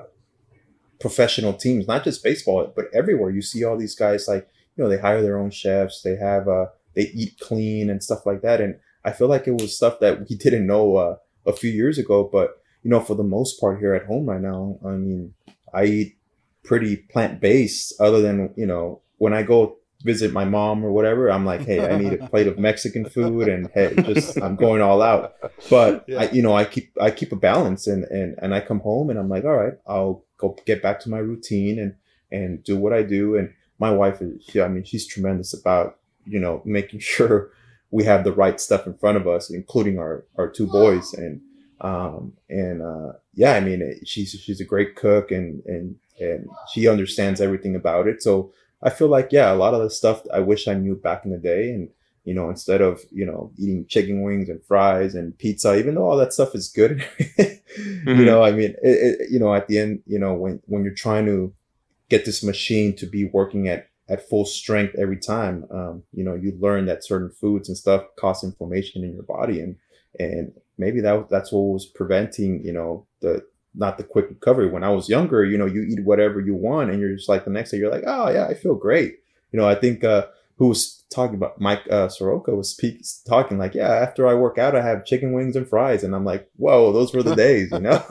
professional 1.01 1.53
teams, 1.53 1.87
not 1.87 2.05
just 2.05 2.23
baseball, 2.23 2.71
but 2.73 2.85
everywhere. 2.93 3.29
You 3.29 3.41
see 3.41 3.65
all 3.65 3.77
these 3.77 3.95
guys 3.95 4.25
like 4.25 4.47
you 4.79 4.85
know 4.85 4.89
they 4.89 4.97
hire 4.97 5.21
their 5.21 5.37
own 5.37 5.51
chefs. 5.51 6.01
They 6.01 6.15
have 6.15 6.47
uh 6.47 6.67
they 6.95 7.07
eat 7.13 7.37
clean 7.39 7.89
and 7.89 8.01
stuff 8.01 8.25
like 8.25 8.41
that. 8.43 8.61
And 8.61 8.79
I 9.03 9.11
feel 9.11 9.27
like 9.27 9.45
it 9.45 9.59
was 9.59 9.75
stuff 9.75 9.99
that 9.99 10.29
we 10.29 10.35
didn't 10.37 10.65
know 10.65 10.95
uh, 10.95 11.15
a 11.45 11.51
few 11.51 11.69
years 11.69 11.97
ago. 11.97 12.29
But 12.31 12.61
you 12.83 12.89
know, 12.89 13.01
for 13.01 13.15
the 13.15 13.23
most 13.23 13.59
part 13.59 13.79
here 13.79 13.93
at 13.93 14.05
home 14.05 14.27
right 14.27 14.39
now, 14.39 14.79
I 14.85 14.91
mean, 14.91 15.33
I 15.73 15.83
eat 15.83 16.17
pretty 16.63 16.95
plant 16.95 17.41
based. 17.41 17.99
Other 17.99 18.21
than 18.21 18.53
you 18.55 18.65
know 18.65 19.01
when 19.17 19.33
I 19.33 19.43
go 19.43 19.75
visit 20.05 20.31
my 20.31 20.45
mom 20.45 20.85
or 20.85 20.93
whatever, 20.93 21.29
I'm 21.29 21.45
like, 21.45 21.65
hey, 21.65 21.85
I 21.85 21.97
need 21.97 22.13
a 22.13 22.25
plate 22.29 22.47
of 22.47 22.57
Mexican 22.57 23.03
food, 23.03 23.49
and 23.49 23.69
hey, 23.73 23.93
just 24.03 24.41
I'm 24.41 24.55
going 24.55 24.81
all 24.81 25.01
out. 25.01 25.33
But 25.69 26.05
Yeah. 26.07 26.21
I, 26.21 26.31
you 26.31 26.41
know, 26.41 26.55
I 26.55 26.63
keep 26.63 26.93
I 27.01 27.11
keep 27.11 27.33
a 27.33 27.35
balance, 27.35 27.85
and 27.85 28.05
and 28.05 28.37
and 28.41 28.55
I 28.55 28.61
come 28.61 28.79
home 28.79 29.09
and 29.09 29.19
I'm 29.19 29.27
like, 29.27 29.43
all 29.43 29.57
right, 29.57 29.73
I'll 29.85 30.23
go 30.37 30.55
get 30.65 30.81
back 30.81 31.01
to 31.01 31.09
my 31.09 31.17
routine 31.17 31.79
and 31.79 31.95
and 32.31 32.63
do 32.63 32.77
what 32.77 32.93
I 32.93 33.03
do. 33.03 33.35
And 33.35 33.53
my 33.79 33.91
wife 33.91 34.21
is, 34.21 34.43
she, 34.43 34.61
I 34.61 34.67
mean, 34.67 34.83
she's 34.83 35.07
tremendous 35.07 35.53
about 35.53 35.97
you 36.25 36.39
know 36.39 36.61
making 36.65 36.99
sure 37.15 37.51
we 37.91 38.03
have 38.03 38.23
the 38.23 38.33
right 38.33 38.59
stuff 38.59 38.85
in 38.85 38.97
front 38.97 39.17
of 39.17 39.27
us, 39.27 39.49
including 39.49 39.99
our 39.99 40.25
our 40.37 40.49
two 40.49 40.67
boys 40.67 41.13
and. 41.13 41.41
Um 41.81 42.33
and 42.49 42.81
uh 42.81 43.13
yeah, 43.35 43.53
I 43.53 43.61
mean 43.61 43.81
it, 43.81 44.05
she's 44.05 44.31
she's 44.31 44.59
a 44.59 44.65
great 44.65 44.97
cook 44.97 45.31
and 45.31 45.63
and 45.65 45.95
and 46.19 46.49
she 46.73 46.89
understands 46.89 47.39
everything 47.39 47.73
about 47.73 48.05
it. 48.05 48.21
So 48.21 48.51
I 48.81 48.89
feel 48.89 49.07
like 49.07 49.31
yeah, 49.31 49.51
a 49.51 49.55
lot 49.55 49.73
of 49.73 49.81
the 49.81 49.89
stuff 49.89 50.23
I 50.33 50.39
wish 50.39 50.67
I 50.67 50.73
knew 50.73 50.95
back 50.95 51.25
in 51.25 51.31
the 51.31 51.37
day, 51.37 51.71
and 51.71 51.89
you 52.23 52.33
know, 52.33 52.49
instead 52.49 52.81
of 52.81 53.01
you 53.11 53.25
know 53.25 53.51
eating 53.57 53.85
chicken 53.87 54.21
wings 54.21 54.49
and 54.49 54.63
fries 54.65 55.15
and 55.15 55.37
pizza, 55.37 55.77
even 55.77 55.95
though 55.95 56.07
all 56.07 56.17
that 56.17 56.33
stuff 56.33 56.55
is 56.55 56.69
good, 56.69 57.05
you 57.37 58.25
know, 58.25 58.43
I 58.43 58.51
mean, 58.51 58.75
it, 58.83 59.19
it, 59.21 59.31
you 59.31 59.39
know, 59.39 59.53
at 59.53 59.67
the 59.67 59.79
end, 59.79 60.01
you 60.05 60.19
know, 60.19 60.33
when 60.33 60.61
when 60.65 60.83
you're 60.83 60.93
trying 60.93 61.25
to 61.25 61.53
get 62.09 62.25
this 62.25 62.43
machine 62.43 62.95
to 62.97 63.05
be 63.05 63.25
working 63.25 63.67
at 63.67 63.89
at 64.09 64.27
full 64.27 64.43
strength 64.43 64.95
every 64.97 65.17
time, 65.17 65.65
um, 65.69 66.03
you 66.11 66.23
know, 66.23 66.33
you 66.33 66.57
learn 66.59 66.87
that 66.87 67.03
certain 67.03 67.29
foods 67.29 67.69
and 67.69 67.77
stuff 67.77 68.03
cause 68.17 68.43
inflammation 68.43 69.03
in 69.03 69.13
your 69.13 69.23
body, 69.23 69.59
and 69.59 69.75
and 70.19 70.51
maybe 70.77 70.99
that 71.01 71.29
that's 71.29 71.51
what 71.51 71.61
was 71.61 71.85
preventing, 71.85 72.65
you 72.65 72.73
know, 72.73 73.05
the 73.21 73.45
not 73.75 73.97
the 73.97 74.03
quick 74.03 74.27
recovery. 74.29 74.67
When 74.67 74.83
I 74.83 74.89
was 74.89 75.09
younger, 75.09 75.45
you 75.45 75.57
know, 75.57 75.67
you 75.67 75.83
eat 75.83 76.03
whatever 76.03 76.39
you 76.39 76.55
want, 76.55 76.89
and 76.89 76.99
you're 76.99 77.15
just 77.15 77.29
like 77.29 77.45
the 77.45 77.51
next 77.51 77.71
day, 77.71 77.77
you're 77.77 77.91
like, 77.91 78.03
oh 78.07 78.29
yeah, 78.29 78.47
I 78.47 78.55
feel 78.55 78.75
great. 78.75 79.19
You 79.51 79.59
know, 79.59 79.67
I 79.67 79.75
think 79.75 80.03
uh, 80.03 80.27
who 80.57 80.67
was 80.69 80.98
talking 81.09 81.35
about 81.35 81.59
Mike 81.59 81.81
uh, 81.89 82.07
Soroka 82.07 82.55
was 82.55 82.69
speak, 82.69 83.03
talking 83.27 83.57
like, 83.57 83.73
yeah, 83.73 83.91
after 83.91 84.27
I 84.27 84.35
work 84.35 84.57
out, 84.57 84.75
I 84.75 84.81
have 84.81 85.05
chicken 85.05 85.33
wings 85.33 85.55
and 85.55 85.67
fries, 85.67 86.03
and 86.03 86.15
I'm 86.15 86.25
like, 86.25 86.49
whoa, 86.57 86.91
those 86.91 87.13
were 87.13 87.23
the 87.23 87.35
days, 87.47 87.71
you 87.71 87.79
know. 87.79 88.03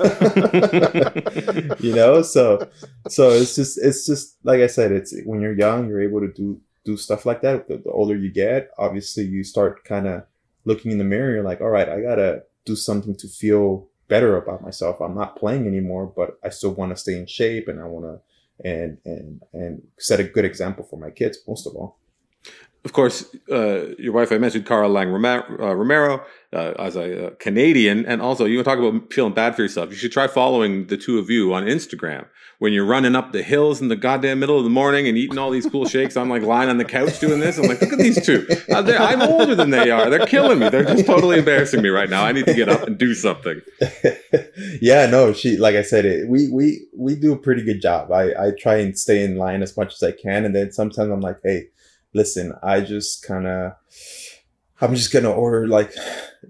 you 1.81 1.95
know, 1.95 2.23
so 2.23 2.69
so 3.09 3.31
it's 3.31 3.55
just 3.55 3.79
it's 3.79 4.07
just 4.07 4.37
like 4.43 4.61
I 4.61 4.67
said, 4.67 4.93
it's 4.93 5.15
when 5.25 5.41
you're 5.41 5.57
young, 5.57 5.89
you're 5.89 6.03
able 6.03 6.21
to 6.21 6.33
do 6.33 6.61
do 6.85 6.97
stuff 6.97 7.27
like 7.27 7.43
that. 7.43 7.69
The, 7.69 7.79
the 7.79 7.91
older 7.91 8.17
you 8.17 8.33
get, 8.33 8.71
obviously, 8.79 9.25
you 9.25 9.45
start 9.45 9.85
kind 9.85 10.07
of 10.07 10.25
looking 10.65 10.91
in 10.91 10.99
the 10.99 11.05
mirror. 11.05 11.33
You're 11.33 11.45
like, 11.45 11.61
all 11.61 11.71
right, 11.71 11.89
I 11.89 12.01
gotta 12.01 12.43
do 12.65 12.77
something 12.77 13.17
to 13.17 13.29
feel 13.29 13.89
better 14.09 14.37
about 14.37 14.63
myself. 14.63 15.01
I'm 15.01 15.15
not 15.15 15.37
playing 15.37 15.67
anymore, 15.67 16.13
but 16.15 16.39
I 16.43 16.49
still 16.49 16.75
want 16.75 16.91
to 16.91 16.97
stay 16.97 17.17
in 17.17 17.27
shape, 17.27 17.69
and 17.69 17.81
I 17.81 17.85
want 17.85 18.07
to 18.07 18.21
and 18.65 18.99
and 19.05 19.43
and 19.53 19.83
set 19.99 20.21
a 20.21 20.25
good 20.25 20.45
example 20.45 20.85
for 20.85 20.99
my 20.99 21.11
kids, 21.11 21.39
most 21.47 21.67
of 21.67 21.75
all. 21.77 21.99
Of 22.85 22.93
course, 22.93 23.27
uh, 23.51 23.95
your 23.99 24.13
wife, 24.13 24.31
I 24.33 24.39
mentioned 24.39 24.67
Kara 24.67 24.89
Lang 24.89 25.11
Romero, 25.11 26.23
uh, 26.53 26.57
uh, 26.57 26.75
as 26.79 26.97
a 26.97 27.27
uh, 27.27 27.31
Canadian. 27.39 28.07
And 28.07 28.23
also, 28.23 28.45
you 28.45 28.63
talk 28.63 28.79
about 28.79 29.13
feeling 29.13 29.35
bad 29.35 29.57
for 29.57 29.63
yourself. 29.63 29.91
You 29.91 29.97
should 29.97 30.13
try 30.13 30.27
following 30.27 30.87
the 30.87 30.97
two 30.97 31.19
of 31.19 31.29
you 31.29 31.53
on 31.53 31.65
Instagram 31.65 32.27
when 32.59 32.73
you're 32.73 32.85
running 32.85 33.15
up 33.15 33.33
the 33.33 33.43
hills 33.43 33.81
in 33.81 33.89
the 33.89 33.97
goddamn 33.97 34.41
middle 34.41 34.59
of 34.59 34.65
the 34.65 34.71
morning 34.71 35.07
and 35.07 35.17
eating 35.17 35.39
all 35.39 35.51
these 35.51 35.67
cool 35.67 35.87
shakes. 35.89 36.17
I'm 36.17 36.29
like 36.29 36.43
lying 36.43 36.69
on 36.69 36.79
the 36.79 36.85
couch 36.85 37.21
doing 37.21 37.41
this. 37.41 37.59
I'm 37.59 37.67
like, 37.67 37.81
look 37.81 37.93
at 37.93 37.99
these 37.99 38.25
two. 38.25 38.47
Uh, 38.71 38.83
I'm 38.99 39.23
older 39.23 39.55
than 39.55 39.71
they 39.71 39.91
are. 39.91 40.11
They're 40.11 40.27
killing 40.27 40.59
me. 40.59 40.69
They're 40.69 40.85
just 40.85 41.07
totally 41.07 41.39
embarrassing 41.39 41.83
me 41.83 41.89
right 41.89 42.11
now. 42.11 42.25
I 42.25 42.33
need 42.33 42.47
to 42.47 42.55
get 42.55 42.69
up 42.69 42.87
and 42.87 42.99
do 42.99 43.15
something. 43.15 43.61
yeah, 44.81 45.07
no, 45.07 45.33
she 45.33 45.57
like 45.57 45.75
I 45.75 45.83
said, 45.83 46.05
it, 46.05 46.29
we 46.29 46.49
we 46.49 46.87
we 46.97 47.15
do 47.15 47.33
a 47.33 47.39
pretty 47.39 47.63
good 47.63 47.81
job. 47.81 48.11
I 48.13 48.31
I 48.31 48.53
try 48.59 48.77
and 48.77 48.99
stay 48.99 49.23
in 49.25 49.37
line 49.37 49.63
as 49.63 49.77
much 49.77 49.95
as 49.95 50.03
I 50.03 50.13
can, 50.13 50.45
and 50.45 50.55
then 50.55 50.73
sometimes 50.73 51.11
I'm 51.11 51.21
like, 51.21 51.39
hey, 51.45 51.69
listen, 52.15 52.53
I 52.63 52.81
just 52.81 53.23
kind 53.27 53.47
of, 53.47 53.73
I'm 54.81 54.95
just 54.95 55.13
gonna 55.13 55.31
order 55.31 55.67
like, 55.67 55.93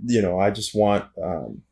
you 0.04 0.20
know, 0.22 0.38
I 0.38 0.50
just 0.50 0.74
want 0.74 1.06
um, 1.22 1.62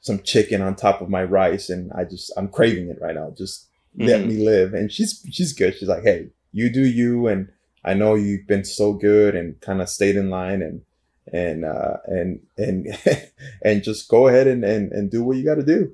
some 0.00 0.22
chicken 0.22 0.60
on 0.62 0.74
top 0.76 1.00
of 1.00 1.08
my 1.08 1.24
rice, 1.24 1.70
and 1.70 1.90
I 1.92 2.04
just 2.04 2.32
I'm 2.36 2.48
craving 2.48 2.88
it 2.88 2.98
right 3.00 3.14
now. 3.14 3.32
Just 3.36 3.68
let 3.96 4.20
Mhm. 4.22 4.26
me 4.26 4.36
live, 4.44 4.74
and 4.74 4.90
she's 4.92 5.24
she's 5.30 5.52
good. 5.52 5.74
She's 5.76 5.88
like, 5.88 6.02
hey, 6.02 6.28
you 6.52 6.70
do 6.70 6.82
you, 6.84 7.26
and 7.26 7.48
I 7.84 7.94
know 7.94 8.14
you've 8.14 8.46
been 8.46 8.64
so 8.64 8.92
good 8.92 9.34
and 9.34 9.60
kind 9.60 9.80
of 9.82 9.88
stayed 9.88 10.16
in 10.16 10.30
line 10.30 10.62
and 10.62 10.82
and 11.32 11.64
uh 11.64 11.96
and 12.06 12.40
and 12.58 12.86
and 13.64 13.82
just 13.82 14.08
go 14.08 14.28
ahead 14.28 14.46
and 14.46 14.62
and, 14.64 14.92
and 14.92 15.10
do 15.10 15.22
what 15.24 15.36
you 15.38 15.44
got 15.44 15.54
to 15.56 15.62
do 15.64 15.92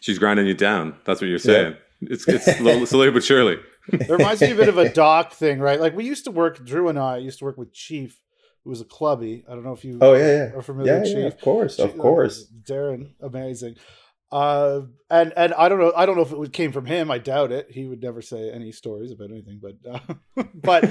She's 0.00 0.18
grinding 0.18 0.46
you 0.46 0.52
down. 0.54 0.94
That's 1.06 1.22
what 1.22 1.28
you're 1.28 1.38
saying. 1.38 1.76
It's, 2.02 2.28
it's 2.28 2.58
slowly, 2.58 2.84
slowly 2.84 3.10
but 3.10 3.24
surely. 3.24 3.56
It 3.88 4.08
reminds 4.08 4.40
me 4.40 4.52
a 4.52 4.54
bit 4.54 4.68
of 4.68 4.78
a 4.78 4.88
doc 4.88 5.32
thing, 5.32 5.58
right? 5.58 5.80
Like 5.80 5.94
we 5.94 6.04
used 6.04 6.24
to 6.24 6.30
work. 6.30 6.64
Drew 6.64 6.88
and 6.88 6.98
I 6.98 7.18
used 7.18 7.38
to 7.40 7.44
work 7.44 7.58
with 7.58 7.72
Chief, 7.72 8.20
who 8.64 8.70
was 8.70 8.80
a 8.80 8.84
clubby. 8.84 9.44
I 9.48 9.54
don't 9.54 9.64
know 9.64 9.72
if 9.72 9.84
you 9.84 9.98
oh 10.00 10.14
yeah 10.14 10.18
yeah. 10.18 10.26
are 10.26 10.52
yeah 10.56 10.60
familiar 10.62 10.92
yeah, 10.92 11.00
with 11.00 11.08
yeah 11.08 11.14
Chief. 11.14 11.34
of 11.34 11.40
course 11.40 11.78
of 11.78 11.90
Chief- 11.92 12.00
course 12.00 12.46
Darren, 12.66 13.10
amazing. 13.20 13.76
Uh, 14.32 14.86
and 15.10 15.32
and 15.36 15.54
I 15.54 15.68
don't 15.68 15.78
know. 15.78 15.92
I 15.94 16.06
don't 16.06 16.16
know 16.16 16.22
if 16.22 16.32
it 16.48 16.52
came 16.52 16.72
from 16.72 16.86
him. 16.86 17.08
I 17.08 17.18
doubt 17.18 17.52
it. 17.52 17.68
He 17.70 17.86
would 17.86 18.02
never 18.02 18.20
say 18.20 18.50
any 18.50 18.72
stories 18.72 19.12
about 19.12 19.30
anything. 19.30 19.60
But 19.62 19.76
uh, 19.88 20.14
but 20.54 20.82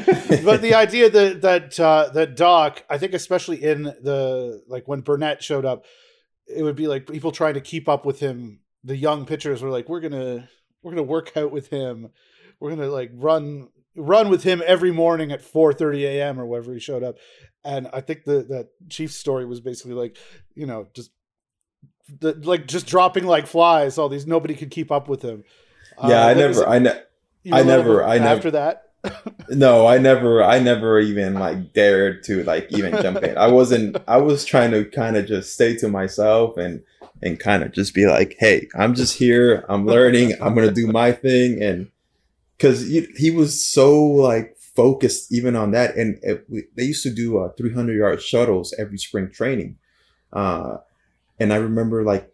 but 0.46 0.62
the 0.62 0.76
idea 0.76 1.10
that 1.10 1.42
that 1.42 1.78
uh, 1.78 2.10
that 2.14 2.38
Doc, 2.38 2.86
I 2.90 2.98
think, 2.98 3.14
especially 3.14 3.62
in 3.62 3.84
the 3.84 4.64
like 4.68 4.88
when 4.88 5.02
Burnett 5.02 5.44
showed 5.44 5.66
up, 5.66 5.84
it 6.48 6.64
would 6.64 6.78
be 6.78 6.88
like 6.88 7.06
people 7.06 7.34
trying 7.34 7.56
to 7.56 7.62
keep 7.62 7.90
up 7.90 8.06
with 8.06 8.22
him. 8.22 8.62
The 8.86 8.96
young 8.96 9.26
pitchers 9.26 9.62
were 9.62 9.70
like, 9.70 9.90
"We're 9.90 10.00
gonna 10.00 10.48
we're 10.82 10.92
gonna 10.92 11.04
work 11.04 11.36
out 11.36 11.52
with 11.52 11.68
him. 11.68 12.12
We're 12.60 12.70
gonna 12.72 12.88
like 12.90 13.12
run 13.14 13.70
run 13.96 14.30
with 14.30 14.44
him 14.44 14.62
every 14.66 14.92
morning 14.92 15.32
at 15.32 15.42
4:30 15.42 16.04
a.m. 16.04 16.40
or 16.40 16.46
wherever 16.46 16.74
he 16.74 16.80
showed 16.80 17.04
up." 17.04 17.18
And 17.66 17.88
I 17.94 18.02
think 18.02 18.24
the 18.26 18.44
that 18.50 18.70
Chiefs 18.90 19.16
story 19.16 19.46
was 19.46 19.62
basically 19.62 19.94
like, 19.94 20.18
you 20.56 20.66
know, 20.66 20.88
just 20.94 21.12
the, 22.20 22.34
like 22.34 22.68
just 22.68 22.88
dropping 22.88 23.26
like 23.26 23.48
flies. 23.48 23.98
All 23.98 24.10
these 24.10 24.28
nobody 24.28 24.56
could 24.56 24.72
keep 24.72 24.92
up 24.92 25.08
with 25.08 25.22
him. 25.22 25.44
yeah 26.08 26.26
Uh, 26.26 26.30
i 26.30 26.34
never 26.34 26.68
i 26.68 26.80
ne- 26.80 27.02
I 27.52 27.62
were 27.62 27.62
a 27.62 27.66
never- 27.66 28.04
I 28.04 28.18
never- 28.18 28.36
after 28.36 28.52
that. 28.52 28.80
no 29.50 29.86
i 29.86 29.98
never 29.98 30.42
i 30.42 30.60
never 30.60 30.98
even 30.98 31.34
like 31.34 31.74
dared 31.74 32.24
to 32.24 32.42
like 32.46 32.68
even 32.72 32.94
jump 33.02 33.22
in 33.22 33.38
i 33.38 33.48
wasn't 33.48 33.98
i 34.08 34.16
was 34.16 34.46
trying 34.46 34.72
to 34.72 34.86
kind 34.86 35.18
of 35.18 35.26
just 35.26 35.54
stay 35.54 35.76
to 35.76 35.90
myself 35.90 36.56
and 36.56 36.82
and 37.22 37.38
kind 37.38 37.64
of 37.64 37.74
just 37.74 37.94
be 37.94 38.06
like 38.08 38.38
hey 38.40 38.66
i'm 38.80 38.96
just 38.96 39.18
here 39.18 39.66
i'm 39.68 39.86
learning 39.86 40.32
i'm 40.42 40.56
gonna 40.56 40.72
do 40.72 40.88
my 40.88 41.12
thing 41.12 41.62
and 41.62 41.90
because 42.64 42.88
he, 43.18 43.30
was 43.30 43.62
so 43.62 44.02
like 44.02 44.56
focused 44.58 45.34
even 45.34 45.54
on 45.54 45.72
that 45.72 45.98
and 45.98 46.18
it, 46.24 46.48
they 46.78 46.84
used 46.84 47.04
to 47.04 47.14
do 47.14 47.38
uh, 47.38 47.50
300 47.58 47.98
yard 47.98 48.22
shuttles 48.22 48.74
every 48.80 48.98
spring 48.98 49.30
training. 49.30 49.78
Uh 50.32 50.78
and 51.40 51.52
i 51.52 51.56
remember 51.58 52.04
like 52.04 52.32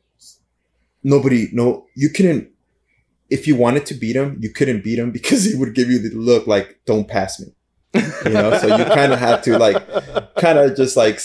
nobody 1.04 1.50
no 1.52 1.86
you 1.96 2.10
couldn't 2.10 2.50
if 3.30 3.48
you 3.48 3.56
wanted 3.56 3.86
to 3.86 3.94
beat 3.94 4.16
him 4.16 4.38
you 4.42 4.50
couldn't 4.50 4.84
beat 4.84 5.00
him 5.00 5.12
because 5.20 5.46
he 5.46 5.56
would 5.56 5.74
give 5.74 5.90
you 5.90 6.00
the 6.00 6.16
look 6.16 6.48
like 6.48 6.80
don't 6.86 7.08
pass 7.08 7.40
me. 7.40 7.48
You 8.26 8.32
know 8.32 8.58
so 8.58 8.78
you 8.78 8.86
kind 8.86 9.12
of 9.12 9.20
had 9.20 9.42
to 9.44 9.58
like 9.58 9.82
kind 10.36 10.60
of 10.60 10.78
just 10.78 10.96
like 10.96 11.20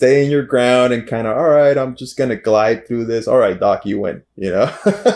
stay 0.00 0.24
in 0.24 0.30
your 0.30 0.42
ground 0.42 0.92
and 0.94 1.06
kind 1.06 1.26
of 1.26 1.36
all 1.36 1.48
right 1.48 1.76
i'm 1.76 1.94
just 1.94 2.16
gonna 2.16 2.36
glide 2.36 2.86
through 2.86 3.04
this 3.04 3.28
all 3.28 3.36
right 3.38 3.60
doc 3.60 3.84
you 3.84 4.00
win 4.00 4.22
you 4.36 4.50
know 4.50 4.66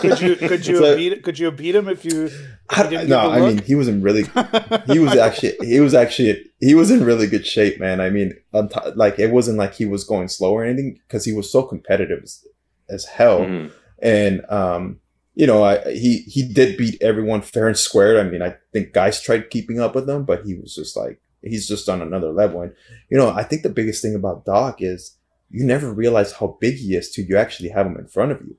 could 0.01 0.21
you 0.21 0.35
could 0.35 0.65
you 0.69 0.77
So- 0.77 0.85
have 0.85 0.97
beat 0.97 1.23
could 1.23 1.39
you 1.39 1.49
beat 1.51 1.73
him 1.75 1.87
if 1.89 2.05
you? 2.05 2.29
I- 2.69 2.83
He 2.83 2.89
didn't 2.91 3.09
no 3.09 3.19
i 3.31 3.39
mean 3.41 3.57
he 3.63 3.73
was 3.75 3.87
in 3.87 4.01
really 4.01 4.23
he 4.93 4.99
was 4.99 5.15
actually 5.15 5.55
he 5.61 5.79
was 5.79 5.93
actually 5.93 6.45
he 6.59 6.75
was 6.75 6.91
in 6.91 7.03
really 7.03 7.27
good 7.27 7.45
shape 7.47 7.79
man 7.79 7.99
i 7.99 8.09
mean 8.09 8.33
on 8.53 8.69
like 8.95 9.17
it 9.19 9.31
wasn't 9.31 9.57
like 9.57 9.73
he 9.73 9.85
was 9.85 10.03
going 10.03 10.27
slow 10.27 10.51
or 10.53 10.63
anything 10.63 10.99
because 11.07 11.25
he 11.25 11.33
was 11.33 11.51
so 11.51 11.63
competitive 11.63 12.21
as, 12.23 12.45
as 12.89 13.05
hell 13.05 13.39
Mhm. 13.41 13.71
and 13.99 14.45
um 14.49 14.99
you 15.37 15.45
know, 15.45 15.65
I, 15.65 15.91
he 15.91 16.19
he 16.35 16.47
did 16.47 16.77
beat 16.77 16.95
everyone 17.01 17.41
fair 17.41 17.67
and 17.67 17.75
square. 17.77 18.21
I 18.21 18.23
mean, 18.23 18.41
I 18.41 18.55
think 18.71 18.93
guys 18.93 19.19
tried 19.19 19.49
keeping 19.49 19.81
up 19.81 19.93
with 19.93 20.09
him, 20.09 20.23
but 20.23 20.45
he 20.45 20.53
was 20.55 20.73
just 20.73 20.95
like 20.95 21.19
he's 21.45 21.67
just 21.67 21.89
on 21.89 22.01
another 22.01 22.31
level. 22.31 22.61
And 22.61 22.73
you 23.09 23.17
know, 23.17 23.29
I 23.29 23.43
think 23.43 23.63
the 23.63 23.69
biggest 23.69 24.01
thing 24.01 24.15
about 24.15 24.45
Doc 24.45 24.77
is 24.79 25.17
you 25.49 25.65
never 25.65 25.93
realize 25.93 26.33
how 26.33 26.57
big 26.59 26.75
he 26.75 26.95
is 26.95 27.11
till 27.11 27.25
you 27.25 27.37
actually 27.37 27.69
have 27.69 27.85
him 27.85 27.97
in 27.97 28.07
front 28.07 28.31
of 28.31 28.41
you. 28.41 28.57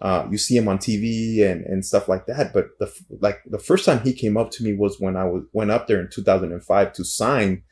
Uh, 0.00 0.26
you 0.30 0.38
see 0.38 0.56
him 0.56 0.68
on 0.68 0.78
TV 0.78 1.44
and, 1.44 1.64
and 1.64 1.84
stuff 1.84 2.08
like 2.08 2.26
that. 2.26 2.52
But 2.52 2.78
the 2.78 2.92
like 3.20 3.40
the 3.46 3.58
first 3.58 3.84
time 3.84 4.00
he 4.00 4.12
came 4.12 4.36
up 4.36 4.50
to 4.52 4.62
me 4.62 4.72
was 4.72 5.00
when 5.00 5.16
I 5.16 5.24
was 5.24 5.44
went 5.52 5.70
up 5.70 5.88
there 5.88 6.00
in 6.00 6.08
2005 6.08 6.92
to 6.92 7.04
sign, 7.04 7.62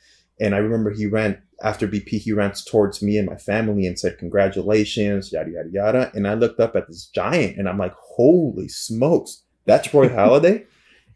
and 0.40 0.54
I 0.54 0.58
remember 0.58 0.90
he 0.90 1.06
ran 1.06 1.40
after 1.62 1.86
BP. 1.86 2.08
He 2.08 2.32
ran 2.32 2.52
towards 2.66 3.00
me 3.00 3.16
and 3.16 3.28
my 3.28 3.36
family 3.36 3.86
and 3.86 3.98
said 3.98 4.18
congratulations, 4.18 5.32
yada 5.32 5.50
yada 5.50 5.70
yada. 5.72 6.10
And 6.14 6.26
I 6.26 6.34
looked 6.34 6.58
up 6.58 6.74
at 6.74 6.88
this 6.88 7.06
giant 7.06 7.58
and 7.58 7.68
I'm 7.68 7.78
like, 7.78 7.94
holy 7.94 8.68
smokes, 8.68 9.44
that's 9.64 9.94
Roy 9.94 10.08
Halladay, 10.10 10.66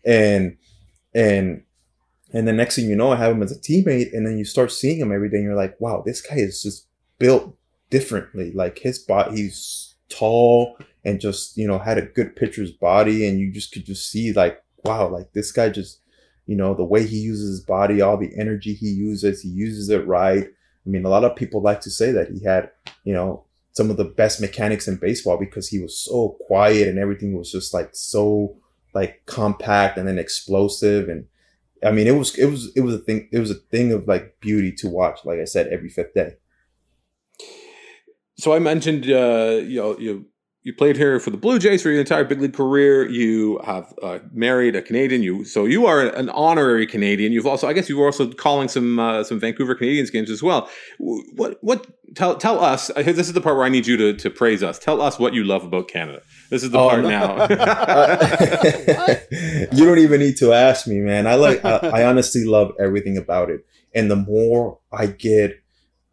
and 0.05 0.57
and 1.13 1.65
and 2.33 2.47
the 2.47 2.53
next 2.53 2.77
thing 2.77 2.89
you 2.89 2.97
know, 2.97 3.13
I 3.13 3.17
have 3.17 3.33
him 3.33 3.43
as 3.43 3.53
a 3.53 3.59
teammate, 3.59 4.13
and 4.13 4.27
then 4.27 4.39
you 4.39 4.45
start 4.45 4.73
seeing 4.73 5.01
him 5.01 5.13
every 5.13 5.31
day, 5.31 5.39
and 5.39 5.45
you're 5.45 5.55
like, 5.55 5.81
wow, 5.81 6.03
this 6.05 6.21
guy 6.21 6.37
is 6.37 6.63
just 6.63 6.87
built 7.19 7.57
differently. 7.91 8.53
Like 8.53 8.79
his 8.79 8.99
body, 8.99 9.37
he's 9.37 9.91
tall 10.11 10.77
and 11.05 11.21
just 11.21 11.57
you 11.57 11.67
know 11.67 11.79
had 11.79 11.97
a 11.97 12.03
good 12.03 12.37
pitcher's 12.37 12.73
body 12.73 13.27
and 13.27 13.39
you 13.39 13.51
just 13.51 13.73
could 13.73 13.87
just 13.87 14.11
see 14.11 14.33
like 14.33 14.63
wow 14.85 15.09
like 15.09 15.33
this 15.33 15.53
guy 15.53 15.71
just 15.71 16.01
you 16.47 16.57
know 16.57 16.75
the 16.75 16.85
way 16.85 17.07
he 17.07 17.19
uses 17.19 17.49
his 17.49 17.61
body 17.61 18.01
all 18.01 18.19
the 18.19 18.37
energy 18.37 18.75
he 18.75 18.89
uses 18.89 19.41
he 19.41 19.49
uses 19.49 19.89
it 19.89 20.07
right 20.07 20.45
i 20.45 20.91
mean 20.91 21.05
a 21.05 21.09
lot 21.09 21.25
of 21.25 21.37
people 21.37 21.63
like 21.63 21.81
to 21.81 21.91
say 21.91 22.11
that 22.11 22.29
he 22.31 22.45
had 22.45 22.71
you 23.05 23.15
know 23.15 23.45
some 23.73 23.89
of 23.89 23.97
the 23.97 24.05
best 24.05 24.41
mechanics 24.41 24.89
in 24.89 24.97
baseball 24.97 25.39
because 25.39 25.69
he 25.69 25.79
was 25.79 25.97
so 25.97 26.37
quiet 26.47 26.89
and 26.89 26.99
everything 26.99 27.39
was 27.39 27.51
just 27.51 27.73
like 27.73 27.91
so 27.93 28.57
like 28.95 29.23
compact 29.27 29.97
and 29.97 30.09
then 30.09 30.19
explosive 30.19 31.09
and 31.09 31.25
i 31.85 31.91
mean 31.91 32.07
it 32.07 32.13
was 32.13 32.37
it 32.39 32.47
was 32.47 32.73
it 32.77 32.81
was 32.81 32.95
a 32.95 32.99
thing 32.99 33.29
it 33.33 33.39
was 33.39 33.51
a 33.51 33.55
thing 33.73 33.93
of 33.93 34.07
like 34.07 34.39
beauty 34.41 34.73
to 34.73 34.89
watch 34.89 35.21
like 35.25 35.39
i 35.39 35.45
said 35.45 35.69
every 35.69 35.89
fifth 35.89 36.15
day. 36.15 36.35
So 38.39 38.53
i 38.55 38.59
mentioned 38.59 39.05
uh 39.11 39.61
you 39.63 39.81
know 39.81 39.99
you 39.99 40.27
you 40.63 40.75
played 40.75 40.99
here 40.99 41.19
for 41.19 41.31
the 41.31 41.39
Blue 41.39 41.59
Jays 41.59 41.83
for 41.83 41.89
your 41.89 42.01
entire 42.01 42.23
big 42.23 42.39
league 42.41 42.53
career. 42.53 43.09
You 43.09 43.61
have 43.65 43.95
uh, 44.03 44.19
married 44.31 44.77
a 44.77 44.83
Canadian. 44.83 45.23
You 45.23 45.43
so 45.45 45.65
you 45.65 45.87
are 45.87 46.03
an 46.03 46.29
honorary 46.31 46.87
Canadian. 46.87 47.33
You've 47.33 47.47
also, 47.47 47.67
I 47.67 47.73
guess, 47.73 47.89
you 47.89 47.97
were 47.97 48.05
also 48.07 48.31
calling 48.31 48.69
some 48.69 48.99
uh, 48.99 49.25
some 49.25 49.41
Vancouver 49.41 49.75
Canadians 49.75 50.11
games 50.11 50.29
as 50.31 50.43
well. 50.43 50.69
What 50.99 51.57
what 51.63 51.87
tell 52.15 52.37
tell 52.37 52.63
us? 52.63 52.89
This 52.89 53.29
is 53.29 53.33
the 53.33 53.41
part 53.41 53.57
where 53.57 53.65
I 53.65 53.71
need 53.71 53.87
you 53.87 53.97
to 53.97 54.13
to 54.13 54.29
praise 54.29 54.63
us. 54.63 54.79
Tell 54.79 55.01
us 55.01 55.19
what 55.19 55.33
you 55.33 55.45
love 55.45 55.65
about 55.65 55.89
Canada. 55.89 56.21
This 56.51 56.63
is 56.63 56.71
the 56.71 56.79
oh, 56.79 56.91
part 56.91 57.05
no. 57.05 57.09
now. 57.09 57.45
you 59.73 59.87
don't 59.87 59.99
even 59.99 60.21
need 60.21 60.37
to 60.39 60.53
ask 60.53 60.87
me, 60.87 60.99
man. 60.99 61.27
I 61.27 61.37
like. 61.37 61.65
I, 61.65 61.79
I 61.79 62.05
honestly 62.05 62.45
love 62.45 62.73
everything 62.79 63.17
about 63.17 63.49
it, 63.49 63.65
and 63.95 64.11
the 64.11 64.17
more 64.17 64.79
I 64.93 65.07
get 65.07 65.63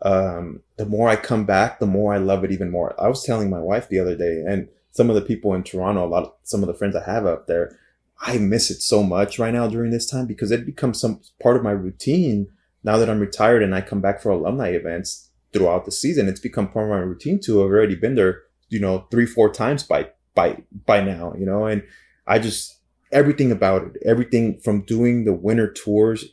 um, 0.01 0.61
the 0.77 0.85
more 0.85 1.09
I 1.09 1.15
come 1.15 1.45
back, 1.45 1.79
the 1.79 1.87
more 1.87 2.13
I 2.13 2.17
love 2.17 2.43
it 2.43 2.51
even 2.51 2.69
more. 2.69 2.99
I 3.01 3.07
was 3.07 3.23
telling 3.23 3.49
my 3.49 3.59
wife 3.59 3.89
the 3.89 3.99
other 3.99 4.15
day, 4.15 4.43
and 4.47 4.69
some 4.91 5.09
of 5.09 5.15
the 5.15 5.21
people 5.21 5.53
in 5.53 5.63
Toronto, 5.63 6.05
a 6.05 6.07
lot 6.07 6.23
of 6.23 6.33
some 6.43 6.61
of 6.61 6.67
the 6.67 6.73
friends 6.73 6.95
I 6.95 7.03
have 7.03 7.25
up 7.25 7.47
there, 7.47 7.77
I 8.21 8.37
miss 8.37 8.71
it 8.71 8.81
so 8.81 9.03
much 9.03 9.39
right 9.39 9.53
now 9.53 9.67
during 9.67 9.91
this 9.91 10.09
time 10.09 10.25
because 10.25 10.51
it 10.51 10.65
becomes 10.65 10.99
some 10.99 11.21
part 11.41 11.55
of 11.55 11.63
my 11.63 11.71
routine 11.71 12.47
now 12.83 12.97
that 12.97 13.09
I'm 13.09 13.19
retired 13.19 13.61
and 13.61 13.75
I 13.75 13.81
come 13.81 14.01
back 14.01 14.21
for 14.21 14.31
alumni 14.31 14.69
events 14.69 15.29
throughout 15.53 15.85
the 15.85 15.91
season. 15.91 16.27
It's 16.27 16.39
become 16.39 16.67
part 16.67 16.85
of 16.85 16.91
my 16.91 17.03
routine 17.03 17.39
too. 17.39 17.63
I've 17.63 17.69
already 17.69 17.95
been 17.95 18.15
there, 18.15 18.41
you 18.69 18.79
know, 18.79 19.07
three, 19.11 19.25
four 19.25 19.51
times 19.51 19.83
by 19.83 20.09
by 20.35 20.63
by 20.85 21.01
now, 21.01 21.33
you 21.37 21.45
know, 21.45 21.65
and 21.65 21.83
I 22.25 22.39
just 22.39 22.79
everything 23.11 23.51
about 23.51 23.83
it, 23.83 24.01
everything 24.05 24.59
from 24.61 24.81
doing 24.81 25.25
the 25.25 25.33
winter 25.33 25.71
tours, 25.71 26.25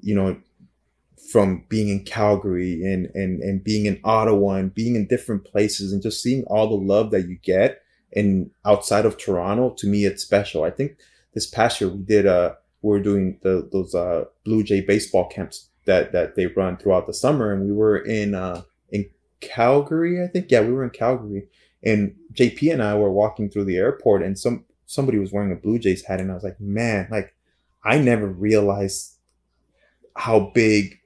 you 0.00 0.14
know, 0.14 0.40
from 1.30 1.64
being 1.68 1.88
in 1.88 2.04
Calgary 2.04 2.82
and, 2.82 3.06
and, 3.14 3.40
and 3.40 3.62
being 3.62 3.86
in 3.86 4.00
Ottawa 4.02 4.54
and 4.54 4.74
being 4.74 4.96
in 4.96 5.06
different 5.06 5.44
places 5.44 5.92
and 5.92 6.02
just 6.02 6.22
seeing 6.22 6.44
all 6.44 6.68
the 6.68 6.74
love 6.74 7.12
that 7.12 7.28
you 7.28 7.36
get 7.36 7.82
and 8.14 8.50
outside 8.64 9.06
of 9.06 9.16
Toronto, 9.16 9.70
to 9.78 9.86
me, 9.86 10.04
it's 10.04 10.22
special. 10.22 10.64
I 10.64 10.70
think 10.70 10.96
this 11.34 11.46
past 11.46 11.80
year 11.80 11.90
we 11.90 11.98
did, 11.98 12.26
uh, 12.26 12.54
we 12.82 12.90
were 12.90 13.00
doing 13.00 13.38
the, 13.42 13.68
those, 13.72 13.94
uh, 13.94 14.24
Blue 14.44 14.64
Jay 14.64 14.80
baseball 14.80 15.28
camps 15.28 15.68
that, 15.84 16.12
that 16.12 16.34
they 16.34 16.46
run 16.46 16.76
throughout 16.76 17.06
the 17.06 17.14
summer. 17.14 17.52
And 17.52 17.64
we 17.64 17.72
were 17.72 17.98
in, 17.98 18.34
uh, 18.34 18.62
in 18.90 19.08
Calgary, 19.40 20.22
I 20.22 20.26
think. 20.26 20.50
Yeah, 20.50 20.62
we 20.62 20.72
were 20.72 20.84
in 20.84 20.90
Calgary 20.90 21.46
and 21.82 22.16
JP 22.34 22.72
and 22.72 22.82
I 22.82 22.96
were 22.96 23.12
walking 23.12 23.48
through 23.48 23.64
the 23.64 23.76
airport 23.76 24.22
and 24.22 24.38
some, 24.38 24.64
somebody 24.86 25.18
was 25.18 25.32
wearing 25.32 25.52
a 25.52 25.56
Blue 25.56 25.78
Jays 25.78 26.04
hat. 26.04 26.20
And 26.20 26.30
I 26.30 26.34
was 26.34 26.44
like, 26.44 26.60
man, 26.60 27.06
like 27.10 27.34
I 27.84 27.98
never 27.98 28.26
realized 28.26 29.14
how 30.16 30.50
big 30.52 30.99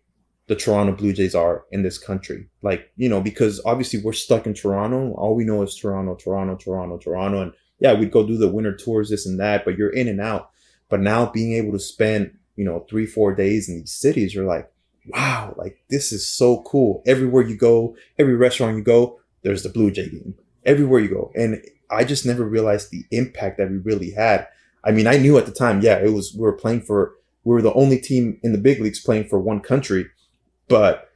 the 0.46 0.56
Toronto 0.56 0.92
Blue 0.92 1.12
Jays 1.12 1.34
are 1.34 1.64
in 1.70 1.82
this 1.82 1.98
country. 1.98 2.48
Like, 2.62 2.90
you 2.96 3.08
know, 3.08 3.20
because 3.20 3.60
obviously 3.64 4.00
we're 4.02 4.12
stuck 4.12 4.46
in 4.46 4.54
Toronto. 4.54 5.12
All 5.14 5.34
we 5.34 5.44
know 5.44 5.62
is 5.62 5.74
Toronto, 5.74 6.14
Toronto, 6.16 6.56
Toronto, 6.56 6.98
Toronto. 6.98 7.42
And 7.42 7.52
yeah, 7.78 7.94
we'd 7.94 8.10
go 8.10 8.26
do 8.26 8.36
the 8.36 8.50
winter 8.50 8.76
tours, 8.76 9.10
this 9.10 9.26
and 9.26 9.40
that, 9.40 9.64
but 9.64 9.76
you're 9.76 9.90
in 9.90 10.08
and 10.08 10.20
out. 10.20 10.50
But 10.88 11.00
now 11.00 11.26
being 11.26 11.54
able 11.54 11.72
to 11.72 11.78
spend, 11.78 12.36
you 12.56 12.64
know, 12.64 12.86
three, 12.88 13.06
four 13.06 13.34
days 13.34 13.68
in 13.68 13.80
these 13.80 13.92
cities, 13.92 14.34
you're 14.34 14.44
like, 14.44 14.70
wow, 15.08 15.54
like 15.56 15.78
this 15.88 16.12
is 16.12 16.28
so 16.28 16.62
cool. 16.62 17.02
Everywhere 17.06 17.42
you 17.42 17.56
go, 17.56 17.96
every 18.18 18.36
restaurant 18.36 18.76
you 18.76 18.82
go, 18.82 19.18
there's 19.42 19.62
the 19.62 19.70
Blue 19.70 19.90
Jay 19.90 20.08
game. 20.08 20.34
Everywhere 20.64 21.00
you 21.00 21.08
go. 21.08 21.32
And 21.34 21.62
I 21.90 22.04
just 22.04 22.26
never 22.26 22.44
realized 22.44 22.90
the 22.90 23.04
impact 23.10 23.58
that 23.58 23.70
we 23.70 23.78
really 23.78 24.10
had. 24.10 24.46
I 24.84 24.90
mean, 24.90 25.06
I 25.06 25.16
knew 25.16 25.38
at 25.38 25.46
the 25.46 25.52
time, 25.52 25.80
yeah, 25.80 25.96
it 25.98 26.12
was, 26.12 26.34
we 26.34 26.42
were 26.42 26.52
playing 26.52 26.82
for, 26.82 27.14
we 27.44 27.54
were 27.54 27.62
the 27.62 27.72
only 27.72 27.98
team 27.98 28.38
in 28.42 28.52
the 28.52 28.58
big 28.58 28.80
leagues 28.80 29.02
playing 29.02 29.28
for 29.28 29.38
one 29.38 29.60
country 29.60 30.06
but 30.68 31.10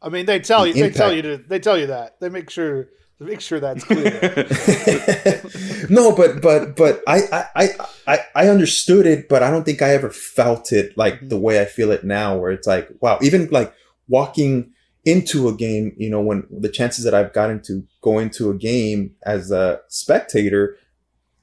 I 0.00 0.08
mean, 0.08 0.26
they 0.26 0.40
tell 0.40 0.62
the 0.62 0.70
you, 0.70 0.84
impact, 0.84 0.94
they 0.94 0.98
tell 0.98 1.12
you 1.12 1.22
to, 1.22 1.36
they 1.38 1.58
tell 1.58 1.78
you 1.78 1.86
that 1.88 2.20
they 2.20 2.28
make 2.28 2.50
sure, 2.50 2.88
they 3.18 3.26
make 3.26 3.40
sure 3.40 3.58
that's 3.60 3.84
clear. 3.84 4.20
no, 5.90 6.14
but 6.14 6.40
but 6.40 6.76
but 6.76 7.02
I, 7.06 7.46
I 7.54 7.68
I 8.06 8.18
I 8.34 8.48
understood 8.48 9.06
it, 9.06 9.28
but 9.28 9.42
I 9.42 9.50
don't 9.50 9.64
think 9.64 9.82
I 9.82 9.90
ever 9.90 10.10
felt 10.10 10.72
it 10.72 10.96
like 10.96 11.14
mm-hmm. 11.14 11.28
the 11.28 11.38
way 11.38 11.60
I 11.60 11.64
feel 11.64 11.90
it 11.90 12.04
now, 12.04 12.36
where 12.36 12.52
it's 12.52 12.66
like, 12.66 12.88
wow, 13.00 13.18
even 13.22 13.48
like 13.50 13.72
walking 14.08 14.72
into 15.04 15.48
a 15.48 15.54
game, 15.54 15.94
you 15.96 16.10
know, 16.10 16.20
when 16.20 16.46
the 16.50 16.68
chances 16.68 17.04
that 17.04 17.14
I've 17.14 17.32
gotten 17.32 17.62
to 17.62 17.82
go 18.02 18.18
into 18.18 18.50
a 18.50 18.54
game 18.54 19.14
as 19.24 19.50
a 19.50 19.80
spectator, 19.88 20.76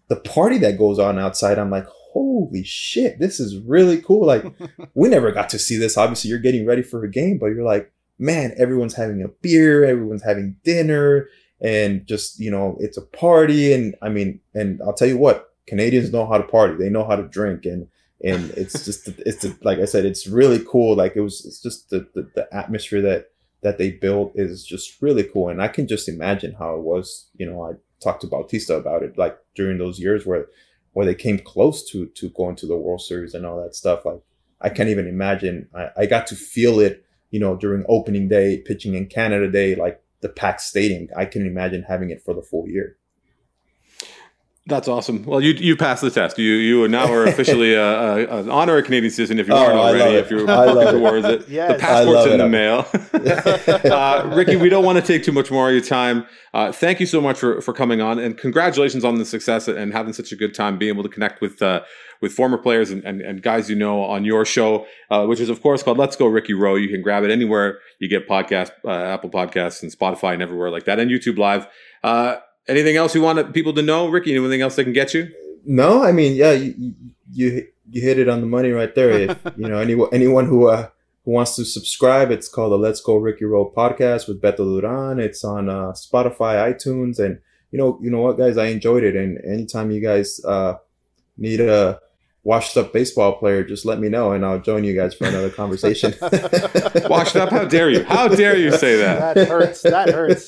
the 0.07 0.17
party 0.17 0.57
that 0.59 0.77
goes 0.77 0.99
on 0.99 1.17
outside, 1.17 1.57
I'm 1.57 1.71
like, 1.71 1.87
holy 2.15 2.63
shit, 2.63 3.19
this 3.19 3.41
is 3.41 3.57
really 3.57 4.01
cool. 4.01 4.25
Like, 4.25 4.45
we 4.93 5.09
never 5.09 5.33
got 5.33 5.49
to 5.49 5.59
see 5.59 5.75
this. 5.75 5.97
Obviously, 5.97 6.29
you're 6.29 6.39
getting 6.39 6.65
ready 6.65 6.81
for 6.81 7.03
a 7.03 7.11
game, 7.11 7.37
but 7.37 7.47
you're 7.47 7.65
like, 7.65 7.91
man, 8.17 8.55
everyone's 8.57 8.95
having 8.95 9.21
a 9.21 9.27
beer, 9.27 9.83
everyone's 9.83 10.23
having 10.23 10.55
dinner, 10.63 11.27
and 11.59 12.07
just, 12.07 12.39
you 12.39 12.49
know, 12.49 12.77
it's 12.79 12.95
a 12.95 13.01
party. 13.01 13.73
And 13.73 13.95
I 14.01 14.07
mean, 14.07 14.39
and 14.53 14.81
I'll 14.81 14.93
tell 14.93 15.09
you 15.09 15.17
what, 15.17 15.53
Canadians 15.67 16.13
know 16.13 16.25
how 16.25 16.37
to 16.37 16.47
party, 16.47 16.75
they 16.75 16.89
know 16.89 17.05
how 17.05 17.17
to 17.17 17.27
drink. 17.27 17.65
And, 17.65 17.89
and 18.23 18.51
it's 18.51 18.85
just, 18.85 19.09
it's 19.19 19.45
like 19.65 19.79
I 19.79 19.85
said, 19.85 20.05
it's 20.05 20.25
really 20.25 20.63
cool. 20.65 20.95
Like, 20.95 21.17
it 21.17 21.21
was, 21.21 21.45
it's 21.45 21.61
just 21.61 21.89
the, 21.89 22.07
the, 22.15 22.29
the 22.33 22.47
atmosphere 22.55 23.01
that, 23.01 23.31
that 23.61 23.77
they 23.77 23.91
built 23.91 24.31
is 24.35 24.65
just 24.65 25.01
really 25.01 25.23
cool. 25.23 25.49
And 25.49 25.61
I 25.61 25.67
can 25.67 25.85
just 25.85 26.07
imagine 26.07 26.53
how 26.53 26.75
it 26.75 26.81
was, 26.81 27.27
you 27.35 27.45
know, 27.45 27.61
I 27.61 27.73
talked 28.01 28.21
to 28.21 28.27
Bautista 28.27 28.75
about 28.75 29.03
it, 29.03 29.17
like 29.17 29.37
during 29.53 29.79
those 29.79 29.99
years 29.99 30.25
where 30.25 30.47
where 30.95 31.05
they 31.05 31.13
came 31.13 31.37
close 31.37 31.83
to 31.83 32.05
to 32.07 32.29
going 32.29 32.55
to 32.55 32.65
the 32.65 32.77
World 32.77 33.01
Series 33.01 33.33
and 33.33 33.45
all 33.45 33.61
that 33.61 33.75
stuff. 33.75 34.05
Like 34.05 34.21
I 34.61 34.69
can't 34.69 34.87
even 34.87 35.07
imagine. 35.07 35.67
I, 35.75 35.89
I 35.97 36.05
got 36.05 36.25
to 36.27 36.35
feel 36.35 36.79
it, 36.79 37.05
you 37.31 37.39
know, 37.39 37.57
during 37.57 37.83
opening 37.89 38.29
day, 38.29 38.63
pitching 38.65 38.95
in 38.95 39.07
Canada 39.07 39.51
Day, 39.51 39.75
like 39.75 40.01
the 40.21 40.29
packed 40.29 40.61
stadium. 40.61 41.09
I 41.15 41.25
can 41.25 41.45
imagine 41.45 41.83
having 41.83 42.11
it 42.11 42.23
for 42.23 42.33
the 42.33 42.41
full 42.41 42.69
year. 42.69 42.95
That's 44.67 44.87
awesome. 44.87 45.21
Well, 45.23 45.41
you 45.41 45.53
you 45.53 45.75
passed 45.75 46.01
the 46.01 46.09
test. 46.09 46.39
You 46.39 46.53
you 46.53 46.87
now 46.87 47.11
are 47.13 47.23
officially 47.27 47.75
a, 47.75 47.85
a, 47.85 48.39
an 48.39 48.49
honorary 48.49 48.81
Canadian 48.81 49.11
citizen 49.11 49.37
if 49.37 49.47
you 49.47 49.53
oh, 49.53 49.57
aren't 49.57 49.75
already. 49.75 50.15
If 50.15 50.31
you're 50.31 50.47
working 50.47 50.99
towards 50.99 51.25
it, 51.27 51.47
yes. 51.47 51.73
the 51.73 51.77
passport's 51.77 52.25
in 52.31 52.39
the 52.39 52.49
mail. 52.49 52.87
uh, 53.93 54.31
Ricky, 54.35 54.55
we 54.55 54.69
don't 54.69 54.83
want 54.83 54.97
to 54.97 55.03
take 55.03 55.23
too 55.23 55.31
much 55.31 55.51
more 55.51 55.67
of 55.69 55.75
your 55.75 55.83
time. 55.83 56.25
Uh, 56.51 56.71
thank 56.71 56.99
you 56.99 57.05
so 57.05 57.21
much 57.21 57.37
for 57.37 57.61
for 57.61 57.73
coming 57.73 58.01
on, 58.01 58.17
and 58.17 58.39
congratulations 58.39 59.05
on 59.05 59.19
the 59.19 59.25
success 59.25 59.67
and 59.67 59.93
having 59.93 60.13
such 60.13 60.31
a 60.31 60.35
good 60.35 60.55
time 60.55 60.79
being 60.79 60.89
able 60.89 61.03
to 61.03 61.09
connect 61.09 61.41
with 61.41 61.61
uh, 61.61 61.81
with 62.21 62.33
former 62.33 62.57
players 62.57 62.89
and, 62.89 63.03
and, 63.03 63.21
and, 63.21 63.43
guys 63.43 63.69
you 63.69 63.75
know 63.75 64.01
on 64.01 64.25
your 64.25 64.45
show, 64.45 64.87
uh, 65.11 65.25
which 65.25 65.39
is 65.39 65.49
of 65.49 65.61
course 65.61 65.83
called 65.83 65.99
Let's 65.99 66.15
Go 66.15 66.25
Ricky 66.25 66.53
Rowe. 66.53 66.75
You 66.75 66.89
can 66.89 67.03
grab 67.03 67.23
it 67.23 67.29
anywhere 67.29 67.79
you 67.99 68.09
get 68.09 68.27
podcast, 68.27 68.71
uh, 68.83 68.89
Apple 68.89 69.29
Podcasts 69.29 69.83
and 69.83 69.91
Spotify 69.91 70.33
and 70.33 70.41
everywhere 70.41 70.71
like 70.71 70.85
that, 70.85 70.99
and 70.99 71.11
YouTube 71.11 71.37
Live. 71.37 71.67
Anything 72.67 72.95
else 72.95 73.13
you 73.13 73.21
want 73.21 73.53
people 73.53 73.73
to 73.73 73.81
know, 73.81 74.07
Ricky? 74.07 74.35
Anything 74.35 74.61
else 74.61 74.75
they 74.75 74.83
can 74.83 74.93
get 74.93 75.13
you? 75.13 75.31
No, 75.65 76.03
I 76.03 76.11
mean, 76.11 76.35
yeah, 76.35 76.51
you 76.51 76.93
you, 77.31 77.67
you 77.89 78.01
hit 78.01 78.19
it 78.19 78.27
on 78.27 78.41
the 78.41 78.47
money 78.47 78.71
right 78.71 78.93
there. 78.95 79.11
If 79.11 79.39
you 79.57 79.67
know 79.67 79.77
anyone 79.77 80.09
anyone 80.11 80.45
who 80.47 80.67
uh, 80.67 80.89
who 81.25 81.31
wants 81.31 81.55
to 81.57 81.65
subscribe, 81.65 82.31
it's 82.31 82.47
called 82.47 82.71
the 82.71 82.77
Let's 82.77 83.01
Go 83.01 83.17
Ricky 83.17 83.45
Roll 83.45 83.71
podcast 83.71 84.27
with 84.27 84.41
Beto 84.41 84.79
Duran. 84.79 85.19
It's 85.19 85.43
on 85.43 85.69
uh, 85.69 85.91
Spotify, 85.91 86.73
iTunes, 86.73 87.19
and 87.19 87.39
you 87.71 87.79
know, 87.79 87.99
you 88.01 88.09
know 88.09 88.21
what, 88.21 88.37
guys, 88.37 88.57
I 88.57 88.67
enjoyed 88.67 89.03
it, 89.03 89.15
and 89.15 89.37
anytime 89.43 89.91
you 89.91 90.01
guys 90.01 90.39
uh, 90.45 90.75
need 91.37 91.59
a 91.59 91.99
washed 92.45 92.77
up 92.77 92.93
baseball 92.93 93.33
player, 93.33 93.63
just 93.63 93.85
let 93.85 93.99
me 93.99 94.07
know, 94.07 94.31
and 94.31 94.45
I'll 94.45 94.59
join 94.59 94.83
you 94.83 94.95
guys 94.95 95.15
for 95.15 95.25
another 95.25 95.49
conversation. 95.49 96.13
Washed 97.09 97.35
up? 97.35 97.49
How 97.49 97.65
dare 97.65 97.89
you? 97.89 98.03
How 98.03 98.27
dare 98.27 98.55
you 98.55 98.71
say 98.71 98.97
that? 98.97 99.33
That 99.33 99.47
hurts. 99.47 99.81
That 99.81 100.09
hurts. 100.09 100.47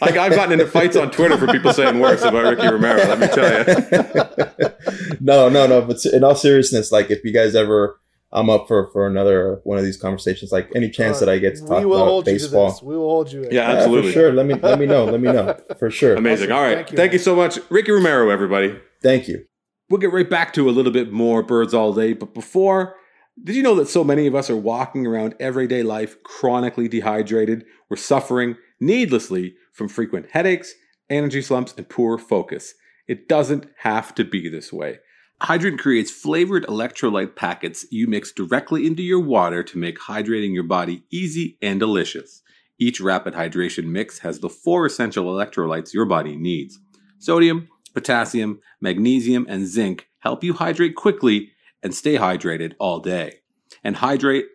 Like 0.00 0.16
I've 0.16 0.32
gotten 0.34 0.54
into 0.54 0.66
fights 0.66 0.96
on 0.96 1.10
Twitter 1.10 1.36
for 1.36 1.46
people 1.46 1.72
saying 1.74 2.00
worse 2.00 2.22
about 2.22 2.44
Ricky 2.56 2.66
Romero. 2.66 2.96
Let 2.96 3.18
me 3.20 3.26
tell 3.28 3.58
you. 3.58 5.16
no, 5.20 5.48
no, 5.50 5.66
no. 5.66 5.82
But 5.82 6.04
in 6.06 6.24
all 6.24 6.34
seriousness, 6.34 6.90
like 6.90 7.10
if 7.10 7.22
you 7.22 7.32
guys 7.32 7.54
ever, 7.54 8.00
I'm 8.32 8.48
up 8.48 8.66
for 8.66 8.90
for 8.92 9.06
another 9.06 9.60
one 9.64 9.76
of 9.76 9.84
these 9.84 9.98
conversations. 9.98 10.50
Like 10.50 10.70
any 10.74 10.88
chance 10.88 11.18
uh, 11.18 11.26
that 11.26 11.28
I 11.30 11.38
get 11.38 11.56
to 11.56 11.66
talk 11.66 11.80
we 11.80 11.84
will 11.84 11.96
about 11.96 12.06
hold 12.08 12.26
you 12.26 12.32
to 12.38 12.38
baseball. 12.44 12.70
this. 12.70 12.82
We 12.82 12.96
will 12.96 13.08
hold 13.10 13.30
you. 13.30 13.42
Yeah, 13.44 13.48
Yeah, 13.52 13.70
absolutely. 13.76 14.12
for 14.12 14.14
sure. 14.14 14.32
Let 14.32 14.46
me 14.46 14.54
let 14.54 14.78
me 14.78 14.86
know. 14.86 15.04
Let 15.04 15.20
me 15.20 15.30
know 15.30 15.58
for 15.78 15.90
sure. 15.90 16.14
Amazing. 16.16 16.50
Awesome. 16.50 16.56
All 16.56 16.62
right. 16.62 16.86
Thank 16.86 16.96
Thank 16.96 17.12
you, 17.12 17.18
you, 17.18 17.24
so 17.24 17.36
much, 17.36 17.58
Ricky 17.68 17.92
Romero. 17.92 18.30
Everybody. 18.30 18.80
Thank 19.02 19.28
you. 19.28 19.44
We'll 19.90 20.00
get 20.00 20.12
right 20.12 20.28
back 20.28 20.52
to 20.52 20.68
a 20.68 20.72
little 20.72 20.92
bit 20.92 21.12
more 21.12 21.42
birds 21.42 21.72
all 21.72 21.94
day. 21.94 22.12
But 22.12 22.34
before, 22.34 22.96
did 23.42 23.56
you 23.56 23.62
know 23.62 23.74
that 23.76 23.88
so 23.88 24.04
many 24.04 24.26
of 24.26 24.34
us 24.34 24.50
are 24.50 24.56
walking 24.56 25.06
around 25.06 25.34
everyday 25.40 25.82
life 25.82 26.22
chronically 26.22 26.88
dehydrated? 26.88 27.64
We're 27.88 27.96
suffering 27.96 28.56
needlessly 28.80 29.54
from 29.72 29.88
frequent 29.88 30.30
headaches, 30.32 30.74
energy 31.08 31.40
slumps, 31.40 31.72
and 31.76 31.88
poor 31.88 32.18
focus. 32.18 32.74
It 33.06 33.28
doesn't 33.28 33.66
have 33.78 34.14
to 34.16 34.24
be 34.24 34.50
this 34.50 34.72
way. 34.72 34.98
Hydrant 35.40 35.78
creates 35.78 36.10
flavored 36.10 36.66
electrolyte 36.66 37.34
packets 37.34 37.86
you 37.90 38.08
mix 38.08 38.32
directly 38.32 38.86
into 38.86 39.02
your 39.02 39.20
water 39.20 39.62
to 39.62 39.78
make 39.78 40.00
hydrating 40.00 40.52
your 40.52 40.64
body 40.64 41.04
easy 41.10 41.56
and 41.62 41.80
delicious. 41.80 42.42
Each 42.78 43.00
rapid 43.00 43.34
hydration 43.34 43.84
mix 43.84 44.18
has 44.18 44.40
the 44.40 44.50
four 44.50 44.84
essential 44.84 45.26
electrolytes 45.26 45.94
your 45.94 46.04
body 46.04 46.36
needs 46.36 46.78
sodium, 47.18 47.68
potassium, 47.88 48.60
magnesium, 48.80 49.46
and 49.48 49.66
zinc 49.66 50.08
help 50.20 50.44
you 50.44 50.54
hydrate 50.54 50.94
quickly 50.94 51.52
and 51.82 51.94
stay 51.94 52.16
hydrated 52.16 52.74
all 52.78 53.00
day. 53.00 53.40
And 53.84 53.96
hydrate 53.96 54.46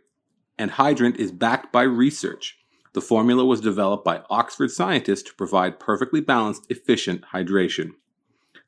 and 0.58 0.72
Hydrant 0.72 1.18
is 1.18 1.32
backed 1.32 1.72
by 1.72 1.84
research. 1.84 2.58
The 2.94 3.02
formula 3.02 3.44
was 3.44 3.62
developed 3.62 4.06
by 4.06 4.22
Oxford 4.30 4.70
scientists 4.70 5.24
to 5.24 5.34
provide 5.34 5.80
perfectly 5.80 6.22
balanced, 6.22 6.70
efficient 6.70 7.24
hydration. 7.34 7.92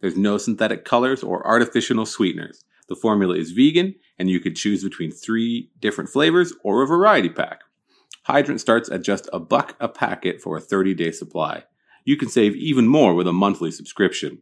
There's 0.01 0.17
no 0.17 0.37
synthetic 0.37 0.83
colors 0.83 1.23
or 1.23 1.45
artificial 1.45 2.05
sweeteners. 2.05 2.63
The 2.89 2.95
formula 2.95 3.35
is 3.35 3.51
vegan, 3.51 3.95
and 4.17 4.29
you 4.29 4.39
could 4.39 4.55
choose 4.55 4.83
between 4.83 5.11
three 5.11 5.69
different 5.79 6.09
flavors 6.09 6.53
or 6.63 6.81
a 6.81 6.87
variety 6.87 7.29
pack. 7.29 7.61
Hydrant 8.23 8.61
starts 8.61 8.89
at 8.89 9.03
just 9.03 9.29
a 9.31 9.39
buck 9.39 9.75
a 9.79 9.87
packet 9.87 10.41
for 10.41 10.57
a 10.57 10.61
30-day 10.61 11.11
supply. 11.11 11.63
You 12.03 12.17
can 12.17 12.29
save 12.29 12.55
even 12.55 12.87
more 12.87 13.13
with 13.13 13.27
a 13.27 13.33
monthly 13.33 13.71
subscription. 13.71 14.41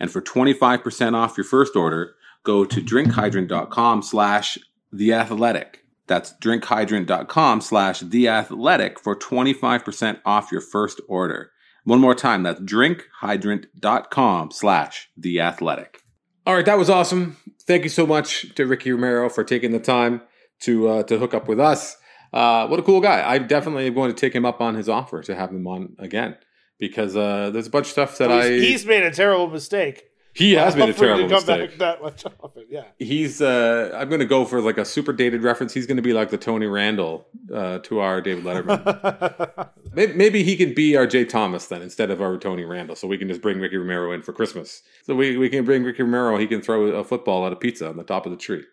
And 0.00 0.10
for 0.10 0.20
25% 0.20 1.14
off 1.14 1.36
your 1.36 1.44
first 1.44 1.76
order, 1.76 2.14
go 2.44 2.64
to 2.64 2.80
drinkhydrant.com 2.80 4.02
slash 4.02 4.58
theathletic. 4.94 5.84
That's 6.06 6.32
drinkhydrant.com 6.40 7.60
slash 7.60 8.00
theathletic 8.00 8.98
for 8.98 9.16
25% 9.16 10.20
off 10.24 10.50
your 10.50 10.60
first 10.62 11.00
order. 11.08 11.50
One 11.84 12.00
more 12.00 12.14
time, 12.14 12.42
that's 12.42 12.60
drinkhydrant.com 12.60 14.50
slash 14.50 15.10
theathletic. 15.20 16.02
All 16.46 16.54
right, 16.54 16.64
that 16.64 16.78
was 16.78 16.88
awesome. 16.88 17.36
Thank 17.66 17.82
you 17.84 17.90
so 17.90 18.06
much 18.06 18.54
to 18.54 18.66
Ricky 18.66 18.92
Romero 18.92 19.28
for 19.28 19.44
taking 19.44 19.72
the 19.72 19.78
time 19.78 20.22
to 20.60 20.88
uh, 20.88 21.02
to 21.04 21.18
hook 21.18 21.34
up 21.34 21.46
with 21.46 21.60
us. 21.60 21.96
Uh, 22.32 22.66
what 22.66 22.80
a 22.80 22.82
cool 22.82 23.00
guy. 23.00 23.22
I'm 23.22 23.46
definitely 23.46 23.90
going 23.90 24.10
to 24.10 24.18
take 24.18 24.34
him 24.34 24.46
up 24.46 24.60
on 24.60 24.74
his 24.74 24.88
offer 24.88 25.22
to 25.22 25.34
have 25.34 25.50
him 25.50 25.66
on 25.66 25.94
again 25.98 26.36
because 26.78 27.16
uh, 27.16 27.50
there's 27.50 27.66
a 27.66 27.70
bunch 27.70 27.86
of 27.86 27.92
stuff 27.92 28.18
that 28.18 28.30
he's, 28.30 28.44
I 28.44 28.66
he's 28.66 28.86
made 28.86 29.02
a 29.02 29.10
terrible 29.10 29.48
mistake. 29.48 30.04
he 30.34 30.52
has 30.52 30.76
made 30.76 30.88
a 30.88 30.92
terrible 30.92 31.24
come 31.28 31.30
mistake. 31.30 31.70
back 31.70 31.78
that 31.78 32.02
much 32.02 32.24
often. 32.40 32.66
Yeah. 32.70 32.84
He's 32.98 33.42
uh, 33.42 33.90
I'm 33.94 34.08
going 34.08 34.20
to 34.20 34.26
go 34.26 34.44
for 34.44 34.60
like 34.60 34.78
a 34.78 34.84
super 34.84 35.12
dated 35.12 35.42
reference. 35.42 35.74
He's 35.74 35.86
going 35.86 35.96
to 35.96 36.02
be 36.02 36.12
like 36.12 36.30
the 36.30 36.38
Tony 36.38 36.66
Randall 36.66 37.26
uh, 37.52 37.78
to 37.80 37.98
our 38.00 38.20
David 38.20 38.44
Letterman. 38.44 39.68
maybe, 39.94 40.12
maybe 40.12 40.42
he 40.44 40.56
can 40.56 40.74
be 40.74 40.96
our 40.96 41.06
Jay 41.06 41.24
Thomas 41.24 41.66
then 41.66 41.82
instead 41.82 42.10
of 42.10 42.22
our 42.22 42.36
Tony 42.38 42.64
Randall, 42.64 42.96
so 42.96 43.08
we 43.08 43.18
can 43.18 43.28
just 43.28 43.42
bring 43.42 43.58
Ricky 43.58 43.76
Romero 43.76 44.12
in 44.12 44.22
for 44.22 44.32
Christmas. 44.32 44.82
So 45.04 45.14
we, 45.14 45.36
we 45.36 45.48
can 45.48 45.64
bring 45.64 45.82
Ricky 45.82 46.02
Romero. 46.02 46.38
He 46.38 46.46
can 46.46 46.60
throw 46.62 46.84
a 46.86 47.04
football 47.04 47.46
at 47.46 47.52
a 47.52 47.56
pizza 47.56 47.88
on 47.88 47.96
the 47.96 48.04
top 48.04 48.26
of 48.26 48.32
the 48.32 48.38
tree. 48.38 48.64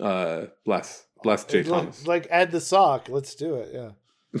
Uh, 0.00 0.46
bless, 0.64 1.04
bless 1.22 1.44
Jay 1.44 1.62
like, 1.62 1.80
Thomas. 1.82 2.06
like 2.06 2.26
add 2.30 2.50
the 2.50 2.60
sock. 2.60 3.08
Let's 3.10 3.34
do 3.34 3.56
it. 3.56 3.70
Yeah. 3.74 4.40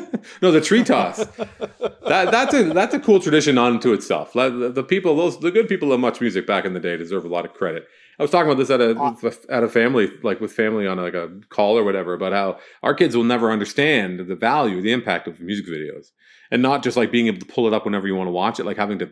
no, 0.42 0.50
the 0.50 0.60
tree 0.60 0.84
toss. 0.84 1.18
that 1.18 2.30
that's 2.30 2.54
a 2.54 2.72
that's 2.72 2.94
a 2.94 3.00
cool 3.00 3.20
tradition 3.20 3.58
unto 3.58 3.92
itself. 3.92 4.32
The, 4.32 4.70
the 4.74 4.82
people, 4.82 5.16
those 5.16 5.38
the 5.40 5.50
good 5.50 5.68
people 5.68 5.92
of 5.92 6.00
much 6.00 6.20
music 6.20 6.46
back 6.46 6.64
in 6.64 6.74
the 6.74 6.80
day, 6.80 6.96
deserve 6.96 7.24
a 7.24 7.28
lot 7.28 7.44
of 7.44 7.52
credit. 7.52 7.86
I 8.18 8.22
was 8.22 8.30
talking 8.30 8.50
about 8.50 8.58
this 8.58 8.70
at 8.70 8.80
a 8.80 9.44
at 9.50 9.64
a 9.64 9.68
family, 9.68 10.10
like 10.22 10.40
with 10.40 10.52
family 10.52 10.86
on 10.86 10.98
like 10.98 11.14
a 11.14 11.30
call 11.48 11.78
or 11.78 11.84
whatever, 11.84 12.14
about 12.14 12.32
how 12.32 12.58
our 12.82 12.94
kids 12.94 13.16
will 13.16 13.24
never 13.24 13.50
understand 13.50 14.20
the 14.20 14.36
value, 14.36 14.80
the 14.80 14.92
impact 14.92 15.28
of 15.28 15.40
music 15.40 15.66
videos, 15.66 16.10
and 16.50 16.62
not 16.62 16.82
just 16.82 16.96
like 16.96 17.10
being 17.10 17.26
able 17.26 17.40
to 17.40 17.46
pull 17.46 17.66
it 17.66 17.74
up 17.74 17.84
whenever 17.84 18.06
you 18.06 18.14
want 18.14 18.28
to 18.28 18.32
watch 18.32 18.60
it, 18.60 18.66
like 18.66 18.76
having 18.76 18.98
to 18.98 19.10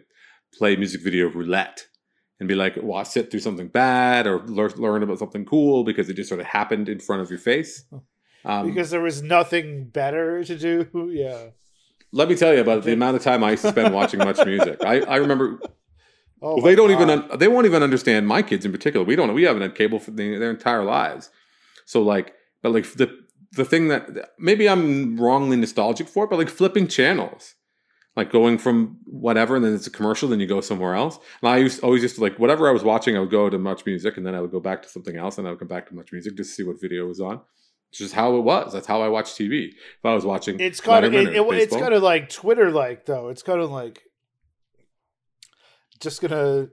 play 0.56 0.76
music 0.76 1.02
video 1.02 1.28
roulette 1.28 1.86
and 2.40 2.48
be 2.48 2.54
like, 2.54 2.76
watch 2.76 3.08
sit 3.08 3.30
through 3.30 3.40
something 3.40 3.68
bad 3.68 4.26
or 4.26 4.40
learn, 4.46 4.70
learn 4.76 5.02
about 5.02 5.18
something 5.18 5.44
cool 5.44 5.84
because 5.84 6.08
it 6.08 6.14
just 6.14 6.28
sort 6.28 6.40
of 6.40 6.46
happened 6.46 6.88
in 6.88 6.98
front 6.98 7.22
of 7.22 7.30
your 7.30 7.38
face. 7.38 7.84
Um, 8.44 8.66
because 8.66 8.90
there 8.90 9.00
was 9.02 9.22
nothing 9.22 9.88
better 9.88 10.42
to 10.44 10.56
do. 10.58 11.10
Yeah. 11.12 11.50
Let 12.12 12.28
me 12.28 12.34
tell 12.34 12.52
you 12.52 12.60
about 12.60 12.82
the 12.82 12.92
amount 12.92 13.16
of 13.16 13.22
time 13.22 13.44
I 13.44 13.52
used 13.52 13.62
to 13.62 13.70
spend 13.70 13.94
watching 14.00 14.18
much 14.18 14.44
music. 14.44 14.82
I, 14.84 15.00
I 15.02 15.16
remember 15.16 15.60
Oh, 16.42 16.54
well, 16.56 16.64
they 16.64 16.74
don't 16.74 16.88
God. 16.90 17.02
even 17.02 17.10
un- 17.10 17.38
they 17.38 17.48
won't 17.48 17.66
even 17.66 17.82
understand 17.82 18.26
my 18.26 18.42
kids 18.42 18.64
in 18.64 18.72
particular. 18.72 19.04
We 19.04 19.14
don't 19.14 19.32
we 19.34 19.42
haven't 19.44 19.62
had 19.62 19.74
cable 19.74 19.98
for 19.98 20.10
the, 20.10 20.38
their 20.38 20.50
entire 20.50 20.82
lives. 20.84 21.30
So 21.84 22.02
like, 22.02 22.34
but 22.62 22.72
like 22.72 22.90
the 22.94 23.14
the 23.52 23.64
thing 23.64 23.88
that 23.88 24.30
maybe 24.38 24.68
I'm 24.68 25.20
wrongly 25.20 25.56
nostalgic 25.56 26.08
for, 26.08 26.26
but 26.26 26.38
like 26.38 26.48
flipping 26.48 26.86
channels, 26.88 27.54
like 28.16 28.32
going 28.32 28.58
from 28.58 28.98
whatever 29.04 29.56
and 29.56 29.64
then 29.64 29.74
it's 29.74 29.86
a 29.86 29.90
commercial, 29.90 30.28
then 30.30 30.40
you 30.40 30.46
go 30.46 30.60
somewhere 30.60 30.94
else. 30.94 31.18
And 31.42 31.50
I 31.50 31.58
used 31.58 31.82
always 31.84 32.02
used 32.02 32.14
to 32.16 32.22
like 32.22 32.38
whatever 32.38 32.68
I 32.68 32.72
was 32.72 32.82
watching, 32.84 33.16
I 33.16 33.20
would 33.20 33.30
go 33.30 33.50
to 33.50 33.58
Much 33.58 33.84
Music, 33.86 34.16
and 34.16 34.24
then 34.26 34.34
I 34.34 34.40
would 34.40 34.50
go 34.50 34.60
back 34.60 34.82
to 34.82 34.88
something 34.88 35.16
else, 35.16 35.36
and 35.38 35.46
I 35.46 35.50
would 35.50 35.58
come 35.58 35.68
back 35.68 35.88
to 35.88 35.94
Much 35.94 36.10
Music 36.10 36.36
just 36.36 36.50
to 36.50 36.54
see 36.56 36.62
what 36.66 36.80
video 36.80 37.06
was 37.06 37.20
on. 37.20 37.40
It's 37.90 37.98
just 37.98 38.14
how 38.14 38.36
it 38.36 38.40
was. 38.40 38.72
That's 38.72 38.86
how 38.86 39.02
I 39.02 39.08
watched 39.08 39.36
TV. 39.36 39.68
If 39.68 40.04
I 40.04 40.14
was 40.14 40.24
watching, 40.24 40.60
It's 40.60 40.80
kind 40.80 41.04
of 41.04 41.12
it, 41.12 41.28
it- 41.34 41.52
it's 41.54 41.76
kind 41.76 41.92
of 41.92 42.02
like 42.02 42.28
Twitter 42.30 42.70
like 42.70 43.04
though. 43.06 43.28
It's 43.28 43.42
kind 43.42 43.60
of 43.60 43.70
like 43.70 44.02
just 46.00 46.20
gonna 46.20 46.68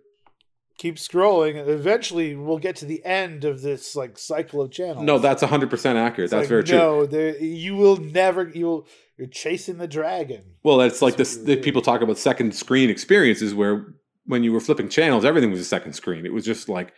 keep 0.78 0.96
scrolling. 0.98 1.68
Eventually, 1.68 2.36
we'll 2.36 2.60
get 2.60 2.76
to 2.78 2.86
the 2.86 3.04
end 3.04 3.46
of 3.46 3.62
this 3.62 3.96
like 3.96 4.18
cycle 4.18 4.62
of 4.62 4.72
channels. 4.72 5.04
no, 5.04 5.18
that's 5.20 5.42
100 5.42 5.70
percent 5.70 5.98
accurate. 5.98 6.26
It's 6.26 6.32
That's 6.32 6.44
like, 6.44 6.50
very 6.50 6.64
true. 6.64 6.78
No, 6.78 7.06
there 7.06 7.38
you 7.38 7.76
will 7.76 7.98
never. 7.98 8.48
You 8.48 8.66
will. 8.66 8.88
You're 9.18 9.28
chasing 9.28 9.80
the 9.80 9.88
dragon. 9.88 10.44
Well, 10.64 10.80
it's 10.82 11.02
like 11.02 11.16
That's 11.18 11.36
this. 11.38 11.44
The 11.46 11.58
people 11.58 11.82
talk 11.82 12.02
about 12.02 12.20
second 12.20 12.54
screen 12.56 12.92
experiences 12.92 13.56
where 13.56 13.96
when 14.26 14.44
you 14.44 14.54
were 14.54 14.60
flipping 14.60 14.90
channels, 14.90 15.26
everything 15.26 15.50
was 15.50 15.60
a 15.60 15.66
second 15.66 15.94
screen. 15.94 16.26
It 16.28 16.34
was 16.34 16.46
just 16.46 16.70
like 16.70 16.94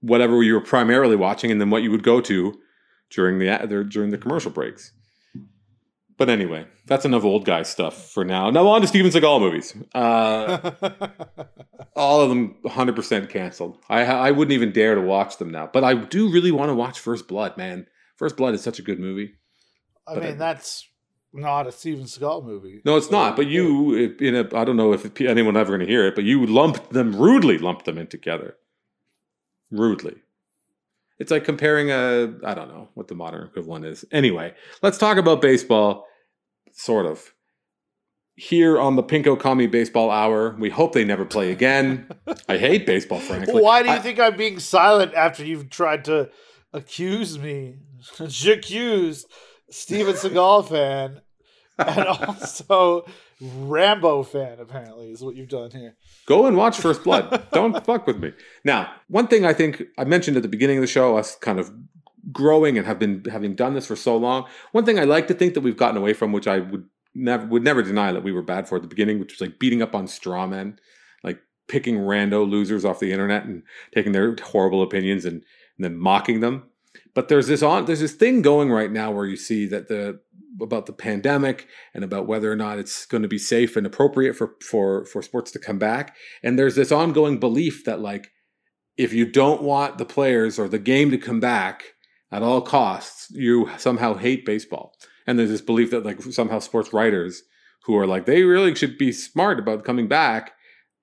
whatever 0.00 0.42
you 0.42 0.54
were 0.54 0.62
primarily 0.62 1.16
watching, 1.16 1.50
and 1.50 1.60
then 1.60 1.68
what 1.68 1.82
you 1.82 1.90
would 1.90 2.02
go 2.02 2.22
to 2.22 2.54
during 3.14 3.38
the 3.38 3.86
during 3.90 4.10
the 4.10 4.18
commercial 4.18 4.50
breaks. 4.50 4.92
But 6.16 6.30
anyway, 6.30 6.66
that's 6.86 7.04
enough 7.04 7.24
old 7.24 7.44
guy 7.44 7.64
stuff 7.64 8.10
for 8.12 8.24
now. 8.24 8.48
Now 8.50 8.68
on 8.68 8.80
to 8.82 8.86
Steven 8.86 9.10
Seagal 9.10 9.40
movies. 9.40 9.74
Uh, 9.92 10.70
all 11.96 12.20
of 12.20 12.28
them 12.28 12.54
100% 12.64 13.28
canceled. 13.30 13.78
I 13.88 14.04
I 14.04 14.30
wouldn't 14.30 14.52
even 14.52 14.70
dare 14.72 14.94
to 14.94 15.00
watch 15.00 15.38
them 15.38 15.50
now. 15.50 15.68
But 15.72 15.82
I 15.82 15.94
do 15.94 16.30
really 16.30 16.52
want 16.52 16.68
to 16.70 16.74
watch 16.74 17.00
First 17.00 17.26
Blood, 17.26 17.56
man. 17.56 17.86
First 18.16 18.36
Blood 18.36 18.54
is 18.54 18.62
such 18.62 18.78
a 18.78 18.82
good 18.82 19.00
movie. 19.00 19.34
I 20.06 20.14
But 20.14 20.22
mean, 20.22 20.32
I- 20.34 20.36
that's 20.36 20.86
not 21.32 21.66
a 21.66 21.72
Steven 21.72 22.04
Seagal 22.04 22.44
movie. 22.44 22.80
No, 22.84 22.96
it's 22.96 23.10
not. 23.10 23.34
But 23.34 23.48
you, 23.48 24.14
in 24.20 24.36
a, 24.36 24.42
I 24.56 24.64
don't 24.64 24.76
know 24.76 24.92
if 24.92 25.20
anyone 25.20 25.56
ever 25.56 25.70
going 25.76 25.80
to 25.80 25.92
hear 25.92 26.06
it, 26.06 26.14
but 26.14 26.22
you 26.22 26.46
lumped 26.46 26.90
them 26.90 27.16
rudely, 27.16 27.58
lumped 27.58 27.86
them 27.86 27.98
in 27.98 28.06
together, 28.06 28.54
rudely. 29.72 30.14
It's 31.18 31.30
like 31.30 31.44
comparing 31.44 31.90
a, 31.90 32.34
I 32.44 32.54
don't 32.54 32.68
know 32.68 32.88
what 32.94 33.08
the 33.08 33.14
modern 33.14 33.46
equivalent 33.46 33.84
is. 33.84 34.04
Anyway, 34.10 34.54
let's 34.82 34.98
talk 34.98 35.16
about 35.16 35.40
baseball, 35.40 36.06
sort 36.72 37.06
of. 37.06 37.32
Here 38.36 38.80
on 38.80 38.96
the 38.96 39.02
Pinko 39.04 39.38
Commie 39.38 39.68
Baseball 39.68 40.10
Hour, 40.10 40.56
we 40.58 40.68
hope 40.68 40.92
they 40.92 41.04
never 41.04 41.24
play 41.24 41.52
again. 41.52 42.08
I 42.48 42.56
hate 42.56 42.84
baseball, 42.84 43.20
frankly. 43.20 43.62
Why 43.62 43.84
do 43.84 43.90
you 43.90 43.94
I- 43.94 44.00
think 44.00 44.18
I'm 44.18 44.36
being 44.36 44.58
silent 44.58 45.14
after 45.14 45.44
you've 45.44 45.70
tried 45.70 46.04
to 46.06 46.30
accuse 46.72 47.38
me? 47.38 47.76
J'accuse 48.26 49.24
Steven 49.70 50.14
Seagal 50.14 50.68
fan 50.68 51.20
and 51.78 52.06
also 52.06 53.04
Rambo 53.40 54.22
fan, 54.22 54.58
apparently, 54.60 55.10
is 55.10 55.22
what 55.22 55.34
you've 55.34 55.48
done 55.48 55.70
here. 55.70 55.96
Go 56.26 56.46
and 56.46 56.56
watch 56.56 56.78
First 56.78 57.02
Blood. 57.02 57.48
Don't 57.52 57.84
fuck 57.86 58.06
with 58.06 58.18
me. 58.18 58.32
Now, 58.64 58.92
one 59.08 59.26
thing 59.26 59.44
I 59.44 59.52
think 59.52 59.82
I 59.98 60.04
mentioned 60.04 60.36
at 60.36 60.42
the 60.42 60.48
beginning 60.48 60.78
of 60.78 60.82
the 60.82 60.88
show, 60.88 61.16
us 61.16 61.36
kind 61.36 61.58
of 61.58 61.72
growing 62.32 62.78
and 62.78 62.86
have 62.86 62.98
been 62.98 63.24
having 63.30 63.54
done 63.54 63.74
this 63.74 63.86
for 63.86 63.96
so 63.96 64.16
long. 64.16 64.46
One 64.72 64.84
thing 64.84 64.98
I 64.98 65.04
like 65.04 65.26
to 65.28 65.34
think 65.34 65.54
that 65.54 65.60
we've 65.60 65.76
gotten 65.76 65.96
away 65.96 66.12
from, 66.12 66.32
which 66.32 66.46
I 66.46 66.60
would 66.60 66.86
never 67.14 67.46
would 67.46 67.64
never 67.64 67.82
deny 67.82 68.12
that 68.12 68.22
we 68.22 68.32
were 68.32 68.42
bad 68.42 68.68
for 68.68 68.76
at 68.76 68.82
the 68.82 68.88
beginning, 68.88 69.18
which 69.18 69.32
was 69.32 69.40
like 69.40 69.58
beating 69.58 69.82
up 69.82 69.94
on 69.94 70.06
straw 70.06 70.46
men, 70.46 70.78
like 71.22 71.40
picking 71.68 71.98
rando 71.98 72.48
losers 72.48 72.84
off 72.84 73.00
the 73.00 73.12
internet 73.12 73.44
and 73.44 73.62
taking 73.94 74.12
their 74.12 74.36
horrible 74.42 74.82
opinions 74.82 75.24
and, 75.24 75.44
and 75.76 75.84
then 75.84 75.96
mocking 75.96 76.40
them. 76.40 76.64
But 77.14 77.28
there's 77.28 77.46
this 77.46 77.62
on 77.62 77.84
there's 77.84 78.00
this 78.00 78.14
thing 78.14 78.42
going 78.42 78.70
right 78.70 78.90
now 78.90 79.10
where 79.10 79.26
you 79.26 79.36
see 79.36 79.66
that 79.66 79.88
the 79.88 80.20
about 80.60 80.86
the 80.86 80.92
pandemic 80.92 81.66
and 81.94 82.04
about 82.04 82.26
whether 82.26 82.50
or 82.50 82.56
not 82.56 82.78
it's 82.78 83.06
going 83.06 83.22
to 83.22 83.28
be 83.28 83.38
safe 83.38 83.76
and 83.76 83.86
appropriate 83.86 84.34
for 84.34 84.54
for 84.60 85.04
for 85.06 85.22
sports 85.22 85.50
to 85.52 85.58
come 85.58 85.78
back. 85.78 86.16
And 86.42 86.58
there's 86.58 86.76
this 86.76 86.92
ongoing 86.92 87.38
belief 87.38 87.84
that 87.84 88.00
like 88.00 88.28
if 88.96 89.12
you 89.12 89.30
don't 89.30 89.62
want 89.62 89.98
the 89.98 90.04
players 90.04 90.58
or 90.58 90.68
the 90.68 90.78
game 90.78 91.10
to 91.10 91.18
come 91.18 91.40
back 91.40 91.94
at 92.30 92.42
all 92.42 92.60
costs, 92.60 93.28
you 93.30 93.68
somehow 93.76 94.14
hate 94.14 94.46
baseball. 94.46 94.92
And 95.26 95.38
there's 95.38 95.50
this 95.50 95.60
belief 95.60 95.90
that 95.90 96.04
like 96.04 96.22
somehow 96.22 96.58
sports 96.58 96.92
writers 96.92 97.42
who 97.84 97.96
are 97.96 98.06
like 98.06 98.26
they 98.26 98.42
really 98.42 98.74
should 98.74 98.98
be 98.98 99.12
smart 99.12 99.58
about 99.58 99.84
coming 99.84 100.08
back 100.08 100.52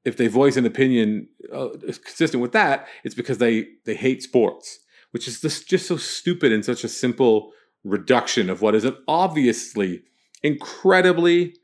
if 0.03 0.17
they 0.17 0.27
voice 0.27 0.57
an 0.57 0.65
opinion 0.65 1.27
uh, 1.53 1.69
consistent 1.83 2.41
with 2.41 2.53
that, 2.53 2.87
it's 3.03 3.15
because 3.15 3.37
they 3.37 3.67
they 3.85 3.95
hate 3.95 4.23
sports, 4.23 4.79
which 5.11 5.27
is 5.27 5.41
just, 5.41 5.69
just 5.69 5.87
so 5.87 5.97
stupid 5.97 6.51
and 6.51 6.65
such 6.65 6.83
a 6.83 6.89
simple 6.89 7.51
reduction 7.83 8.49
of 8.49 8.61
what 8.61 8.75
is 8.75 8.85
an 8.85 8.95
obviously 9.07 10.03
incredibly 10.43 11.55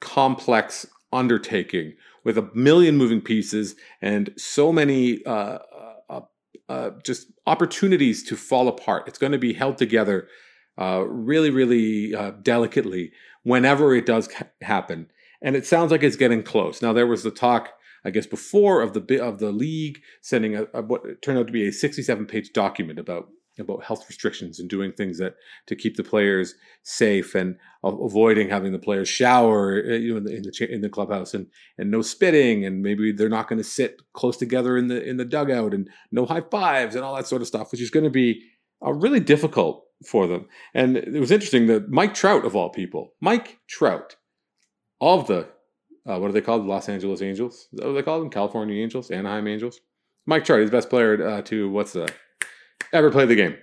complex 0.00 0.86
undertaking 1.12 1.94
with 2.24 2.38
a 2.38 2.48
million 2.54 2.96
moving 2.96 3.20
pieces 3.20 3.74
and 4.00 4.32
so 4.36 4.72
many 4.72 5.24
uh, 5.24 5.58
uh, 6.08 6.20
uh, 6.68 6.90
just 7.04 7.26
opportunities 7.46 8.22
to 8.24 8.36
fall 8.36 8.68
apart. 8.68 9.06
It's 9.06 9.18
going 9.18 9.32
to 9.32 9.38
be 9.38 9.52
held 9.52 9.78
together 9.78 10.28
uh, 10.78 11.04
really, 11.06 11.50
really 11.50 12.14
uh, 12.14 12.32
delicately 12.42 13.12
whenever 13.42 13.94
it 13.94 14.06
does 14.06 14.32
ha- 14.32 14.48
happen. 14.62 15.08
And 15.42 15.56
it 15.56 15.66
sounds 15.66 15.90
like 15.90 16.02
it's 16.02 16.16
getting 16.16 16.42
close. 16.42 16.80
Now, 16.80 16.92
there 16.92 17.06
was 17.06 17.22
the 17.22 17.30
talk, 17.30 17.68
I 18.04 18.10
guess, 18.10 18.26
before 18.26 18.82
of 18.82 18.92
the 18.92 19.24
of 19.24 19.38
the 19.38 19.52
league 19.52 20.00
sending 20.20 20.56
a, 20.56 20.66
a 20.74 20.82
what 20.82 21.22
turned 21.22 21.38
out 21.38 21.46
to 21.46 21.52
be 21.52 21.68
a 21.68 21.72
67 21.72 22.26
page 22.26 22.52
document 22.52 22.98
about 22.98 23.28
about 23.58 23.84
health 23.84 24.04
restrictions 24.08 24.58
and 24.58 24.68
doing 24.68 24.92
things 24.92 25.18
that 25.18 25.34
to 25.68 25.76
keep 25.76 25.96
the 25.96 26.02
players 26.02 26.56
safe 26.82 27.36
and 27.36 27.56
avoiding 27.84 28.48
having 28.48 28.72
the 28.72 28.80
players 28.80 29.08
shower 29.08 29.80
uh, 29.86 29.92
you 29.92 30.10
know 30.10 30.16
in 30.16 30.24
the 30.24 30.36
in 30.36 30.42
the, 30.42 30.74
in 30.74 30.80
the 30.80 30.88
clubhouse 30.88 31.34
and 31.34 31.46
and 31.78 31.88
no 31.88 32.02
spitting 32.02 32.64
and 32.64 32.82
maybe 32.82 33.12
they're 33.12 33.28
not 33.28 33.48
going 33.48 33.58
to 33.58 33.64
sit 33.64 34.02
close 34.12 34.36
together 34.36 34.76
in 34.76 34.88
the 34.88 35.02
in 35.04 35.18
the 35.18 35.24
dugout 35.24 35.72
and 35.72 35.88
no 36.10 36.26
high 36.26 36.42
fives 36.50 36.96
and 36.96 37.04
all 37.04 37.14
that 37.14 37.28
sort 37.28 37.42
of 37.42 37.48
stuff 37.48 37.70
which 37.70 37.80
is 37.80 37.90
going 37.90 38.04
to 38.04 38.10
be 38.10 38.42
really 38.92 39.20
difficult 39.20 39.84
for 40.06 40.26
them. 40.26 40.46
And 40.74 40.96
it 40.96 41.20
was 41.20 41.30
interesting 41.30 41.66
that 41.68 41.90
Mike 41.90 42.14
Trout 42.14 42.44
of 42.44 42.54
all 42.56 42.70
people 42.70 43.14
Mike 43.20 43.58
Trout 43.68 44.16
of 45.00 45.26
the 45.26 45.48
uh, 46.06 46.18
what 46.18 46.28
are 46.28 46.32
they 46.32 46.40
called 46.40 46.66
Los 46.66 46.88
Angeles 46.88 47.22
Angels? 47.22 47.68
Is 47.72 47.78
that 47.78 47.86
what 47.86 47.92
they 47.94 48.02
call 48.02 48.20
them? 48.20 48.30
California 48.30 48.82
Angels? 48.82 49.10
Anaheim 49.10 49.46
Angels? 49.46 49.80
Mike 50.26 50.44
Trout 50.44 50.60
is 50.60 50.70
best 50.70 50.90
player 50.90 51.26
uh, 51.26 51.42
to 51.42 51.70
what's 51.70 51.92
the 51.92 52.12
ever 52.92 53.10
play 53.10 53.26
the 53.26 53.34
game. 53.34 53.56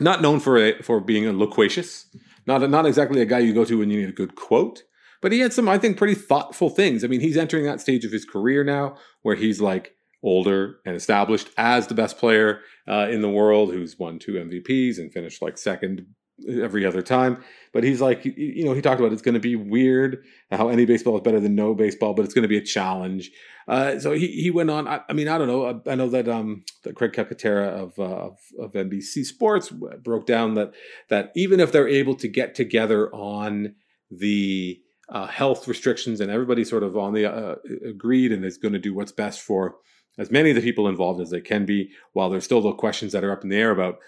Not 0.00 0.22
known 0.22 0.40
for 0.40 0.56
a, 0.56 0.82
for 0.82 1.00
being 1.00 1.26
a 1.26 1.32
loquacious, 1.32 2.06
not 2.46 2.68
not 2.70 2.86
exactly 2.86 3.20
a 3.20 3.26
guy 3.26 3.40
you 3.40 3.52
go 3.52 3.64
to 3.64 3.78
when 3.78 3.90
you 3.90 4.00
need 4.00 4.08
a 4.08 4.12
good 4.12 4.34
quote, 4.34 4.82
but 5.20 5.32
he 5.32 5.40
had 5.40 5.52
some 5.52 5.68
I 5.68 5.78
think 5.78 5.96
pretty 5.96 6.14
thoughtful 6.14 6.70
things. 6.70 7.04
I 7.04 7.08
mean, 7.08 7.20
he's 7.20 7.36
entering 7.36 7.64
that 7.64 7.80
stage 7.80 8.04
of 8.04 8.12
his 8.12 8.24
career 8.24 8.64
now 8.64 8.96
where 9.22 9.36
he's 9.36 9.60
like 9.60 9.94
older 10.22 10.76
and 10.84 10.94
established 10.94 11.48
as 11.56 11.86
the 11.86 11.94
best 11.94 12.18
player 12.18 12.60
uh, 12.88 13.08
in 13.10 13.22
the 13.22 13.30
world, 13.30 13.72
who's 13.72 13.98
won 13.98 14.18
two 14.18 14.32
MVPs 14.32 14.98
and 14.98 15.12
finished 15.12 15.42
like 15.42 15.58
second 15.58 16.06
every 16.48 16.84
other 16.84 17.02
time. 17.02 17.42
But 17.72 17.84
he's 17.84 18.00
like, 18.00 18.24
you 18.24 18.64
know, 18.64 18.72
he 18.72 18.82
talked 18.82 19.00
about 19.00 19.12
it's 19.12 19.22
going 19.22 19.34
to 19.34 19.40
be 19.40 19.56
weird 19.56 20.24
how 20.50 20.68
any 20.68 20.84
baseball 20.84 21.16
is 21.16 21.22
better 21.22 21.40
than 21.40 21.54
no 21.54 21.74
baseball, 21.74 22.14
but 22.14 22.24
it's 22.24 22.34
going 22.34 22.42
to 22.42 22.48
be 22.48 22.58
a 22.58 22.62
challenge. 22.62 23.30
Uh, 23.68 23.98
so 23.98 24.12
he, 24.12 24.26
he 24.28 24.50
went 24.50 24.70
on. 24.70 24.88
I, 24.88 25.00
I, 25.08 25.12
mean, 25.12 25.28
I 25.28 25.38
don't 25.38 25.46
know. 25.46 25.66
I, 25.66 25.92
I 25.92 25.94
know 25.94 26.08
that 26.08 26.28
um 26.28 26.64
that 26.82 26.96
Craig 26.96 27.12
Calcaterra 27.12 27.68
of, 27.68 27.98
uh, 27.98 28.02
of, 28.02 28.38
of 28.58 28.72
NBC 28.72 29.24
Sports 29.24 29.68
broke 29.68 30.26
down 30.26 30.54
that 30.54 30.72
that 31.08 31.30
even 31.36 31.60
if 31.60 31.70
they're 31.70 31.88
able 31.88 32.16
to 32.16 32.28
get 32.28 32.54
together 32.54 33.14
on 33.14 33.74
the 34.10 34.80
uh, 35.08 35.26
health 35.26 35.68
restrictions 35.68 36.20
and 36.20 36.30
everybody 36.30 36.64
sort 36.64 36.82
of 36.82 36.96
on 36.96 37.12
the 37.12 37.26
uh, 37.26 37.56
agreed 37.88 38.32
and 38.32 38.44
is 38.44 38.58
going 38.58 38.72
to 38.72 38.78
do 38.78 38.94
what's 38.94 39.12
best 39.12 39.40
for 39.40 39.76
as 40.18 40.30
many 40.30 40.50
of 40.50 40.56
the 40.56 40.62
people 40.62 40.88
involved 40.88 41.20
as 41.20 41.30
they 41.30 41.40
can 41.40 41.64
be, 41.64 41.90
while 42.12 42.28
there's 42.28 42.44
still 42.44 42.60
the 42.60 42.72
questions 42.72 43.12
that 43.12 43.24
are 43.24 43.32
up 43.32 43.42
in 43.42 43.48
the 43.48 43.56
air 43.56 43.70
about 43.70 43.98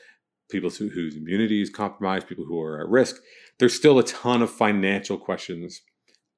people 0.52 0.70
who, 0.70 0.88
whose 0.88 1.16
immunity 1.16 1.62
is 1.62 1.70
compromised, 1.70 2.28
people 2.28 2.44
who 2.44 2.60
are 2.60 2.80
at 2.80 2.88
risk. 2.88 3.16
There's 3.58 3.74
still 3.74 3.98
a 3.98 4.04
ton 4.04 4.42
of 4.42 4.50
financial 4.50 5.18
questions 5.18 5.80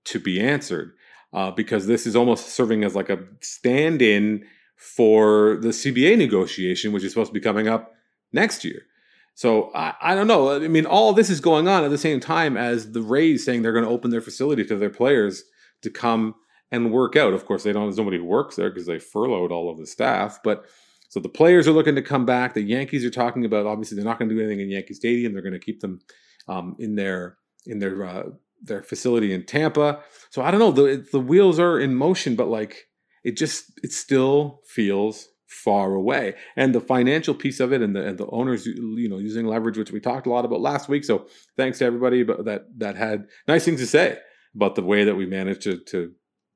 to 0.04 0.18
be 0.18 0.40
answered 0.40 0.94
uh, 1.32 1.50
because 1.50 1.86
this 1.86 2.06
is 2.06 2.16
almost 2.16 2.48
serving 2.48 2.84
as 2.84 2.94
like 2.94 3.10
a 3.10 3.18
stand 3.40 4.00
in 4.00 4.44
for 4.76 5.58
the 5.60 5.68
CBA 5.68 6.16
negotiation, 6.16 6.92
which 6.92 7.04
is 7.04 7.12
supposed 7.12 7.30
to 7.30 7.34
be 7.34 7.40
coming 7.40 7.68
up 7.68 7.92
next 8.32 8.64
year. 8.64 8.82
So 9.34 9.72
I, 9.74 9.94
I 10.00 10.14
don't 10.14 10.26
know. 10.26 10.52
I 10.52 10.68
mean, 10.68 10.86
all 10.86 11.12
this 11.12 11.30
is 11.30 11.40
going 11.40 11.66
on 11.66 11.84
at 11.84 11.90
the 11.90 11.98
same 11.98 12.20
time 12.20 12.56
as 12.56 12.92
the 12.92 13.02
Rays 13.02 13.44
saying 13.44 13.62
they're 13.62 13.72
going 13.72 13.84
to 13.84 13.90
open 13.90 14.10
their 14.10 14.20
facility 14.20 14.64
to 14.64 14.76
their 14.76 14.90
players 14.90 15.44
to 15.82 15.90
come 15.90 16.34
and 16.70 16.92
work 16.92 17.16
out. 17.16 17.32
Of 17.32 17.46
course, 17.46 17.64
they 17.64 17.72
don't. 17.72 17.86
There's 17.86 17.98
nobody 17.98 18.18
who 18.18 18.24
works 18.24 18.56
there 18.56 18.70
because 18.70 18.86
they 18.86 18.98
furloughed 18.98 19.52
all 19.52 19.70
of 19.70 19.78
the 19.78 19.86
staff. 19.86 20.40
But 20.44 20.66
so 21.14 21.20
the 21.20 21.28
players 21.28 21.68
are 21.68 21.72
looking 21.72 21.94
to 21.94 22.02
come 22.02 22.26
back. 22.26 22.54
The 22.54 22.60
Yankees 22.60 23.04
are 23.04 23.10
talking 23.10 23.44
about 23.44 23.66
obviously 23.66 23.94
they're 23.94 24.04
not 24.04 24.18
going 24.18 24.28
to 24.28 24.34
do 24.34 24.40
anything 24.40 24.58
in 24.58 24.68
Yankee 24.68 24.94
Stadium. 24.94 25.32
They're 25.32 25.44
going 25.44 25.52
to 25.52 25.60
keep 25.60 25.78
them 25.78 26.00
um, 26.48 26.74
in 26.80 26.96
their 26.96 27.36
in 27.66 27.78
their 27.78 28.04
uh, 28.04 28.22
their 28.60 28.82
facility 28.82 29.32
in 29.32 29.46
Tampa. 29.46 30.00
So 30.30 30.42
I 30.42 30.50
don't 30.50 30.58
know. 30.58 30.72
The 30.72 31.06
the 31.12 31.20
wheels 31.20 31.60
are 31.60 31.78
in 31.78 31.94
motion, 31.94 32.34
but 32.34 32.48
like 32.48 32.88
it 33.22 33.36
just 33.36 33.78
it 33.84 33.92
still 33.92 34.58
feels 34.66 35.28
far 35.46 35.94
away. 35.94 36.34
And 36.56 36.74
the 36.74 36.80
financial 36.80 37.32
piece 37.32 37.60
of 37.60 37.72
it, 37.72 37.80
and 37.80 37.94
the 37.94 38.04
and 38.04 38.18
the 38.18 38.26
owners, 38.30 38.66
you 38.66 39.08
know, 39.08 39.18
using 39.18 39.46
leverage, 39.46 39.78
which 39.78 39.92
we 39.92 40.00
talked 40.00 40.26
a 40.26 40.30
lot 40.30 40.44
about 40.44 40.62
last 40.62 40.88
week. 40.88 41.04
So 41.04 41.28
thanks 41.56 41.78
to 41.78 41.84
everybody 41.84 42.24
that 42.24 42.64
that 42.78 42.96
had 42.96 43.28
nice 43.46 43.64
things 43.64 43.78
to 43.78 43.86
say 43.86 44.18
about 44.56 44.74
the 44.74 44.82
way 44.82 45.04
that 45.04 45.14
we 45.14 45.26
managed 45.26 45.62
to 45.62 45.78
to 45.78 46.10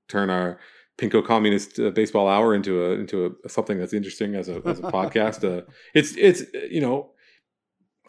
turn 0.09 0.31
our 0.31 0.59
Pinko 0.99 1.25
Communist 1.25 1.79
uh, 1.79 1.91
Baseball 1.91 2.29
Hour 2.29 2.55
into 2.55 2.85
a 2.85 2.91
into 2.91 3.37
a, 3.45 3.49
something 3.49 3.79
that's 3.79 3.93
interesting 3.93 4.35
as 4.35 4.49
a 4.49 4.61
as 4.67 4.81
a 4.81 4.83
podcast. 4.93 5.45
Uh, 5.45 5.63
it's 5.95 6.15
it's 6.17 6.43
you 6.71 6.81
know 6.81 7.11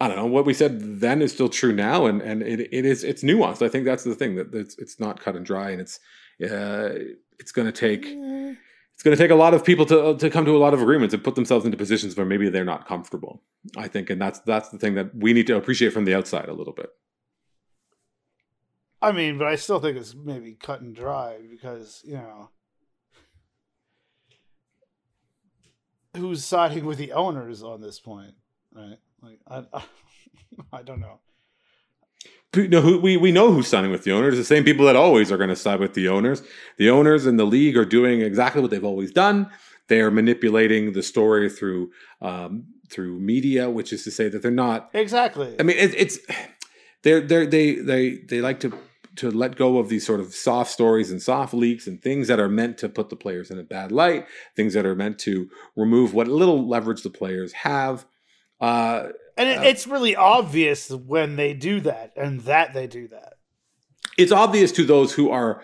I 0.01 0.07
don't 0.07 0.17
know 0.17 0.25
what 0.25 0.45
we 0.45 0.53
said 0.53 0.99
then 0.99 1.21
is 1.21 1.31
still 1.31 1.49
true 1.49 1.73
now, 1.73 2.05
and 2.05 2.21
and 2.21 2.41
it, 2.41 2.61
it 2.71 2.85
is 2.85 3.03
it's 3.03 3.23
nuanced. 3.23 3.61
I 3.61 3.69
think 3.69 3.85
that's 3.85 4.03
the 4.03 4.15
thing 4.15 4.35
that 4.35 4.53
it's 4.53 4.77
it's 4.77 4.99
not 4.99 5.19
cut 5.19 5.35
and 5.35 5.45
dry, 5.45 5.69
and 5.69 5.81
it's 5.81 5.99
uh, 6.43 6.89
it's 7.37 7.51
going 7.51 7.67
to 7.67 7.71
take 7.71 8.05
it's 8.05 9.03
going 9.03 9.15
to 9.15 9.23
take 9.23 9.31
a 9.31 9.35
lot 9.35 9.53
of 9.53 9.63
people 9.63 9.85
to 9.85 10.17
to 10.17 10.29
come 10.29 10.45
to 10.45 10.55
a 10.55 10.57
lot 10.57 10.73
of 10.73 10.81
agreements 10.81 11.13
and 11.13 11.23
put 11.23 11.35
themselves 11.35 11.65
into 11.65 11.77
positions 11.77 12.17
where 12.17 12.25
maybe 12.25 12.49
they're 12.49 12.65
not 12.65 12.87
comfortable. 12.87 13.43
I 13.77 13.87
think, 13.87 14.09
and 14.09 14.21
that's 14.21 14.39
that's 14.39 14.69
the 14.69 14.79
thing 14.79 14.95
that 14.95 15.13
we 15.13 15.33
need 15.33 15.47
to 15.47 15.57
appreciate 15.57 15.93
from 15.93 16.05
the 16.05 16.15
outside 16.15 16.49
a 16.49 16.53
little 16.53 16.73
bit. 16.73 16.89
I 19.01 19.11
mean, 19.11 19.37
but 19.37 19.47
I 19.47 19.55
still 19.55 19.79
think 19.79 19.97
it's 19.97 20.15
maybe 20.15 20.53
cut 20.53 20.81
and 20.81 20.95
dry 20.95 21.39
because 21.49 22.01
you 22.05 22.15
know 22.15 22.49
who's 26.19 26.45
siding 26.45 26.85
with 26.85 26.97
the 26.97 27.13
owners 27.13 27.63
on 27.63 27.81
this 27.81 27.99
point, 27.99 28.33
right? 28.73 28.97
Like 29.21 29.39
I, 29.47 29.63
I, 29.73 29.83
I 30.79 30.81
don't 30.83 30.99
know. 30.99 31.19
No, 32.55 32.97
we 32.97 33.15
we 33.15 33.31
know 33.31 33.51
who's 33.51 33.67
signing 33.67 33.91
with 33.91 34.03
the 34.03 34.11
owners. 34.11 34.35
The 34.35 34.43
same 34.43 34.63
people 34.63 34.85
that 34.85 34.95
always 34.95 35.31
are 35.31 35.37
going 35.37 35.49
to 35.49 35.55
side 35.55 35.79
with 35.79 35.93
the 35.93 36.07
owners. 36.07 36.41
The 36.77 36.89
owners 36.89 37.27
and 37.27 37.39
the 37.39 37.45
league 37.45 37.77
are 37.77 37.85
doing 37.85 38.21
exactly 38.21 38.61
what 38.61 38.71
they've 38.71 38.83
always 38.83 39.11
done. 39.11 39.51
They 39.87 40.01
are 40.01 40.09
manipulating 40.09 40.93
the 40.93 41.03
story 41.03 41.47
through 41.49 41.91
um, 42.21 42.65
through 42.89 43.19
media, 43.19 43.69
which 43.69 43.93
is 43.93 44.03
to 44.05 44.11
say 44.11 44.29
that 44.29 44.41
they're 44.41 44.49
not 44.49 44.89
exactly. 44.93 45.55
I 45.59 45.63
mean, 45.63 45.77
it, 45.77 45.93
it's 45.95 46.19
they're 47.03 47.21
they 47.21 47.45
they 47.45 47.75
they 47.75 48.15
they 48.17 48.41
like 48.41 48.59
to 48.61 48.73
to 49.19 49.29
let 49.29 49.55
go 49.55 49.77
of 49.77 49.89
these 49.89 50.05
sort 50.05 50.19
of 50.19 50.33
soft 50.33 50.71
stories 50.71 51.11
and 51.11 51.21
soft 51.21 51.53
leaks 51.53 51.87
and 51.87 52.01
things 52.01 52.27
that 52.27 52.39
are 52.39 52.49
meant 52.49 52.77
to 52.77 52.89
put 52.89 53.09
the 53.09 53.15
players 53.15 53.51
in 53.51 53.59
a 53.59 53.63
bad 53.63 53.91
light, 53.91 54.25
things 54.55 54.73
that 54.73 54.85
are 54.85 54.95
meant 54.95 55.19
to 55.19 55.49
remove 55.75 56.13
what 56.13 56.27
little 56.27 56.67
leverage 56.67 57.03
the 57.03 57.09
players 57.09 57.51
have. 57.53 58.05
Uh, 58.61 59.09
and 59.37 59.49
it, 59.49 59.57
uh, 59.59 59.63
it's 59.63 59.87
really 59.87 60.15
obvious 60.15 60.89
when 60.89 61.35
they 61.35 61.53
do 61.53 61.81
that 61.81 62.13
and 62.15 62.41
that 62.41 62.73
they 62.73 62.87
do 62.87 63.07
that. 63.09 63.33
It's 64.17 64.31
obvious 64.31 64.71
to 64.73 64.83
those 64.83 65.13
who 65.13 65.29
are 65.29 65.61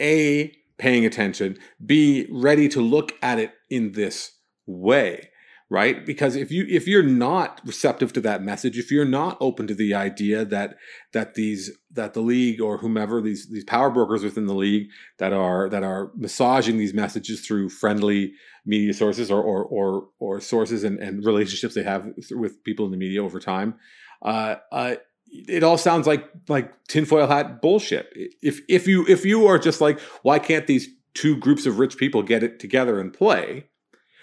A, 0.00 0.54
paying 0.78 1.04
attention, 1.04 1.58
B, 1.84 2.26
ready 2.30 2.68
to 2.68 2.80
look 2.80 3.12
at 3.22 3.38
it 3.38 3.52
in 3.70 3.92
this 3.92 4.32
way 4.66 5.30
right 5.70 6.06
because 6.06 6.34
if 6.36 6.50
you 6.50 6.64
if 6.68 6.86
you're 6.86 7.02
not 7.02 7.60
receptive 7.64 8.12
to 8.12 8.20
that 8.20 8.42
message 8.42 8.78
if 8.78 8.90
you're 8.90 9.04
not 9.04 9.36
open 9.40 9.66
to 9.66 9.74
the 9.74 9.94
idea 9.94 10.44
that 10.44 10.76
that 11.12 11.34
these 11.34 11.70
that 11.90 12.14
the 12.14 12.20
league 12.20 12.60
or 12.60 12.78
whomever 12.78 13.20
these 13.20 13.48
these 13.50 13.64
power 13.64 13.90
brokers 13.90 14.24
within 14.24 14.46
the 14.46 14.54
league 14.54 14.88
that 15.18 15.32
are 15.32 15.68
that 15.68 15.82
are 15.82 16.10
massaging 16.16 16.78
these 16.78 16.94
messages 16.94 17.46
through 17.46 17.68
friendly 17.68 18.32
media 18.64 18.92
sources 18.92 19.30
or 19.30 19.42
or 19.42 19.64
or, 19.64 20.08
or 20.18 20.40
sources 20.40 20.84
and, 20.84 20.98
and 20.98 21.24
relationships 21.24 21.74
they 21.74 21.82
have 21.82 22.06
with 22.30 22.62
people 22.64 22.84
in 22.84 22.90
the 22.90 22.96
media 22.96 23.22
over 23.22 23.38
time 23.38 23.74
uh, 24.22 24.56
uh, 24.72 24.96
it 25.30 25.62
all 25.62 25.78
sounds 25.78 26.06
like 26.06 26.28
like 26.48 26.72
tinfoil 26.86 27.26
hat 27.26 27.60
bullshit. 27.60 28.08
If 28.42 28.60
if 28.68 28.86
you 28.86 29.04
if 29.06 29.24
you 29.24 29.46
are 29.46 29.58
just 29.58 29.80
like, 29.80 30.00
why 30.22 30.38
can't 30.38 30.66
these 30.66 30.88
two 31.14 31.36
groups 31.36 31.66
of 31.66 31.78
rich 31.78 31.96
people 31.96 32.22
get 32.22 32.42
it 32.42 32.58
together 32.58 33.00
and 33.00 33.12
play? 33.12 33.68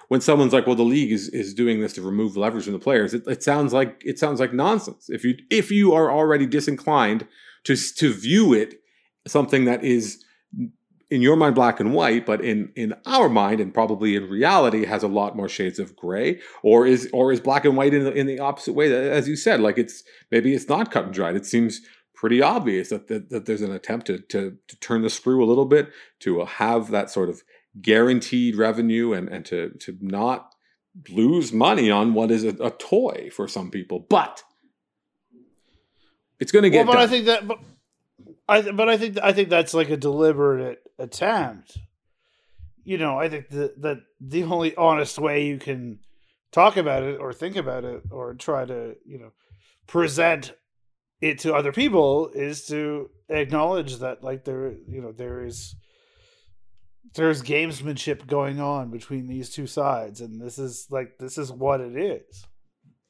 When 0.08 0.22
someone's 0.22 0.54
like, 0.54 0.68
well, 0.68 0.76
the 0.76 0.84
league 0.84 1.12
is, 1.12 1.30
is 1.30 1.54
doing 1.54 1.82
this 1.82 1.94
to 1.94 2.02
remove 2.02 2.38
leverage 2.38 2.66
from 2.66 2.74
the 2.74 2.80
players, 2.80 3.14
it, 3.14 3.24
it 3.28 3.42
sounds 3.44 3.74
like 3.74 4.02
it 4.06 4.20
sounds 4.20 4.40
like 4.40 4.54
nonsense. 4.54 5.10
If 5.10 5.24
you 5.24 5.38
if 5.50 5.72
you 5.72 5.94
are 5.94 6.12
already 6.12 6.46
disinclined 6.46 7.28
to 7.66 7.76
to 7.76 8.14
view 8.14 8.54
it 8.54 8.76
something 9.28 9.66
that 9.66 9.84
is 9.84 10.24
in 11.12 11.22
your 11.22 11.36
mind 11.36 11.56
black 11.56 11.80
and 11.80 11.94
white 11.94 12.26
but 12.26 12.44
in 12.44 12.72
in 12.76 12.94
our 13.06 13.30
mind 13.30 13.60
and 13.60 13.74
probably 13.74 14.16
in 14.16 14.30
reality 14.30 14.86
has 14.86 15.04
a 15.04 15.08
lot 15.08 15.36
more 15.36 15.50
shades 15.50 15.80
of 15.80 15.96
gray 15.96 16.40
or 16.64 16.88
is 16.88 17.10
or 17.14 17.32
is 17.32 17.40
black 17.40 17.66
and 17.66 17.78
white 17.78 17.94
in 17.94 18.04
the, 18.04 18.14
in 18.14 18.26
the 18.28 18.40
opposite 18.40 18.74
way 18.74 18.92
as 19.10 19.28
you 19.28 19.36
said 19.36 19.60
like 19.60 19.78
it's 19.78 20.04
maybe 20.32 20.54
it's 20.54 20.70
not 20.70 20.92
cut 20.92 21.06
and 21.06 21.14
dried 21.14 21.36
it 21.36 21.46
seems 21.46 21.82
pretty 22.16 22.42
obvious 22.42 22.90
that 22.90 23.08
that, 23.08 23.30
that 23.30 23.46
there's 23.46 23.62
an 23.62 23.72
attempt 23.72 24.08
to, 24.08 24.20
to 24.20 24.58
to 24.68 24.80
turn 24.80 25.02
the 25.02 25.10
screw 25.10 25.44
a 25.44 25.46
little 25.46 25.66
bit 25.66 25.92
to 26.20 26.42
uh, 26.42 26.46
have 26.46 26.90
that 26.90 27.10
sort 27.10 27.30
of 27.30 27.44
guaranteed 27.82 28.56
revenue 28.56 29.14
and 29.14 29.30
and 29.30 29.46
to 29.46 29.72
to 29.80 29.98
not 30.02 30.54
lose 31.10 31.52
money 31.52 31.92
on 31.92 32.14
what 32.14 32.32
is 32.32 32.44
a, 32.44 32.56
a 32.64 32.72
toy 32.72 33.30
for 33.34 33.48
some 33.48 33.70
people 33.70 34.00
but 34.00 34.44
it's 36.40 36.52
going 36.52 36.64
to 36.64 36.70
get 36.70 36.86
well, 36.86 36.96
but 36.96 37.00
done. 37.00 37.04
I 37.04 37.08
think 37.08 37.26
that 37.26 37.48
but 37.48 37.60
I 38.48 38.62
but 38.72 38.90
I 38.90 38.98
think 38.98 39.18
I 39.22 39.34
think 39.34 39.50
that's 39.50 39.74
like 39.74 39.90
a 39.90 39.98
deliberate 39.98 40.80
attempt. 41.00 41.78
You 42.84 42.98
know, 42.98 43.18
I 43.18 43.30
think 43.30 43.50
that 43.50 43.82
that 43.82 44.00
the 44.20 44.44
only 44.44 44.76
honest 44.76 45.18
way 45.18 45.46
you 45.46 45.58
can 45.58 46.00
talk 46.52 46.78
about 46.78 47.04
it 47.04 47.20
or 47.20 47.34
think 47.34 47.56
about 47.56 47.84
it 47.84 48.04
or 48.12 48.34
try 48.34 48.66
to, 48.66 48.96
you 49.06 49.18
know, 49.18 49.32
present 49.88 50.54
it 51.22 51.40
to 51.40 51.56
other 51.56 51.72
people 51.72 52.30
is 52.30 52.66
to 52.68 53.10
acknowledge 53.30 53.98
that 53.98 54.24
like 54.24 54.44
there 54.44 54.74
you 54.88 55.02
know 55.02 55.12
there 55.12 55.44
is 55.44 55.76
there's 57.16 57.42
gamesmanship 57.42 58.28
going 58.28 58.60
on 58.60 58.92
between 58.92 59.28
these 59.28 59.50
two 59.50 59.68
sides 59.68 60.22
and 60.22 60.42
this 60.42 60.60
is 60.60 60.88
like 60.90 61.18
this 61.18 61.38
is 61.38 61.52
what 61.52 61.82
it 61.82 61.96
is. 61.96 62.46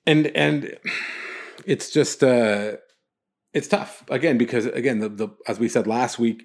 And 0.06 0.28
and 0.28 0.78
it's 1.66 1.90
just 1.90 2.24
uh 2.24 2.74
it's 3.54 3.68
tough. 3.68 4.04
Again 4.10 4.38
because 4.38 4.66
again 4.66 5.00
the, 5.00 5.10
the 5.10 5.30
as 5.48 5.60
we 5.60 5.68
said 5.68 5.88
last 5.88 6.20
week 6.20 6.44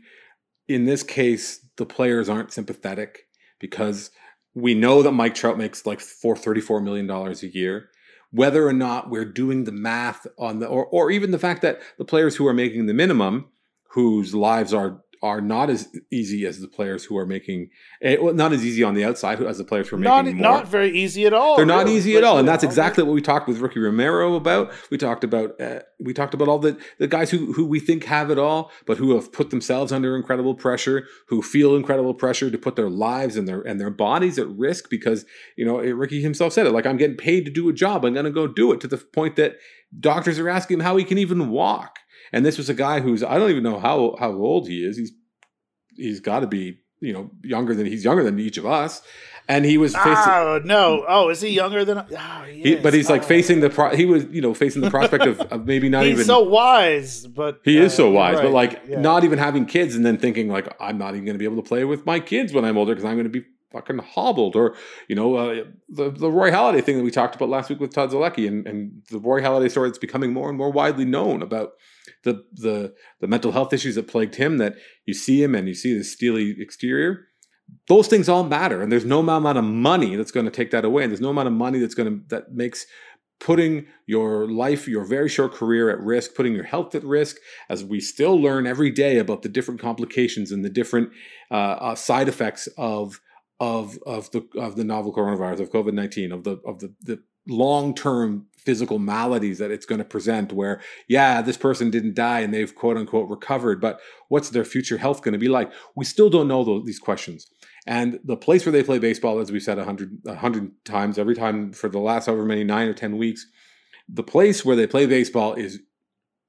in 0.69 0.85
this 0.85 1.03
case 1.03 1.67
the 1.77 1.87
players 1.87 2.29
aren't 2.29 2.53
sympathetic 2.53 3.27
because 3.59 4.11
we 4.55 4.75
know 4.75 5.03
that 5.03 5.13
Mike 5.13 5.35
Trout 5.35 5.59
makes 5.59 5.87
like 5.87 6.01
four 6.01 6.37
thirty-four 6.37 6.81
million 6.81 7.07
dollars 7.07 7.43
a 7.43 7.49
year. 7.49 7.91
Whether 8.33 8.67
or 8.67 8.73
not 8.73 9.11
we're 9.11 9.25
doing 9.25 9.65
the 9.65 9.73
math 9.73 10.27
on 10.39 10.61
the 10.61 10.67
or, 10.67 10.87
or 10.87 11.11
even 11.11 11.31
the 11.31 11.39
fact 11.39 11.63
that 11.63 11.81
the 11.99 12.05
players 12.05 12.37
who 12.37 12.47
are 12.47 12.55
making 12.55 12.87
the 12.87 12.95
minimum 12.95 13.47
whose 13.91 14.35
lives 14.35 14.73
are 14.73 15.03
are 15.23 15.41
not 15.41 15.69
as 15.69 15.89
easy 16.11 16.47
as 16.47 16.61
the 16.61 16.69
players 16.69 17.05
who 17.05 17.17
are 17.19 17.27
making 17.27 17.69
eh, 18.01 18.17
well, 18.21 18.33
not 18.33 18.53
as 18.53 18.65
easy 18.65 18.83
on 18.83 18.95
the 18.95 19.05
outside 19.05 19.43
as 19.43 19.59
the 19.59 19.65
players 19.65 19.89
who 19.89 19.97
are 19.97 19.99
not 19.99 20.25
making 20.25 20.41
more. 20.41 20.53
not 20.53 20.69
very 20.69 20.91
easy 20.97 21.27
at 21.27 21.35
all 21.35 21.57
They're 21.57 21.67
not 21.67 21.85
really. 21.85 21.97
easy 21.99 22.17
at 22.17 22.25
all, 22.25 22.39
and 22.39 22.49
that's 22.49 22.65
exactly 22.65 23.05
what 23.05 23.13
we 23.13 23.21
talked 23.21 23.47
with 23.47 23.59
Ricky 23.59 23.81
Romero 23.81 24.35
about. 24.35 24.73
We 24.91 24.97
talked 24.97 25.23
about 25.23 25.61
uh, 25.61 25.81
we 25.99 26.15
talked 26.15 26.33
about 26.33 26.49
all 26.49 26.59
the 26.59 26.79
the 26.99 27.07
guys 27.07 27.31
who 27.31 27.53
who 27.53 27.67
we 27.67 27.81
think 27.81 28.05
have 28.05 28.31
it 28.31 28.39
all, 28.39 28.71
but 28.87 28.97
who 28.97 29.15
have 29.15 29.31
put 29.33 29.51
themselves 29.51 29.93
under 29.93 30.17
incredible 30.17 30.55
pressure, 30.55 31.07
who 31.29 31.43
feel 31.43 31.77
incredible 31.77 32.15
pressure 32.15 32.51
to 32.51 32.59
put 32.59 32.77
their 32.77 32.91
lives 32.91 33.37
and 33.37 33.47
their 33.47 33.61
and 33.61 33.79
their 33.79 33.91
bodies 33.91 34.39
at 34.39 34.49
risk 34.49 34.89
because 34.89 35.27
you 35.57 35.65
know 35.65 35.81
eh, 35.81 35.93
Ricky 35.95 36.23
himself 36.23 36.53
said 36.55 36.67
it 36.67 36.73
like 36.73 36.87
I'm 36.87 36.97
getting 36.97 37.17
paid 37.17 37.45
to 37.45 37.51
do 37.51 37.69
a 37.69 37.73
job, 37.73 38.05
I'm 38.05 38.15
going 38.15 38.25
to 38.25 38.31
go 38.31 38.47
do 38.47 38.73
it 38.73 38.81
to 38.81 38.89
the 38.89 38.97
point 38.97 39.37
that 39.37 39.57
doctors 39.99 40.39
are 40.39 40.49
asking 40.49 40.79
him 40.79 40.81
how 40.81 40.97
he 40.97 41.05
can 41.05 41.19
even 41.19 41.51
walk. 41.51 41.99
And 42.33 42.45
this 42.47 42.59
was 42.59 42.69
a 42.69 42.75
guy 42.75 43.01
who's 43.01 43.23
I 43.23 43.39
don't 43.39 43.51
even 43.51 43.63
know 43.63 43.79
how 43.79 44.17
how 44.19 44.33
old 44.33 44.69
he 44.69 44.85
is. 44.85 44.97
He's 44.97 45.13
he's 45.97 46.21
got 46.21 46.41
to 46.41 46.47
be 46.47 46.79
you 47.01 47.13
know 47.13 47.31
younger 47.43 47.75
than 47.75 47.87
he's 47.87 48.05
younger 48.05 48.23
than 48.23 48.39
each 48.39 48.59
of 48.59 48.67
us, 48.67 49.03
and 49.49 49.65
he 49.65 49.79
was 49.79 49.95
facing. 49.95 50.13
Oh 50.33 50.61
no! 50.65 51.05
Oh, 51.09 51.29
is 51.31 51.41
he 51.41 51.49
younger 51.51 51.85
than? 51.85 51.99
Oh, 51.99 52.43
he 52.47 52.63
He, 52.63 52.73
is. 52.75 52.83
but 52.83 52.93
he's 52.95 53.09
like 53.11 53.23
Oh. 53.23 53.27
facing 53.27 53.61
the 53.61 53.71
pro- 53.71 53.97
he 53.97 54.05
was 54.07 54.25
you 54.31 54.41
know 54.43 54.55
facing 54.55 54.83
the 54.83 54.91
prospect 54.91 55.25
of, 55.25 55.41
of 55.41 55.67
maybe 55.67 55.89
not 55.89 56.05
He's 56.05 56.13
even 56.13 56.25
so 56.27 56.41
wise, 56.41 57.27
but 57.27 57.61
he 57.65 57.79
is 57.79 57.93
uh, 57.95 57.97
so 57.97 58.05
you're 58.05 58.13
wise 58.15 58.41
but 58.41 58.51
like 58.53 58.81
Yeah. 58.89 59.01
not 59.01 59.25
even 59.25 59.39
having 59.39 59.65
kids 59.67 59.95
and 59.97 60.05
then 60.07 60.19
thinking 60.19 60.49
like 60.49 60.69
i'm 60.81 60.99
not 60.99 61.15
even 61.15 61.25
going 61.25 61.35
to 61.35 61.39
be 61.39 61.45
able 61.45 61.57
to 61.63 61.69
play 61.69 61.85
with 61.85 62.05
my 62.07 62.21
kids 62.21 62.53
when 62.53 62.65
i'm 62.65 62.77
older 62.77 62.93
because 62.95 63.05
i'm 63.05 63.15
going 63.17 63.25
to 63.25 63.31
be 63.41 63.45
fucking 63.73 63.99
hobbled 63.99 64.57
or 64.57 64.75
you 65.09 65.15
know 65.17 65.37
uh, 65.37 65.65
the 65.89 66.11
the 66.11 66.31
roy 66.31 66.51
halladay 66.51 66.83
thing 66.83 66.97
that 66.99 67.05
we 67.05 67.11
talked 67.11 67.35
about 67.35 67.49
last 67.49 67.71
week 67.71 67.81
with 67.81 67.93
todd 67.95 68.11
Zolecki 68.11 68.47
and, 68.49 68.67
and 68.67 69.03
the 69.11 69.19
roy 69.19 69.41
halladay 69.41 69.71
story 69.71 69.89
that's 69.89 69.99
becoming 69.99 70.33
more 70.33 70.49
and 70.49 70.59
more 70.59 70.71
widely 70.71 71.05
known 71.05 71.41
about 71.43 71.71
the 72.25 72.45
the 72.53 72.95
the 73.21 73.27
mental 73.27 73.53
health 73.53 73.73
issues 73.73 73.95
that 73.95 74.09
plagued 74.09 74.37
him 74.37 74.59
that 74.59 74.77
you 75.07 75.15
see 75.15 75.43
him 75.43 75.55
and 75.55 75.69
you 75.69 75.75
see 75.75 75.97
the 75.97 76.05
steely 76.05 76.57
exterior 76.59 77.27
those 77.87 78.09
things 78.09 78.29
all 78.29 78.43
matter. 78.45 78.83
And 78.83 78.91
there's 78.91 79.05
no 79.05 79.21
amount 79.21 79.57
of 79.57 79.65
money 79.65 80.17
that's 80.17 80.33
going 80.33 80.47
to 80.47 80.51
take 80.51 80.73
that 80.73 80.85
away. 80.85 81.05
And 81.05 81.13
there's 81.13 81.21
no 81.21 81.31
amount 81.31 81.47
of 81.47 81.55
money 81.55 81.79
that's 81.79 81.95
going 81.95 82.09
to 82.09 82.25
that 82.29 82.53
makes 82.53 82.85
putting 83.41 83.87
your 84.07 84.49
life 84.49 84.87
your 84.87 85.05
very 85.05 85.29
short 85.29 85.55
career 85.55 85.89
at 85.89 85.99
risk 86.01 86.35
putting 86.35 86.53
your 86.53 86.65
health 86.65 86.95
at 86.95 87.03
risk 87.03 87.37
as 87.71 87.83
we 87.83 87.99
still 87.99 88.39
learn 88.41 88.67
every 88.67 88.91
day 88.91 89.17
about 89.17 89.41
the 89.41 89.49
different 89.49 89.81
complications 89.81 90.53
and 90.53 90.63
the 90.63 90.69
different 90.69 91.11
uh, 91.51 91.55
uh, 91.55 91.95
side 91.95 92.29
effects 92.29 92.69
of 92.77 93.19
of 93.59 93.99
of 94.05 94.31
the 94.33 94.47
of 94.57 94.77
the 94.77 94.85
novel 94.85 95.13
coronavirus 95.13 95.61
of 95.61 95.73
covid-19 95.73 96.35
of 96.35 96.45
the 96.45 96.61
of 96.67 96.81
the, 96.81 96.95
the 97.01 97.23
long-term 97.49 98.47
physical 98.65 98.99
maladies 98.99 99.59
that 99.59 99.71
it's 99.71 99.87
going 99.87 99.99
to 99.99 100.05
present 100.05 100.53
where 100.53 100.81
yeah 101.09 101.43
this 101.43 101.57
person 101.57 101.91
didn't 101.91 102.15
die 102.15 102.41
and 102.41 102.53
they've 102.53 102.75
quote 102.75 102.97
unquote 102.97 103.29
recovered 103.29 103.81
but 103.81 104.01
what's 104.31 104.51
their 104.51 104.65
future 104.65 104.97
health 104.97 105.23
going 105.23 105.33
to 105.33 105.39
be 105.39 105.49
like? 105.49 105.71
We 105.95 106.05
still 106.07 106.31
don't 106.31 106.49
know 106.49 106.65
those, 106.65 106.87
these 106.87 106.99
questions. 106.99 107.49
And 107.87 108.21
the 108.25 108.37
place 108.37 108.65
where 108.65 108.73
they 108.73 108.83
play 108.83 108.99
baseball 108.99 109.41
as 109.41 109.53
we've 109.53 109.63
said 109.63 109.79
a 109.79 109.85
hundred 109.85 110.19
a 110.27 110.37
hundred 110.37 110.73
times 110.85 111.19
every 111.19 111.35
time 111.35 111.73
for 111.73 111.89
the 111.89 111.99
last 111.99 112.27
however 112.27 112.45
many 112.45 112.65
nine 112.65 112.89
or 112.89 112.95
ten 112.95 113.19
weeks 113.19 113.47
the 114.09 114.23
place 114.23 114.65
where 114.65 114.77
they 114.77 114.87
play 114.87 115.07
baseball 115.07 115.55
is 115.55 115.81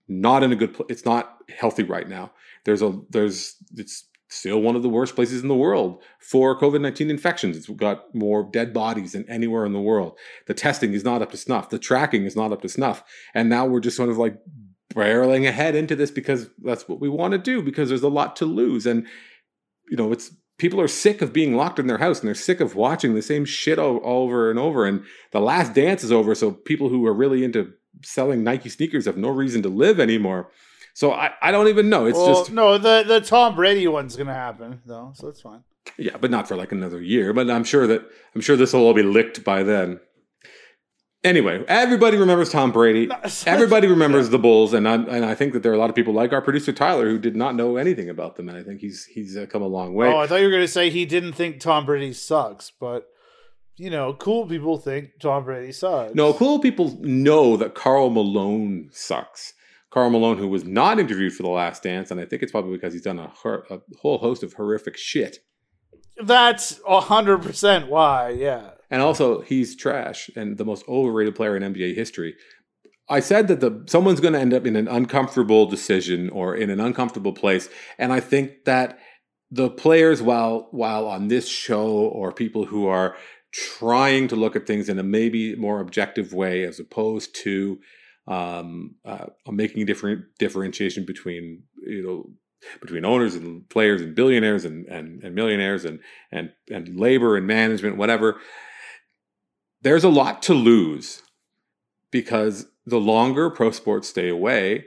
not 0.07 0.43
in 0.43 0.51
a 0.51 0.55
good 0.55 0.73
place 0.73 0.87
it's 0.89 1.05
not 1.05 1.37
healthy 1.49 1.83
right 1.83 2.07
now. 2.07 2.31
There's 2.65 2.81
a 2.81 2.99
there's 3.09 3.55
it's 3.75 4.05
still 4.31 4.61
one 4.61 4.77
of 4.77 4.81
the 4.81 4.89
worst 4.89 5.13
places 5.13 5.41
in 5.41 5.49
the 5.49 5.55
world 5.55 6.01
for 6.19 6.57
covid-19 6.57 7.09
infections. 7.09 7.57
It's 7.57 7.67
got 7.69 8.13
more 8.15 8.49
dead 8.49 8.73
bodies 8.73 9.11
than 9.11 9.29
anywhere 9.29 9.65
in 9.65 9.73
the 9.73 9.81
world. 9.81 10.17
The 10.47 10.53
testing 10.53 10.93
is 10.93 11.03
not 11.03 11.21
up 11.21 11.31
to 11.31 11.37
snuff. 11.37 11.69
The 11.69 11.77
tracking 11.77 12.25
is 12.25 12.35
not 12.35 12.53
up 12.53 12.61
to 12.61 12.69
snuff. 12.69 13.03
And 13.33 13.49
now 13.49 13.65
we're 13.65 13.81
just 13.81 13.97
sort 13.97 14.09
of 14.09 14.17
like 14.17 14.37
barreling 14.93 15.47
ahead 15.47 15.75
into 15.75 15.95
this 15.95 16.11
because 16.11 16.49
that's 16.63 16.87
what 16.87 17.01
we 17.01 17.09
want 17.09 17.33
to 17.33 17.37
do 17.37 17.61
because 17.61 17.89
there's 17.89 18.03
a 18.03 18.09
lot 18.09 18.35
to 18.37 18.45
lose. 18.45 18.85
And 18.85 19.05
you 19.89 19.97
know 19.97 20.13
it's 20.13 20.31
people 20.57 20.79
are 20.79 20.87
sick 20.87 21.21
of 21.21 21.33
being 21.33 21.55
locked 21.55 21.79
in 21.79 21.87
their 21.87 21.97
house 21.97 22.19
and 22.19 22.27
they're 22.27 22.35
sick 22.35 22.61
of 22.61 22.75
watching 22.75 23.15
the 23.15 23.21
same 23.21 23.43
shit 23.43 23.79
all 23.79 23.99
over 24.03 24.49
and 24.49 24.57
over. 24.57 24.85
And 24.85 25.03
the 25.31 25.41
last 25.41 25.73
dance 25.73 26.05
is 26.05 26.11
over 26.11 26.35
so 26.35 26.51
people 26.51 26.87
who 26.87 27.05
are 27.05 27.13
really 27.13 27.43
into 27.43 27.73
selling 28.01 28.43
nike 28.43 28.69
sneakers 28.69 29.05
have 29.05 29.17
no 29.17 29.27
reason 29.27 29.61
to 29.61 29.67
live 29.67 29.99
anymore 29.99 30.49
so 30.93 31.11
i, 31.11 31.31
I 31.41 31.51
don't 31.51 31.67
even 31.67 31.89
know 31.89 32.05
it's 32.05 32.17
well, 32.17 32.27
just 32.27 32.51
no, 32.51 32.77
the 32.77 33.03
the 33.07 33.21
Tom 33.21 33.55
Brady 33.55 33.87
one's 33.87 34.15
gonna 34.15 34.33
happen 34.33 34.81
though, 34.85 35.11
so 35.15 35.27
that's 35.27 35.41
fine. 35.41 35.63
yeah 35.97 36.17
but 36.19 36.31
not 36.31 36.47
for 36.47 36.55
like 36.55 36.71
another 36.71 37.01
year 37.01 37.33
but 37.33 37.49
i'm 37.49 37.63
sure 37.63 37.87
that 37.87 38.01
i'm 38.35 38.41
sure 38.41 38.55
this 38.55 38.73
will 38.73 38.81
all 38.81 38.93
be 38.93 39.03
licked 39.03 39.43
by 39.43 39.63
then 39.63 39.99
anyway 41.23 41.63
everybody 41.67 42.17
remembers 42.17 42.49
tom 42.49 42.71
brady 42.71 43.09
Everybody 43.45 43.87
remembers 43.87 44.29
the 44.29 44.39
Bulls, 44.39 44.73
and 44.73 44.87
I 44.87 44.95
and 44.95 45.25
I 45.25 45.35
think 45.35 45.53
that 45.53 45.63
there 45.63 45.71
are 45.71 45.75
a 45.75 45.77
lot 45.77 45.89
of 45.89 45.95
people 45.95 46.13
like 46.13 46.33
our 46.33 46.41
producer 46.41 46.71
Tyler 46.71 47.09
who 47.09 47.19
did 47.19 47.35
not 47.35 47.55
know 47.55 47.77
anything 47.77 48.09
about 48.09 48.35
them, 48.35 48.49
and 48.49 48.57
I 48.57 48.63
think 48.63 48.81
he's 48.81 49.05
he's 49.05 49.37
uh, 49.37 49.45
come 49.47 49.61
a 49.61 49.67
long 49.67 49.93
way. 49.93 50.07
Oh, 50.07 50.17
I 50.17 50.27
thought 50.27 50.37
you 50.37 50.45
were 50.45 50.51
gonna 50.51 50.67
say 50.67 50.89
he 50.89 51.05
didn't 51.05 51.33
think 51.33 51.59
Tom 51.59 51.85
Brady 51.85 52.13
sucks, 52.13 52.71
but 52.79 53.07
you 53.77 53.89
know, 53.89 54.13
cool 54.13 54.47
people 54.47 54.77
think 54.77 55.19
Tom 55.19 55.43
Brady 55.43 55.71
sucks. 55.71 56.13
no, 56.15 56.33
cool 56.33 56.59
people 56.59 56.97
know 57.01 57.57
that 57.57 57.73
Karl 57.75 58.09
Malone 58.09 58.89
sucks. 58.91 59.53
Karl 59.91 60.09
Malone, 60.09 60.37
who 60.37 60.47
was 60.47 60.63
not 60.63 60.99
interviewed 60.99 61.33
for 61.33 61.43
The 61.43 61.49
Last 61.49 61.83
Dance, 61.83 62.11
and 62.11 62.19
I 62.19 62.25
think 62.25 62.41
it's 62.41 62.51
probably 62.51 62.71
because 62.71 62.93
he's 62.93 63.01
done 63.03 63.19
a, 63.19 63.31
a 63.69 63.79
whole 64.01 64.17
host 64.17 64.41
of 64.41 64.53
horrific 64.53 64.97
shit, 64.97 65.39
that's 66.23 66.79
hundred 66.85 67.41
percent 67.41 67.87
why. 67.87 68.29
Yeah. 68.29 68.71
and 68.89 69.01
also 69.01 69.41
he's 69.41 69.75
trash 69.75 70.29
and 70.35 70.57
the 70.57 70.65
most 70.65 70.87
overrated 70.87 71.35
player 71.35 71.55
in 71.55 71.73
NBA 71.73 71.95
history. 71.95 72.35
I 73.09 73.19
said 73.19 73.47
that 73.49 73.59
the 73.59 73.83
someone's 73.87 74.21
going 74.21 74.33
to 74.33 74.39
end 74.39 74.53
up 74.53 74.65
in 74.65 74.75
an 74.75 74.87
uncomfortable 74.87 75.65
decision 75.65 76.29
or 76.29 76.55
in 76.55 76.69
an 76.69 76.79
uncomfortable 76.79 77.33
place, 77.33 77.69
and 77.97 78.13
I 78.13 78.19
think 78.19 78.65
that 78.65 78.99
the 79.49 79.69
players, 79.69 80.21
while 80.21 80.69
while 80.71 81.07
on 81.07 81.27
this 81.27 81.49
show 81.49 81.89
or 81.89 82.31
people 82.31 82.65
who 82.65 82.87
are 82.87 83.17
trying 83.51 84.29
to 84.29 84.35
look 84.37 84.55
at 84.55 84.65
things 84.65 84.87
in 84.87 84.97
a 84.97 85.03
maybe 85.03 85.55
more 85.57 85.81
objective 85.81 86.33
way, 86.33 86.63
as 86.63 86.79
opposed 86.79 87.35
to 87.43 87.79
um, 88.31 88.95
uh, 89.03 89.25
making 89.51 89.81
a 89.81 89.85
different 89.85 90.23
differentiation 90.39 91.05
between 91.05 91.63
you 91.85 92.01
know 92.01 92.25
between 92.79 93.03
owners 93.03 93.35
and 93.35 93.67
players 93.69 94.01
and 94.01 94.15
billionaires 94.15 94.63
and 94.63 94.85
and, 94.85 95.21
and 95.21 95.35
millionaires 95.35 95.83
and 95.83 95.99
and 96.31 96.51
and 96.69 96.97
labor 96.97 97.35
and 97.35 97.45
management, 97.45 97.97
whatever. 97.97 98.39
There's 99.81 100.05
a 100.05 100.09
lot 100.09 100.41
to 100.43 100.53
lose 100.53 101.23
because 102.09 102.67
the 102.85 102.99
longer 102.99 103.49
pro 103.49 103.71
sports 103.71 104.07
stay 104.07 104.29
away, 104.29 104.85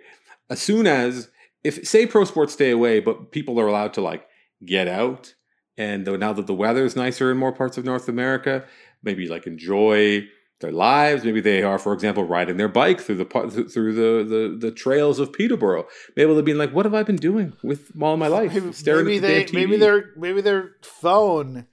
as 0.49 0.62
soon 0.62 0.86
as 0.86 1.28
if 1.62 1.86
say 1.86 2.07
pro 2.07 2.24
sports 2.24 2.55
stay 2.55 2.70
away, 2.70 3.01
but 3.01 3.30
people 3.30 3.61
are 3.61 3.66
allowed 3.66 3.92
to 3.95 4.01
like 4.01 4.26
get 4.64 4.88
out, 4.88 5.34
and 5.76 6.07
though 6.07 6.16
now 6.16 6.32
that 6.32 6.47
the 6.47 6.55
weather 6.55 6.86
is 6.86 6.97
nicer 6.97 7.30
in 7.30 7.36
more 7.36 7.53
parts 7.53 7.76
of 7.76 7.84
North 7.84 8.09
America, 8.09 8.64
maybe 9.03 9.28
like 9.28 9.47
enjoy 9.47 10.26
their 10.64 10.72
lives. 10.72 11.24
Maybe 11.24 11.40
they 11.40 11.62
are, 11.62 11.78
for 11.78 11.92
example, 11.92 12.24
riding 12.24 12.56
their 12.56 12.68
bike 12.68 13.00
through 13.00 13.16
the 13.16 13.68
through 13.72 13.92
the 13.94 14.24
the, 14.24 14.56
the 14.58 14.70
trails 14.70 15.18
of 15.18 15.32
Peterborough. 15.32 15.86
Maybe 16.16 16.32
they'll 16.32 16.42
be 16.42 16.54
like, 16.54 16.72
"What 16.72 16.86
have 16.86 16.94
I 16.94 17.02
been 17.02 17.16
doing 17.16 17.52
with 17.62 17.92
all 18.00 18.16
my 18.16 18.28
life?" 18.28 18.54
Maybe, 18.54 18.72
Staring 18.72 19.06
maybe 19.06 19.16
at 19.18 19.46
the 19.46 19.52
they 19.52 19.52
maybe 19.52 19.76
their 19.76 20.10
maybe 20.16 20.40
their 20.40 20.72
phone 20.82 21.66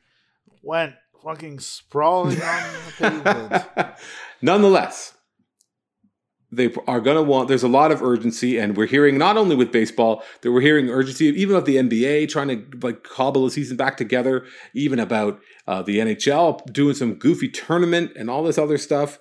went 0.62 0.96
fucking 1.24 1.60
sprawling 1.60 2.42
on 2.42 2.64
the 2.74 2.92
pavement. 2.98 3.96
Nonetheless, 4.42 5.14
they 6.52 6.74
are 6.88 7.00
going 7.00 7.16
to 7.16 7.24
want. 7.24 7.48
There's 7.48 7.64
a 7.64 7.70
lot 7.70 7.92
of 7.92 8.02
urgency, 8.02 8.58
and 8.58 8.76
we're 8.76 8.88
hearing 8.88 9.18
not 9.18 9.38
only 9.38 9.56
with 9.56 9.72
baseball 9.72 10.24
that 10.42 10.52
we're 10.52 10.62
hearing 10.62 10.90
urgency, 10.90 11.28
even 11.28 11.56
of 11.56 11.66
the 11.66 11.78
NBA 11.78 12.30
trying 12.30 12.50
to 12.50 12.78
like 12.82 13.04
cobble 13.04 13.46
a 13.46 13.52
season 13.52 13.78
back 13.78 13.98
together, 13.98 14.46
even 14.74 15.00
about 15.00 15.40
uh, 15.68 15.82
the 15.82 16.00
NHL 16.00 16.72
doing 16.72 16.96
some 16.96 17.16
goofy 17.16 17.48
tournament 17.50 18.12
and 18.16 18.30
all 18.30 18.44
this 18.44 18.58
other 18.58 18.78
stuff. 18.78 19.20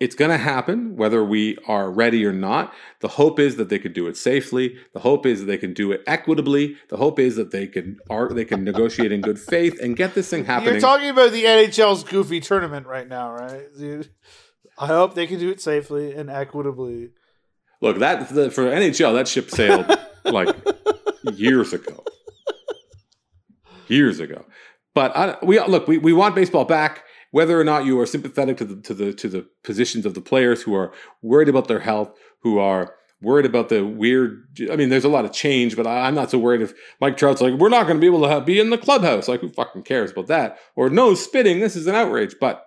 It's 0.00 0.14
going 0.14 0.30
to 0.30 0.38
happen 0.38 0.96
whether 0.96 1.22
we 1.22 1.58
are 1.68 1.90
ready 1.90 2.24
or 2.24 2.32
not. 2.32 2.72
The 3.00 3.08
hope 3.08 3.38
is 3.38 3.56
that 3.56 3.68
they 3.68 3.78
can 3.78 3.92
do 3.92 4.06
it 4.06 4.16
safely. 4.16 4.78
The 4.94 5.00
hope 5.00 5.26
is 5.26 5.40
that 5.40 5.44
they 5.46 5.58
can 5.58 5.74
do 5.74 5.92
it 5.92 6.02
equitably. 6.06 6.76
The 6.88 6.96
hope 6.96 7.18
is 7.18 7.36
that 7.36 7.50
they 7.50 7.66
can 7.66 7.98
art 8.08 8.34
they 8.34 8.46
can 8.46 8.64
negotiate 8.64 9.12
in 9.12 9.20
good 9.20 9.38
faith 9.38 9.78
and 9.78 9.94
get 9.94 10.14
this 10.14 10.30
thing 10.30 10.46
happening. 10.46 10.72
You're 10.72 10.80
talking 10.80 11.10
about 11.10 11.32
the 11.32 11.44
NHL's 11.44 12.02
goofy 12.02 12.40
tournament 12.40 12.86
right 12.86 13.06
now, 13.06 13.30
right? 13.30 13.66
Dude, 13.78 14.08
I 14.80 14.86
hope 14.86 15.14
they 15.14 15.26
can 15.26 15.38
do 15.38 15.50
it 15.50 15.60
safely 15.60 16.14
and 16.14 16.30
equitably. 16.30 17.10
Look, 17.82 17.98
that 17.98 18.30
the, 18.30 18.50
for 18.50 18.64
NHL, 18.64 19.14
that 19.14 19.28
ship 19.28 19.50
sailed 19.50 19.86
like 20.24 20.56
years 21.34 21.72
ago. 21.74 22.02
Years 23.88 24.20
ago, 24.20 24.46
but 24.94 25.16
I, 25.16 25.36
we 25.42 25.58
look. 25.58 25.88
We, 25.88 25.98
we 25.98 26.12
want 26.12 26.36
baseball 26.36 26.64
back. 26.64 27.02
Whether 27.32 27.60
or 27.60 27.64
not 27.64 27.84
you 27.84 27.98
are 28.00 28.06
sympathetic 28.06 28.56
to 28.58 28.64
the 28.64 28.80
to 28.82 28.94
the 28.94 29.12
to 29.14 29.28
the 29.28 29.46
positions 29.64 30.06
of 30.06 30.14
the 30.14 30.20
players 30.20 30.62
who 30.62 30.74
are 30.76 30.92
worried 31.22 31.48
about 31.48 31.66
their 31.66 31.80
health, 31.80 32.16
who 32.42 32.60
are 32.60 32.94
worried 33.20 33.46
about 33.46 33.68
the 33.68 33.84
weird. 33.84 34.44
I 34.70 34.76
mean, 34.76 34.88
there's 34.88 35.04
a 35.04 35.08
lot 35.08 35.24
of 35.24 35.32
change, 35.32 35.76
but 35.76 35.88
I, 35.88 36.06
I'm 36.06 36.14
not 36.14 36.30
so 36.30 36.38
worried 36.38 36.62
if 36.62 36.72
Mike 37.00 37.16
Trout's 37.16 37.40
like, 37.40 37.54
we're 37.54 37.68
not 37.68 37.86
going 37.86 37.96
to 37.96 38.00
be 38.00 38.06
able 38.06 38.22
to 38.22 38.28
have, 38.28 38.46
be 38.46 38.60
in 38.60 38.70
the 38.70 38.78
clubhouse. 38.78 39.26
Like, 39.26 39.40
who 39.40 39.48
fucking 39.48 39.82
cares 39.82 40.12
about 40.12 40.28
that? 40.28 40.58
Or 40.76 40.88
no 40.88 41.14
spitting. 41.14 41.58
This 41.58 41.76
is 41.76 41.86
an 41.86 41.94
outrage. 41.94 42.36
But 42.40 42.64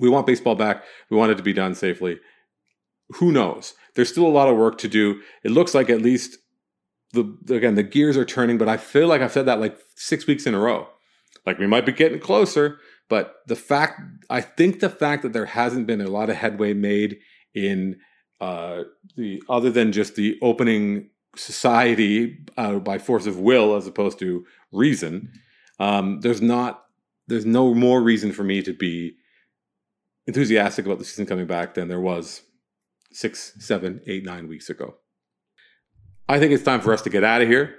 we 0.00 0.08
want 0.08 0.26
baseball 0.26 0.54
back. 0.54 0.84
We 1.10 1.16
want 1.16 1.32
it 1.32 1.36
to 1.36 1.42
be 1.42 1.52
done 1.52 1.74
safely. 1.74 2.18
Who 3.14 3.32
knows? 3.32 3.74
There's 3.94 4.08
still 4.08 4.26
a 4.26 4.28
lot 4.28 4.48
of 4.48 4.56
work 4.56 4.78
to 4.78 4.88
do. 4.88 5.20
It 5.44 5.50
looks 5.50 5.74
like 5.74 5.90
at 5.90 6.02
least 6.02 6.38
the 7.12 7.36
again 7.50 7.74
the 7.74 7.82
gears 7.82 8.16
are 8.16 8.24
turning, 8.24 8.58
but 8.58 8.68
I 8.68 8.76
feel 8.76 9.08
like 9.08 9.20
I've 9.20 9.32
said 9.32 9.46
that 9.46 9.60
like 9.60 9.78
six 9.96 10.26
weeks 10.26 10.46
in 10.46 10.54
a 10.54 10.60
row. 10.60 10.88
Like 11.46 11.58
we 11.58 11.66
might 11.66 11.86
be 11.86 11.92
getting 11.92 12.20
closer, 12.20 12.78
but 13.08 13.36
the 13.46 13.56
fact 13.56 14.00
I 14.28 14.40
think 14.40 14.80
the 14.80 14.90
fact 14.90 15.22
that 15.22 15.32
there 15.32 15.46
hasn't 15.46 15.86
been 15.86 16.00
a 16.00 16.08
lot 16.08 16.30
of 16.30 16.36
headway 16.36 16.72
made 16.74 17.18
in 17.54 17.96
uh, 18.40 18.84
the 19.16 19.42
other 19.48 19.70
than 19.70 19.92
just 19.92 20.14
the 20.14 20.38
opening 20.40 21.10
society 21.36 22.38
uh, 22.56 22.78
by 22.78 22.98
force 22.98 23.26
of 23.26 23.38
will 23.38 23.76
as 23.76 23.86
opposed 23.86 24.18
to 24.18 24.44
reason, 24.72 25.32
um, 25.78 26.20
there's 26.20 26.42
not 26.42 26.84
there's 27.26 27.46
no 27.46 27.74
more 27.74 28.00
reason 28.00 28.32
for 28.32 28.44
me 28.44 28.62
to 28.62 28.72
be 28.72 29.16
enthusiastic 30.30 30.86
about 30.86 30.98
the 30.98 31.04
season 31.04 31.26
coming 31.26 31.46
back 31.46 31.74
than 31.74 31.88
there 31.88 32.00
was 32.00 32.42
six, 33.12 33.52
seven, 33.58 34.00
eight, 34.06 34.24
nine 34.24 34.46
weeks 34.46 34.70
ago. 34.70 34.94
I 36.28 36.38
think 36.38 36.52
it's 36.52 36.62
time 36.62 36.80
for 36.80 36.92
us 36.92 37.02
to 37.02 37.10
get 37.10 37.24
out 37.24 37.42
of 37.42 37.48
here. 37.48 37.74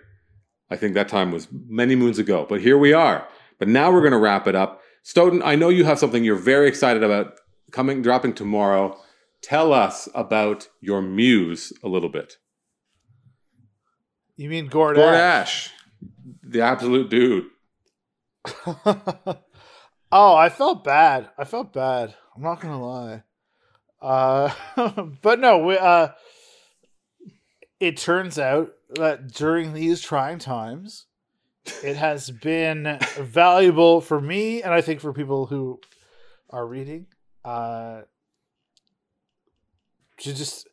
I 0.70 0.76
think 0.76 0.94
that 0.94 1.08
time 1.08 1.32
was 1.32 1.48
many 1.52 1.96
moons 1.96 2.20
ago, 2.20 2.46
but 2.48 2.60
here 2.60 2.78
we 2.78 2.92
are. 2.92 3.26
But 3.58 3.70
now 3.70 3.92
we're 3.92 4.02
going 4.02 4.12
to 4.12 4.18
wrap 4.18 4.48
it 4.48 4.56
up. 4.56 4.82
Stoeten, 5.04 5.42
I 5.44 5.56
know 5.56 5.70
you 5.70 5.86
have 5.86 5.98
something 5.98 6.24
you're 6.26 6.36
very 6.36 6.68
excited 6.68 7.04
about 7.04 7.36
coming, 7.72 8.02
dropping 8.02 8.34
tomorrow. 8.34 9.00
Tell 9.42 9.72
us 9.72 10.10
about 10.14 10.68
your 10.82 11.02
muse 11.02 11.72
a 11.84 11.88
little 11.88 12.10
bit. 12.10 12.36
You 14.36 14.50
mean 14.50 14.68
Gord, 14.68 14.98
Gord 14.98 15.14
Ash? 15.14 15.68
Ash, 15.68 15.74
the 16.44 16.62
absolute 16.62 17.10
dude. 17.10 17.46
oh, 18.66 20.36
I 20.36 20.50
felt 20.50 20.84
bad. 20.84 21.30
I 21.38 21.46
felt 21.46 21.72
bad. 21.74 22.16
I'm 22.36 22.44
not 22.44 22.62
gonna 22.62 22.84
lie. 22.84 23.24
Uh, 24.02 24.54
but 25.22 25.40
no, 25.40 25.60
we, 25.60 25.78
uh, 25.78 26.10
it 27.80 27.98
turns 27.98 28.40
out 28.40 28.74
that 28.96 29.32
during 29.32 29.74
these 29.74 30.02
trying 30.02 30.40
times, 30.40 31.06
it 31.84 31.96
has 31.96 32.30
been 32.30 32.98
valuable 33.18 34.02
for 34.02 34.20
me, 34.20 34.62
and 34.62 34.74
I 34.74 34.82
think 34.82 35.00
for 35.00 35.14
people 35.14 35.46
who 35.46 35.80
are 36.50 36.66
reading, 36.66 37.08
uh, 37.46 38.02
to 40.20 40.34
just 40.34 40.68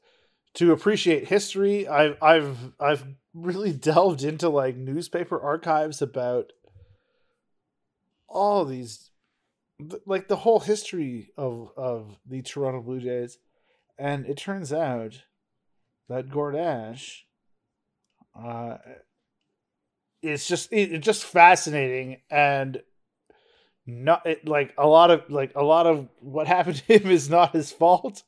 to 0.55 0.73
appreciate 0.73 1.29
history. 1.29 1.87
I've 1.87 2.17
I've 2.23 2.73
I've 2.81 3.05
really 3.35 3.73
delved 3.91 4.23
into 4.23 4.49
like 4.49 4.77
newspaper 4.77 5.41
archives 5.41 6.03
about 6.03 6.53
all 8.29 8.65
these 8.65 9.08
th- 9.79 10.03
like 10.07 10.29
the 10.29 10.37
whole 10.37 10.61
history 10.61 11.31
of 11.37 11.70
of 11.76 12.18
the 12.26 12.43
Toronto 12.43 12.81
Blue 12.81 13.01
Jays 13.01 13.39
and 13.99 14.26
it 14.26 14.37
turns 14.37 14.72
out 14.72 15.22
that 16.09 16.31
Gord 16.31 16.57
Ash 16.57 17.24
uh 18.39 18.79
it's 20.22 20.47
just 20.47 20.72
it, 20.72 20.93
it's 20.93 21.05
just 21.05 21.24
fascinating 21.24 22.20
and 22.31 22.83
not 23.87 24.26
it, 24.26 24.47
like 24.47 24.74
a 24.76 24.87
lot 24.87 25.11
of 25.11 25.31
like 25.31 25.53
a 25.55 25.62
lot 25.62 25.87
of 25.87 26.09
what 26.20 26.47
happened 26.57 26.76
to 26.87 26.99
him 26.99 27.11
is 27.11 27.31
not 27.31 27.53
his 27.53 27.72
fault 27.72 28.22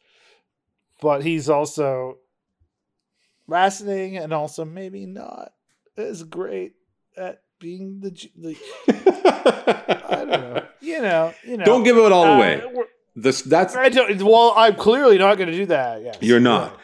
but 1.00 1.22
he's 1.22 1.48
also 1.48 2.18
fascinating 3.48 4.16
and 4.16 4.32
also 4.32 4.64
maybe 4.64 5.06
not 5.06 5.52
as 5.96 6.22
great 6.22 6.74
at 7.16 7.42
being 7.58 8.00
the, 8.00 8.10
the 8.36 8.56
I 10.08 10.24
don't 10.24 10.28
know. 10.28 10.59
You 11.02 11.08
know, 11.08 11.34
you 11.44 11.56
know. 11.56 11.64
Don't 11.64 11.82
give 11.82 11.96
it 11.96 12.12
all 12.12 12.24
uh, 12.24 12.36
away. 12.36 12.62
This 13.16 13.42
that's 13.42 13.74
I 13.74 13.88
don't, 13.88 14.22
well, 14.22 14.52
I'm 14.56 14.74
clearly 14.76 15.18
not 15.18 15.36
going 15.36 15.50
to 15.50 15.56
do 15.56 15.66
that. 15.66 16.02
Yes, 16.02 16.18
You're 16.20 16.40
not. 16.40 16.78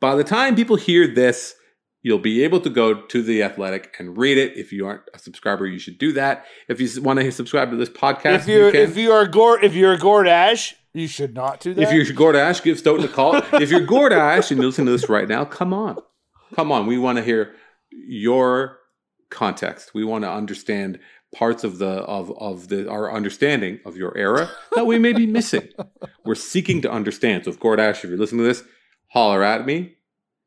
By 0.00 0.14
the 0.14 0.24
time 0.24 0.56
people 0.56 0.76
hear 0.76 1.06
this, 1.06 1.54
you'll 2.02 2.18
be 2.18 2.42
able 2.44 2.60
to 2.60 2.70
go 2.70 3.02
to 3.02 3.22
the 3.22 3.42
Athletic 3.42 3.94
and 3.98 4.16
read 4.16 4.38
it. 4.38 4.56
If 4.56 4.72
you 4.72 4.86
aren't 4.86 5.02
a 5.14 5.18
subscriber, 5.18 5.66
you 5.66 5.78
should 5.78 5.98
do 5.98 6.12
that. 6.14 6.44
If 6.68 6.80
you 6.80 7.02
want 7.02 7.20
to 7.20 7.30
subscribe 7.32 7.70
to 7.70 7.76
this 7.76 7.88
podcast, 7.88 8.40
If 8.40 8.48
you're 8.48 8.66
you 8.66 8.72
can. 8.72 8.80
if 8.82 8.96
you 8.96 9.12
are 9.12 9.26
Gord 9.26 9.64
if 9.64 9.74
you're 9.74 9.96
Gord 9.96 10.26
Ash, 10.28 10.74
you 10.92 11.06
should 11.06 11.34
not 11.34 11.60
do 11.60 11.72
that. 11.74 11.82
If 11.82 11.92
you're 11.92 12.14
Gord 12.16 12.36
Ash, 12.36 12.62
give 12.62 12.78
Stoeten 12.78 13.04
a 13.04 13.08
call. 13.08 13.36
if 13.60 13.70
you're 13.70 13.80
Gord 13.86 14.12
Ash 14.12 14.50
and 14.50 14.58
you're 14.58 14.66
listening 14.66 14.86
to 14.86 14.92
this 14.92 15.08
right 15.08 15.28
now, 15.28 15.44
come 15.44 15.72
on. 15.72 15.96
Come 16.54 16.72
on. 16.72 16.86
We 16.86 16.98
want 16.98 17.18
to 17.18 17.24
hear 17.24 17.54
your 17.90 18.78
context. 19.30 19.94
We 19.94 20.04
want 20.04 20.24
to 20.24 20.30
understand 20.30 20.98
parts 21.34 21.64
of 21.64 21.78
the 21.78 21.88
of 21.88 22.30
of 22.38 22.68
the 22.68 22.90
our 22.90 23.12
understanding 23.12 23.80
of 23.84 23.96
your 23.96 24.16
era 24.16 24.50
that 24.74 24.86
we 24.86 24.98
may 24.98 25.12
be 25.12 25.26
missing. 25.26 25.68
We're 26.24 26.34
seeking 26.34 26.82
to 26.82 26.90
understand. 26.90 27.44
So 27.44 27.50
if 27.50 27.60
Gord 27.60 27.80
Ash, 27.80 28.04
if 28.04 28.10
you're 28.10 28.18
listening 28.18 28.40
to 28.40 28.48
this, 28.48 28.64
holler 29.08 29.42
at 29.42 29.66
me. 29.66 29.96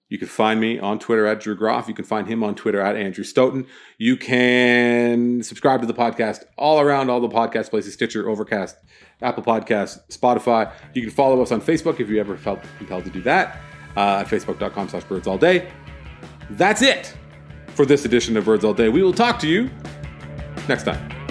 You 0.10 0.20
can 0.20 0.28
find 0.28 0.62
me 0.62 0.78
on 0.78 1.00
Twitter 1.00 1.26
at 1.26 1.40
Drew 1.40 1.56
Groff. 1.56 1.88
You 1.88 1.96
can 1.96 2.06
find 2.06 2.28
him 2.28 2.44
on 2.44 2.54
Twitter 2.54 2.80
at 2.80 2.96
Andrew 2.96 3.24
Stoeten. 3.24 3.66
You 3.98 4.16
can 4.16 5.42
subscribe 5.42 5.82
to 5.82 5.88
the 5.88 5.94
podcast 5.94 6.44
all 6.56 6.80
around 6.80 7.10
all 7.10 7.20
the 7.20 7.30
podcast 7.30 7.72
places 7.72 7.94
Stitcher, 7.94 8.30
Overcast, 8.30 8.76
Apple 9.24 9.42
Podcasts, 9.42 10.00
Spotify. 10.12 10.72
You 10.94 11.02
can 11.02 11.10
follow 11.10 11.42
us 11.42 11.52
on 11.52 11.62
Facebook 11.62 12.00
if 12.00 12.10
you 12.10 12.20
ever 12.20 12.38
felt 12.38 12.60
compelled 12.78 13.06
to 13.06 13.10
do 13.10 13.24
that 13.24 13.60
uh, 13.98 14.20
at 14.20 14.28
facebook.com 14.28 14.90
slash 14.90 15.04
birds 15.06 15.26
all 15.26 15.38
day. 15.38 15.72
That's 16.52 16.84
it 16.84 17.16
for 17.70 17.86
this 17.86 18.06
edition 18.06 18.38
of 18.38 18.46
Birds 18.46 18.64
All 18.64 18.74
Day. 18.74 18.90
We 18.90 19.02
will 19.02 19.14
talk 19.14 19.40
to 19.40 19.48
you 19.48 19.72
next 20.68 20.84
time. 20.84 21.23